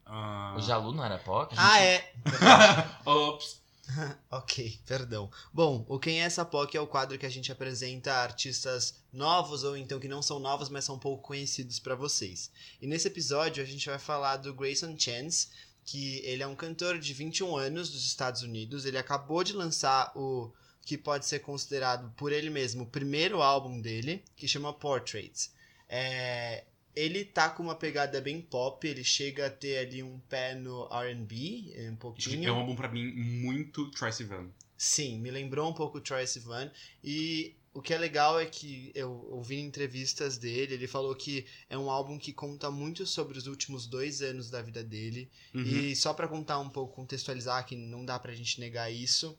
[0.05, 0.55] Ah.
[0.57, 1.55] O Jalu não era POC?
[1.57, 2.11] Ah, é.
[3.05, 3.61] Ops.
[4.31, 5.31] Ok, perdão.
[5.53, 9.65] Bom, o Quem é essa POC é o quadro que a gente apresenta artistas novos
[9.65, 12.51] ou então que não são novos, mas são pouco conhecidos pra vocês.
[12.81, 15.49] E nesse episódio a gente vai falar do Grayson Chance,
[15.85, 18.85] que ele é um cantor de 21 anos dos Estados Unidos.
[18.85, 23.81] Ele acabou de lançar o que pode ser considerado por ele mesmo o primeiro álbum
[23.81, 25.53] dele, que chama Portraits.
[25.89, 26.65] É,
[26.97, 30.89] ele tá com uma pegada bem pop, ele chega a ter ali um pé no
[30.91, 32.55] R&B, um É pouquinho.
[32.55, 34.49] um álbum pra mim muito Tracy Van.
[34.79, 36.71] Sim, me lembrou um pouco o Troye Sivan.
[37.03, 41.77] E o que é legal é que eu ouvi entrevistas dele, ele falou que é
[41.79, 45.31] um álbum que conta muito sobre os últimos dois anos da vida dele.
[45.55, 45.63] Uhum.
[45.63, 49.37] E só pra contar um pouco, contextualizar, que não dá pra gente negar isso.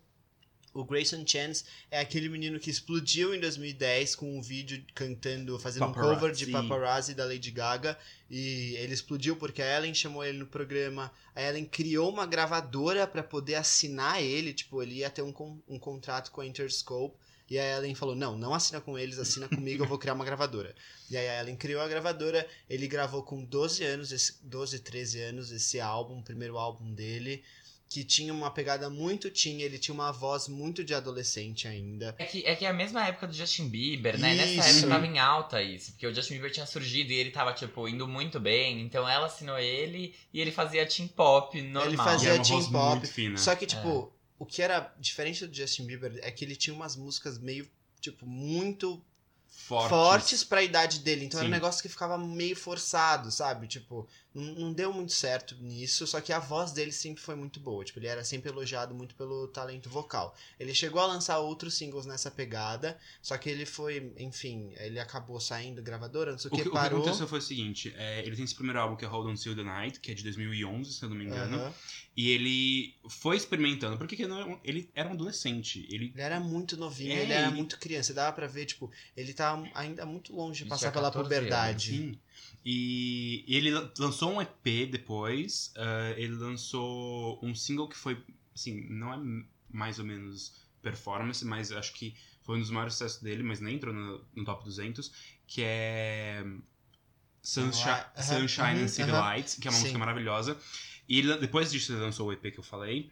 [0.77, 5.87] O Grayson Chance é aquele menino que explodiu em 2010 com um vídeo cantando, fazendo
[5.87, 6.69] um cover de Paparazzi.
[6.69, 7.97] Paparazzi da Lady Gaga.
[8.29, 11.11] E ele explodiu porque a Ellen chamou ele no programa.
[11.35, 14.53] A Ellen criou uma gravadora pra poder assinar ele.
[14.53, 15.33] Tipo, ele ia ter um,
[15.67, 17.17] um contrato com a Interscope.
[17.49, 20.25] E a Ellen falou: Não, não assina com eles, assina comigo, eu vou criar uma
[20.25, 20.75] gravadora.
[21.09, 22.47] E aí a Ellen criou a gravadora.
[22.69, 27.43] Ele gravou com 12 anos, esse, 12, 13 anos, esse álbum, o primeiro álbum dele.
[27.89, 32.13] Que tinha uma pegada muito tinha, ele tinha uma voz muito de adolescente ainda.
[32.17, 34.35] É que, é que é a mesma época do Justin Bieber, né?
[34.35, 34.79] Nessa Isso.
[34.79, 35.91] época tava em alta isso.
[35.93, 38.81] Porque o Justin Bieber tinha surgido e ele tava, tipo, indo muito bem.
[38.81, 41.87] Então ela assinou ele e ele fazia teen pop normal.
[41.87, 43.37] Ele fazia- é teen pop, muito fina.
[43.37, 46.97] Só que, tipo, o que era diferente do Justin Bieber é que ele tinha umas
[46.97, 47.65] músicas meio,
[48.01, 49.01] tipo, muito
[49.49, 49.89] Fortes.
[49.89, 51.25] fortes pra idade dele.
[51.25, 51.53] Então era um Sim.
[51.55, 53.65] negócio que ficava meio forçado, sabe?
[53.67, 54.07] Tipo,
[54.41, 57.83] não, deu muito certo nisso, só que a voz dele sempre foi muito boa.
[57.83, 60.35] Tipo, ele era sempre elogiado muito pelo talento vocal.
[60.59, 65.39] Ele chegou a lançar outros singles nessa pegada, só que ele foi, enfim, ele acabou
[65.39, 67.01] saindo gravadora, não sei o, O que, que, o que parou.
[67.01, 69.55] aconteceu foi o seguinte, é, ele tem esse primeiro álbum que é Hold On Till
[69.55, 71.73] The Night, que é de 2011, se eu não me engano, Aham.
[72.15, 74.15] e ele foi experimentando, porque
[74.63, 78.13] ele era um adolescente, ele Ele era muito novinho, É, ele era ele- muito criança.
[78.13, 81.23] Dava pra ver, tipo, ele tá ainda muito longe de Ele passar tinha pela 14
[81.23, 81.89] puberdade.
[81.97, 82.19] Sim.
[82.69, 85.71] E ele lan- lançou um EP depois.
[85.77, 88.21] ah, ele lançou um single que foi,
[88.53, 92.13] assim, não é mais ou menos performance, mas acho que
[92.43, 95.11] foi um dos maiores sucessos dele, mas nem entrou no, no top 200,
[95.47, 96.43] que é
[97.41, 98.23] Sunshine, Aham.
[98.41, 99.19] Sunshine Uhum, and City aham.
[99.19, 99.83] Lights, que é uma Sim.
[99.83, 100.57] música maravilhosa.
[101.07, 103.09] E ele- depois disso ele lançou o EP que eu falei,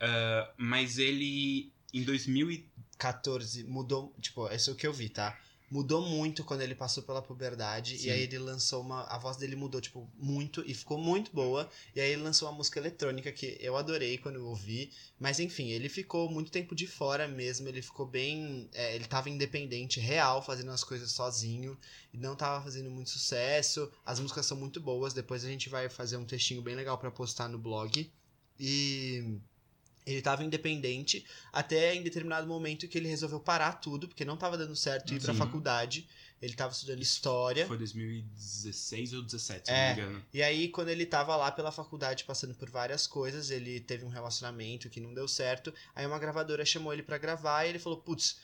[0.00, 5.08] ah, mas ele em 2000 e 14 mudou, tipo, isso é o que eu vi,
[5.08, 5.38] tá?
[5.70, 8.08] Mudou muito quando ele passou pela puberdade Sim.
[8.08, 11.70] e aí ele lançou uma, a voz dele mudou tipo muito e ficou muito boa
[11.94, 15.68] e aí ele lançou uma música eletrônica que eu adorei quando eu ouvi, mas enfim,
[15.68, 20.42] ele ficou muito tempo de fora mesmo, ele ficou bem, é, ele tava independente, real,
[20.42, 21.78] fazendo as coisas sozinho
[22.12, 23.90] e não tava fazendo muito sucesso.
[24.04, 27.10] As músicas são muito boas, depois a gente vai fazer um textinho bem legal pra
[27.10, 28.10] postar no blog.
[28.58, 29.38] E
[30.12, 34.56] ele tava independente até em determinado momento que ele resolveu parar tudo, porque não tava
[34.58, 35.38] dando certo ir pra Sim.
[35.38, 36.08] faculdade.
[36.40, 37.66] Ele tava estudando história.
[37.66, 39.88] foi 2016 ou 17, se É.
[39.90, 40.24] não me engano.
[40.32, 44.08] E aí, quando ele tava lá pela faculdade passando por várias coisas, ele teve um
[44.08, 45.72] relacionamento que não deu certo.
[45.94, 48.38] Aí uma gravadora chamou ele pra gravar e ele falou: putz,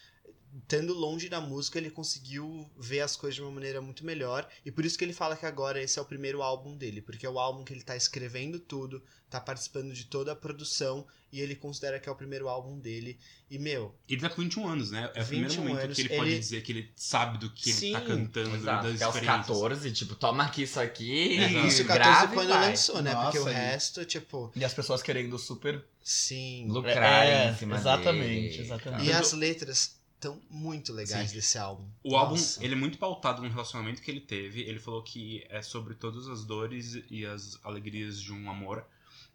[0.62, 4.46] estando longe da música, ele conseguiu ver as coisas de uma maneira muito melhor.
[4.64, 7.24] E por isso que ele fala que agora esse é o primeiro álbum dele, porque
[7.26, 11.06] é o álbum que ele tá escrevendo tudo, tá participando de toda a produção
[11.36, 13.18] e ele considera que é o primeiro álbum dele.
[13.50, 15.10] E meu, Ele tá com 21 anos, né?
[15.14, 17.50] É o primeiro 21 momento anos, que ele, pode ele- dizer que ele sabe do
[17.50, 19.46] que Sim, ele tá cantando, Exato, das aos experiências.
[19.46, 21.36] 14, tipo, toma aqui isso aqui.
[21.36, 21.66] Exato.
[21.66, 22.68] isso e 14 grava e quando vai.
[22.70, 23.14] lançou, né?
[23.14, 25.84] porque o e- resto, tipo, E as pessoas querendo super.
[26.02, 26.66] sim.
[26.68, 28.62] Lucrar É, em cima exatamente, dele.
[28.62, 29.04] exatamente.
[29.08, 31.36] E as letras estão muito legais Sim.
[31.36, 31.86] desse álbum.
[32.02, 32.64] O álbum, Nossa.
[32.64, 34.62] ele é muito pautado no relacionamento que ele teve.
[34.62, 38.84] Ele falou que é sobre todas as dores e as alegrias de um amor.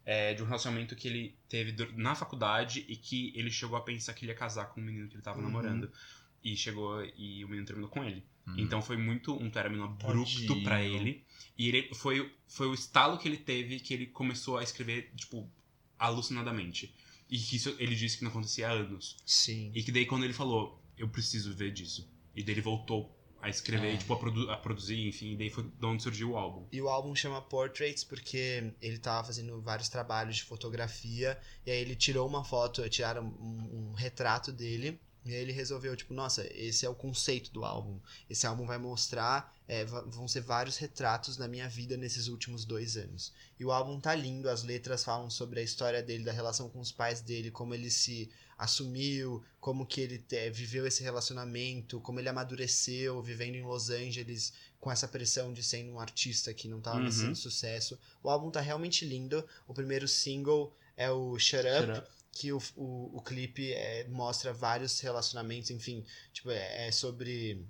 [0.04, 4.12] É, de um relacionamento que ele teve na faculdade e que ele chegou a pensar
[4.14, 5.44] que ele ia casar com um menino que ele tava Uhum.
[5.44, 5.90] namorando.
[6.42, 8.24] E chegou e o menino terminou com ele.
[8.48, 8.54] Hum.
[8.58, 11.22] Então foi muito um término abrupto pra ele.
[11.56, 15.48] E ele foi, foi o estalo que ele teve que ele começou a escrever, tipo,
[15.96, 16.92] alucinadamente.
[17.30, 19.16] E que isso ele disse que não acontecia há anos.
[19.24, 19.70] Sim.
[19.74, 22.10] E que daí quando ele falou, eu preciso ver disso.
[22.34, 23.96] E daí ele voltou a escrever, É.
[23.98, 26.66] tipo, a, produ- a produzir, enfim, e daí foi de onde surgiu o álbum.
[26.72, 31.78] E o álbum chama Portraits porque ele tava fazendo vários trabalhos de fotografia e aí
[31.78, 36.44] ele tirou uma foto, tiraram um, um retrato dele e aí ele resolveu, tipo, nossa,
[36.52, 38.00] esse é o conceito do álbum.
[38.28, 42.96] Esse álbum vai mostrar, é, vão ser vários retratos da minha vida nesses últimos dois
[42.96, 43.32] anos.
[43.58, 46.80] E o álbum tá lindo, as letras falam sobre a história dele, da relação com
[46.80, 48.30] os pais dele, como ele se
[48.62, 54.52] assumiu, como que ele te- viveu esse relacionamento, como ele amadureceu vivendo em Los Angeles
[54.80, 57.04] com essa pressão de sendo um artista que não tava Uhum.
[57.04, 57.98] fazendo sucesso.
[58.22, 59.44] O álbum tá realmente lindo.
[59.66, 62.08] O primeiro single é o Shut Up, Shut Up.
[62.32, 67.64] que o, o, o clipe é, mostra vários relacionamentos, enfim, tipo, é, é sobre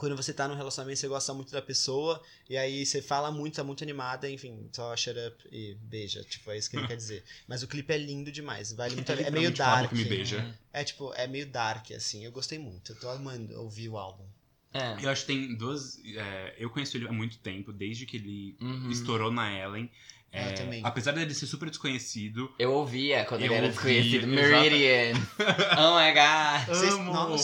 [0.00, 3.56] quando você tá num relacionamento, você gosta muito da pessoa, e aí você fala muito,
[3.56, 6.96] tá muito animada, enfim, só shut up e beija, tipo, é isso que ele quer
[6.96, 7.22] dizer.
[7.46, 9.90] Mas o clipe é lindo demais, vale muito a Ele É meio fala dark.
[9.90, 10.58] que me beija.
[10.72, 14.24] É tipo, é meio dark, assim, eu gostei muito, eu tô amando ouvir o álbum.
[14.72, 14.96] É.
[15.04, 15.98] Eu acho que tem duas.
[16.16, 18.90] é, eu conheço ele há muito tempo, desde que ele Uhum.
[18.90, 19.90] estourou na Ellen.
[20.32, 20.80] Eu É, também.
[20.84, 24.26] Apesar dele ser super desconhecido, Eu ouvia quando Eu ele era ouvia, desconhecido.
[24.28, 25.12] Meridian.
[25.76, 26.68] oh my god.
[26.68, 27.36] Vocês- Amo!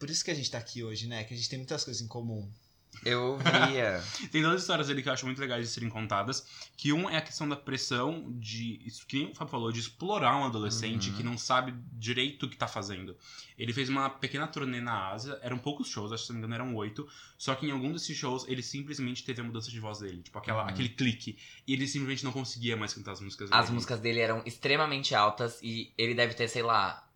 [0.00, 1.22] Por isso que a gente tá aqui hoje, né?
[1.22, 2.50] Que a gente tem muitas coisas em comum.
[3.04, 4.02] Eu ouvia.
[4.32, 6.44] Tem duas histórias dele que eu acho muito legais de serem contadas.
[6.76, 8.80] Que um é a questão da pressão de.
[8.84, 11.16] Isso que nem o Fábio falou, de explorar um adolescente Uhum.
[11.16, 13.16] que não sabe direito o que tá fazendo.
[13.56, 16.46] Ele fez uma pequena turnê na Ásia, eram poucos shows, acho que se não me
[16.46, 17.08] engano eram oito.
[17.38, 20.20] Só que em algum desses shows ele simplesmente teve a mudança de voz dele.
[20.22, 20.68] Tipo, aquela, Uhum.
[20.70, 21.38] aquele clique.
[21.68, 23.62] E ele simplesmente não conseguia mais cantar as músicas dele.
[23.62, 27.08] As músicas dele eram extremamente altas e ele deve ter, sei lá,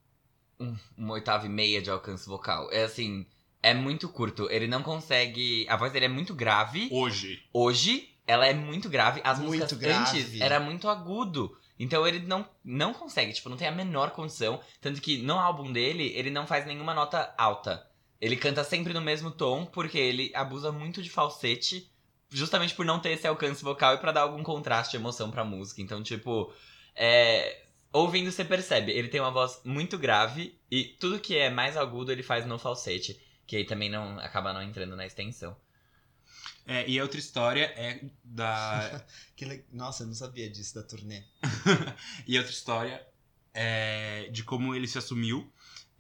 [0.59, 2.68] um, uma oitava e meia de alcance vocal.
[2.72, 3.26] É assim,
[3.62, 4.48] é muito curto.
[4.51, 5.66] Ele não consegue.
[5.68, 6.89] A voz dele é muito grave.
[6.90, 7.43] Hoje.
[7.52, 9.20] Hoje, ela é muito grave.
[9.24, 10.18] As Muito músicas grave.
[10.18, 11.56] antes era muito agudo.
[11.78, 14.60] Então ele não, não consegue, tipo, não tem a menor condição.
[14.81, 17.85] Tanto que no álbum dele, ele não faz nenhuma nota alta.
[18.20, 21.90] Ele canta sempre no mesmo tom, porque ele abusa muito de falsete,
[22.31, 25.44] justamente por não ter esse alcance vocal e pra dar algum contraste de emoção pra
[25.44, 25.82] música.
[25.82, 26.52] Então, tipo,
[26.94, 27.64] é,
[27.95, 32.12] ouvindo você percebe, ele tem uma voz muito grave e tudo que é mais agudo
[32.12, 35.57] ele faz no falsete, que aí também não acaba não entrando na extensão.
[36.66, 39.05] É, e a outra história é da.
[39.37, 41.23] Que le- Nossa, eu não sabia disso da turnê.
[42.27, 43.07] e a outra história
[43.53, 45.51] é de como ele se assumiu.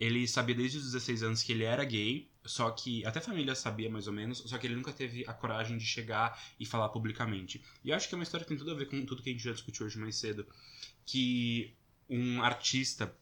[0.00, 3.54] Ele sabia desde os 16 anos que ele era gay, só que até a família
[3.54, 6.88] sabia mais ou menos, só que ele nunca teve a coragem de chegar e falar
[6.88, 7.62] publicamente.
[7.84, 9.30] E eu acho que é uma história que tem tudo a ver com tudo que
[9.30, 10.44] a gente já discutiu hoje mais cedo,
[11.06, 11.72] que
[12.08, 13.14] um artista,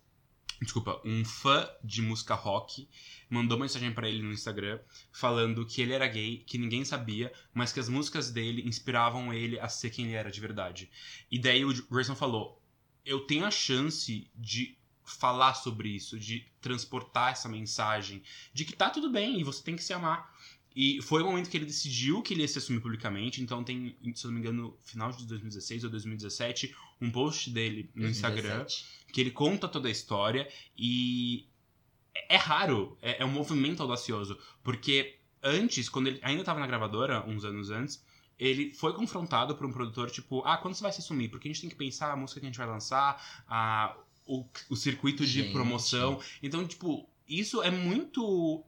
[0.60, 2.88] desculpa, um fã de música rock
[3.28, 4.78] mandou uma mensagem pra ele no Instagram
[5.10, 9.58] falando que ele era gay, que ninguém sabia, mas que as músicas dele inspiravam ele
[9.58, 10.90] a ser quem ele era de verdade.
[11.30, 12.62] E daí o Grayson falou:
[13.04, 18.22] Eu tenho a chance de falar sobre isso, de transportar essa mensagem,
[18.52, 20.31] de que tá tudo bem e você tem que se amar.
[20.74, 23.96] E foi o momento que ele decidiu que ele ia se assumir publicamente, então tem,
[24.14, 28.58] se eu não me engano, final de 2016 ou 2017, um post dele no Instagram
[28.58, 28.86] 2017.
[29.12, 31.46] que ele conta toda a história e
[32.14, 36.66] é é raro, é, é um movimento audacioso, porque antes, quando ele ainda tava na
[36.66, 38.02] gravadora, uns anos antes,
[38.38, 41.28] ele foi confrontado por um produtor, tipo, ah, quando você vai se assumir?
[41.28, 43.96] Porque a gente tem que pensar a música que a gente vai lançar, a,
[44.26, 45.52] o, o circuito de Gente.
[45.52, 46.20] promoção.
[46.42, 48.64] Então, tipo, isso é muito.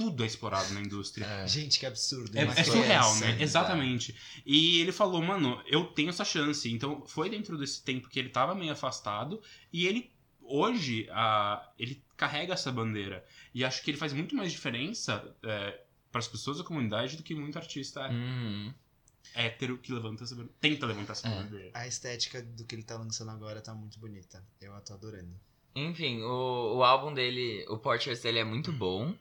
[0.00, 1.26] Tudo é explorado na indústria.
[1.26, 1.46] É.
[1.46, 2.36] Gente, que absurdo.
[2.38, 3.26] É, Uma é surreal, dessa.
[3.26, 3.42] né?
[3.42, 4.14] Exatamente.
[4.46, 6.70] E ele falou, mano, eu tenho essa chance.
[6.72, 9.42] Então foi dentro desse tempo que ele tava meio afastado.
[9.70, 10.10] E ele,
[10.40, 13.22] hoje, ah, ele carrega essa bandeira.
[13.54, 17.22] E acho que ele faz muito mais diferença é, para as pessoas da comunidade do
[17.22, 18.72] que muito artista Uhum.
[19.34, 20.56] hétero que levanta essa bandeira.
[20.60, 21.42] Tenta levantar essa É.
[21.42, 21.70] bandeira.
[21.74, 24.42] A estética do que ele tá lançando agora tá muito bonita.
[24.60, 25.38] Eu tô adorando.
[25.74, 29.14] Enfim, o, o álbum dele, o Portraits dele é muito bom.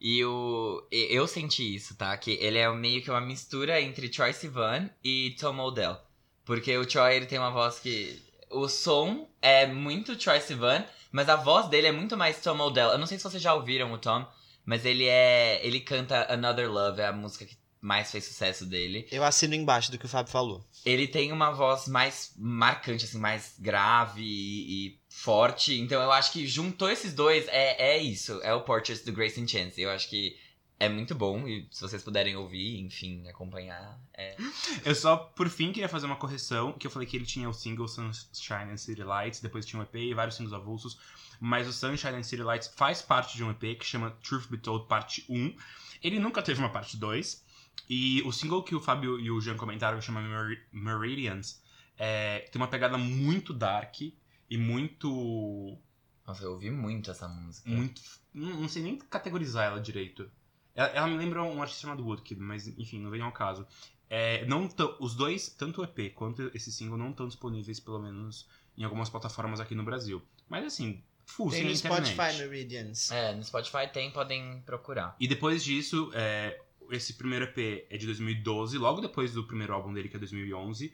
[0.00, 2.16] E o, eu senti isso, tá?
[2.16, 5.96] Que ele é meio que uma mistura entre Troy Sivan e Tom Odell.
[6.44, 8.22] Porque o Troy, ele tem uma voz que...
[8.50, 12.90] O som é muito Troy Sivan, mas a voz dele é muito mais Tom Odell.
[12.90, 14.26] Eu não sei se vocês já ouviram o Tom,
[14.64, 15.66] mas ele é...
[15.66, 17.56] Ele canta Another Love, é a música que
[17.86, 19.06] mais fez sucesso dele.
[19.12, 20.66] Eu assino embaixo do que o Fábio falou.
[20.84, 25.80] Ele tem uma voz mais marcante, assim, mais grave e, e forte.
[25.80, 28.40] Então eu acho que juntou esses dois, é, é isso.
[28.42, 29.80] É o Portraits do Grayson Chance.
[29.80, 30.36] Eu acho que
[30.80, 31.46] é muito bom.
[31.46, 34.00] E se vocês puderem ouvir, enfim, acompanhar.
[34.12, 34.36] É...
[34.84, 37.54] Eu só, por fim, queria fazer uma correção, que eu falei que ele tinha o
[37.54, 40.98] single Sunshine and City Lights, depois tinha um EP e vários singles avulsos,
[41.38, 44.58] mas o Sunshine and City Lights faz parte de um EP que chama Truth Be
[44.58, 45.54] Told Parte 1.
[46.02, 47.45] Ele nunca teve uma parte 2,
[47.88, 51.62] e o single que o Fábio e o Jean comentaram, que chama Mer- Meridians,
[51.96, 55.78] é, tem uma pegada muito dark e muito...
[56.26, 57.70] Nossa, eu ouvi muito essa música.
[57.70, 58.02] muito
[58.36, 60.30] não, não sei nem categorizar ela direito.
[60.74, 63.66] Ela, ela me lembra um artista chamado Woodkid, mas enfim, não vem ao caso.
[64.10, 64.68] É, não
[65.00, 68.46] os dois, tanto o EP quanto esse single, não estão disponíveis, pelo menos,
[68.76, 70.22] em algumas plataformas aqui no Brasil.
[70.48, 72.08] Mas assim, fussem Tem no internet.
[72.12, 73.10] Spotify Meridians.
[73.10, 75.16] É, no Spotify tem, podem procurar.
[75.18, 76.60] E depois disso, é,
[76.90, 80.92] esse primeiro EP é de 2012, logo depois do primeiro álbum dele, que é 2011.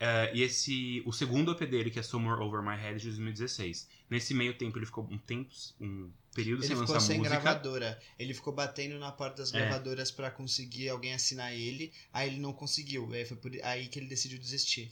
[0.00, 3.04] É, e esse, o segundo EP dele, que é Somewhere Over My Head, é de
[3.06, 3.88] 2016.
[4.08, 5.50] Nesse meio tempo, ele ficou um tempo,
[5.80, 7.34] um período Ele sem ficou lançar sem música.
[7.40, 8.00] gravadora.
[8.16, 9.58] Ele ficou batendo na porta das É.
[9.58, 11.92] gravadoras pra conseguir alguém assinar ele.
[12.12, 13.12] Aí ele não conseguiu.
[13.12, 14.88] Aí foi por aí que ele decidiu desistir.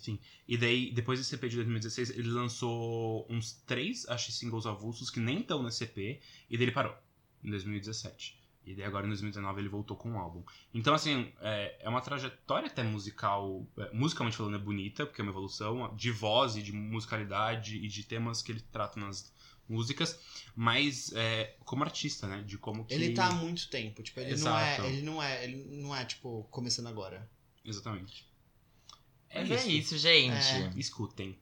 [0.49, 5.21] E daí, depois desse EP de 2016, ele lançou uns três, acho, singles avulsos que
[5.21, 5.99] nem estão nesse EP,
[6.51, 6.97] e daí ele parou,
[7.45, 8.37] em 2017.
[8.67, 10.43] E daí agora em 2019 ele voltou com um álbum.
[10.75, 15.25] Então, assim, é, é uma trajetória até musical, é, musicalmente falando, é bonita, porque é
[15.25, 19.33] uma evolução de voz e de musicalidade e de temas que ele trata nas
[19.69, 20.19] músicas,
[20.55, 22.43] mas é, como artista, né?
[22.43, 22.93] De como que.
[22.93, 24.03] Ele tá há muito tempo.
[24.03, 24.83] Tipo, ele não Exato.
[24.83, 24.89] é.
[24.89, 25.45] Ele não é.
[25.45, 27.29] Ele não é, tipo, começando agora.
[27.65, 28.29] Exatamente.
[29.31, 29.95] É Mas é isso.
[29.95, 30.35] isso, gente.
[30.35, 30.73] É.
[30.77, 31.39] Escutem.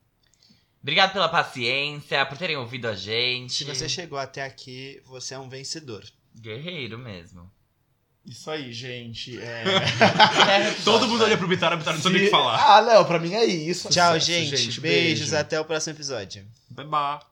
[0.83, 3.55] Obrigado pela paciência, por terem ouvido a gente.
[3.55, 6.05] Se você chegou até aqui, você é um vencedor.
[6.35, 7.51] Guerreiro mesmo.
[8.27, 9.39] Isso aí, gente.
[9.39, 9.65] É...
[10.83, 12.79] Todo mundo olha pro Bitar, o Bitar não sabe o que falar.
[12.79, 13.91] Ah, não, pra mim é isso.
[13.91, 14.57] Tchau, Sucesso, gente.
[14.57, 14.81] Beijo.
[14.81, 15.35] Beijos.
[15.35, 16.47] Até o próximo episódio.
[16.71, 17.25] Bye bye.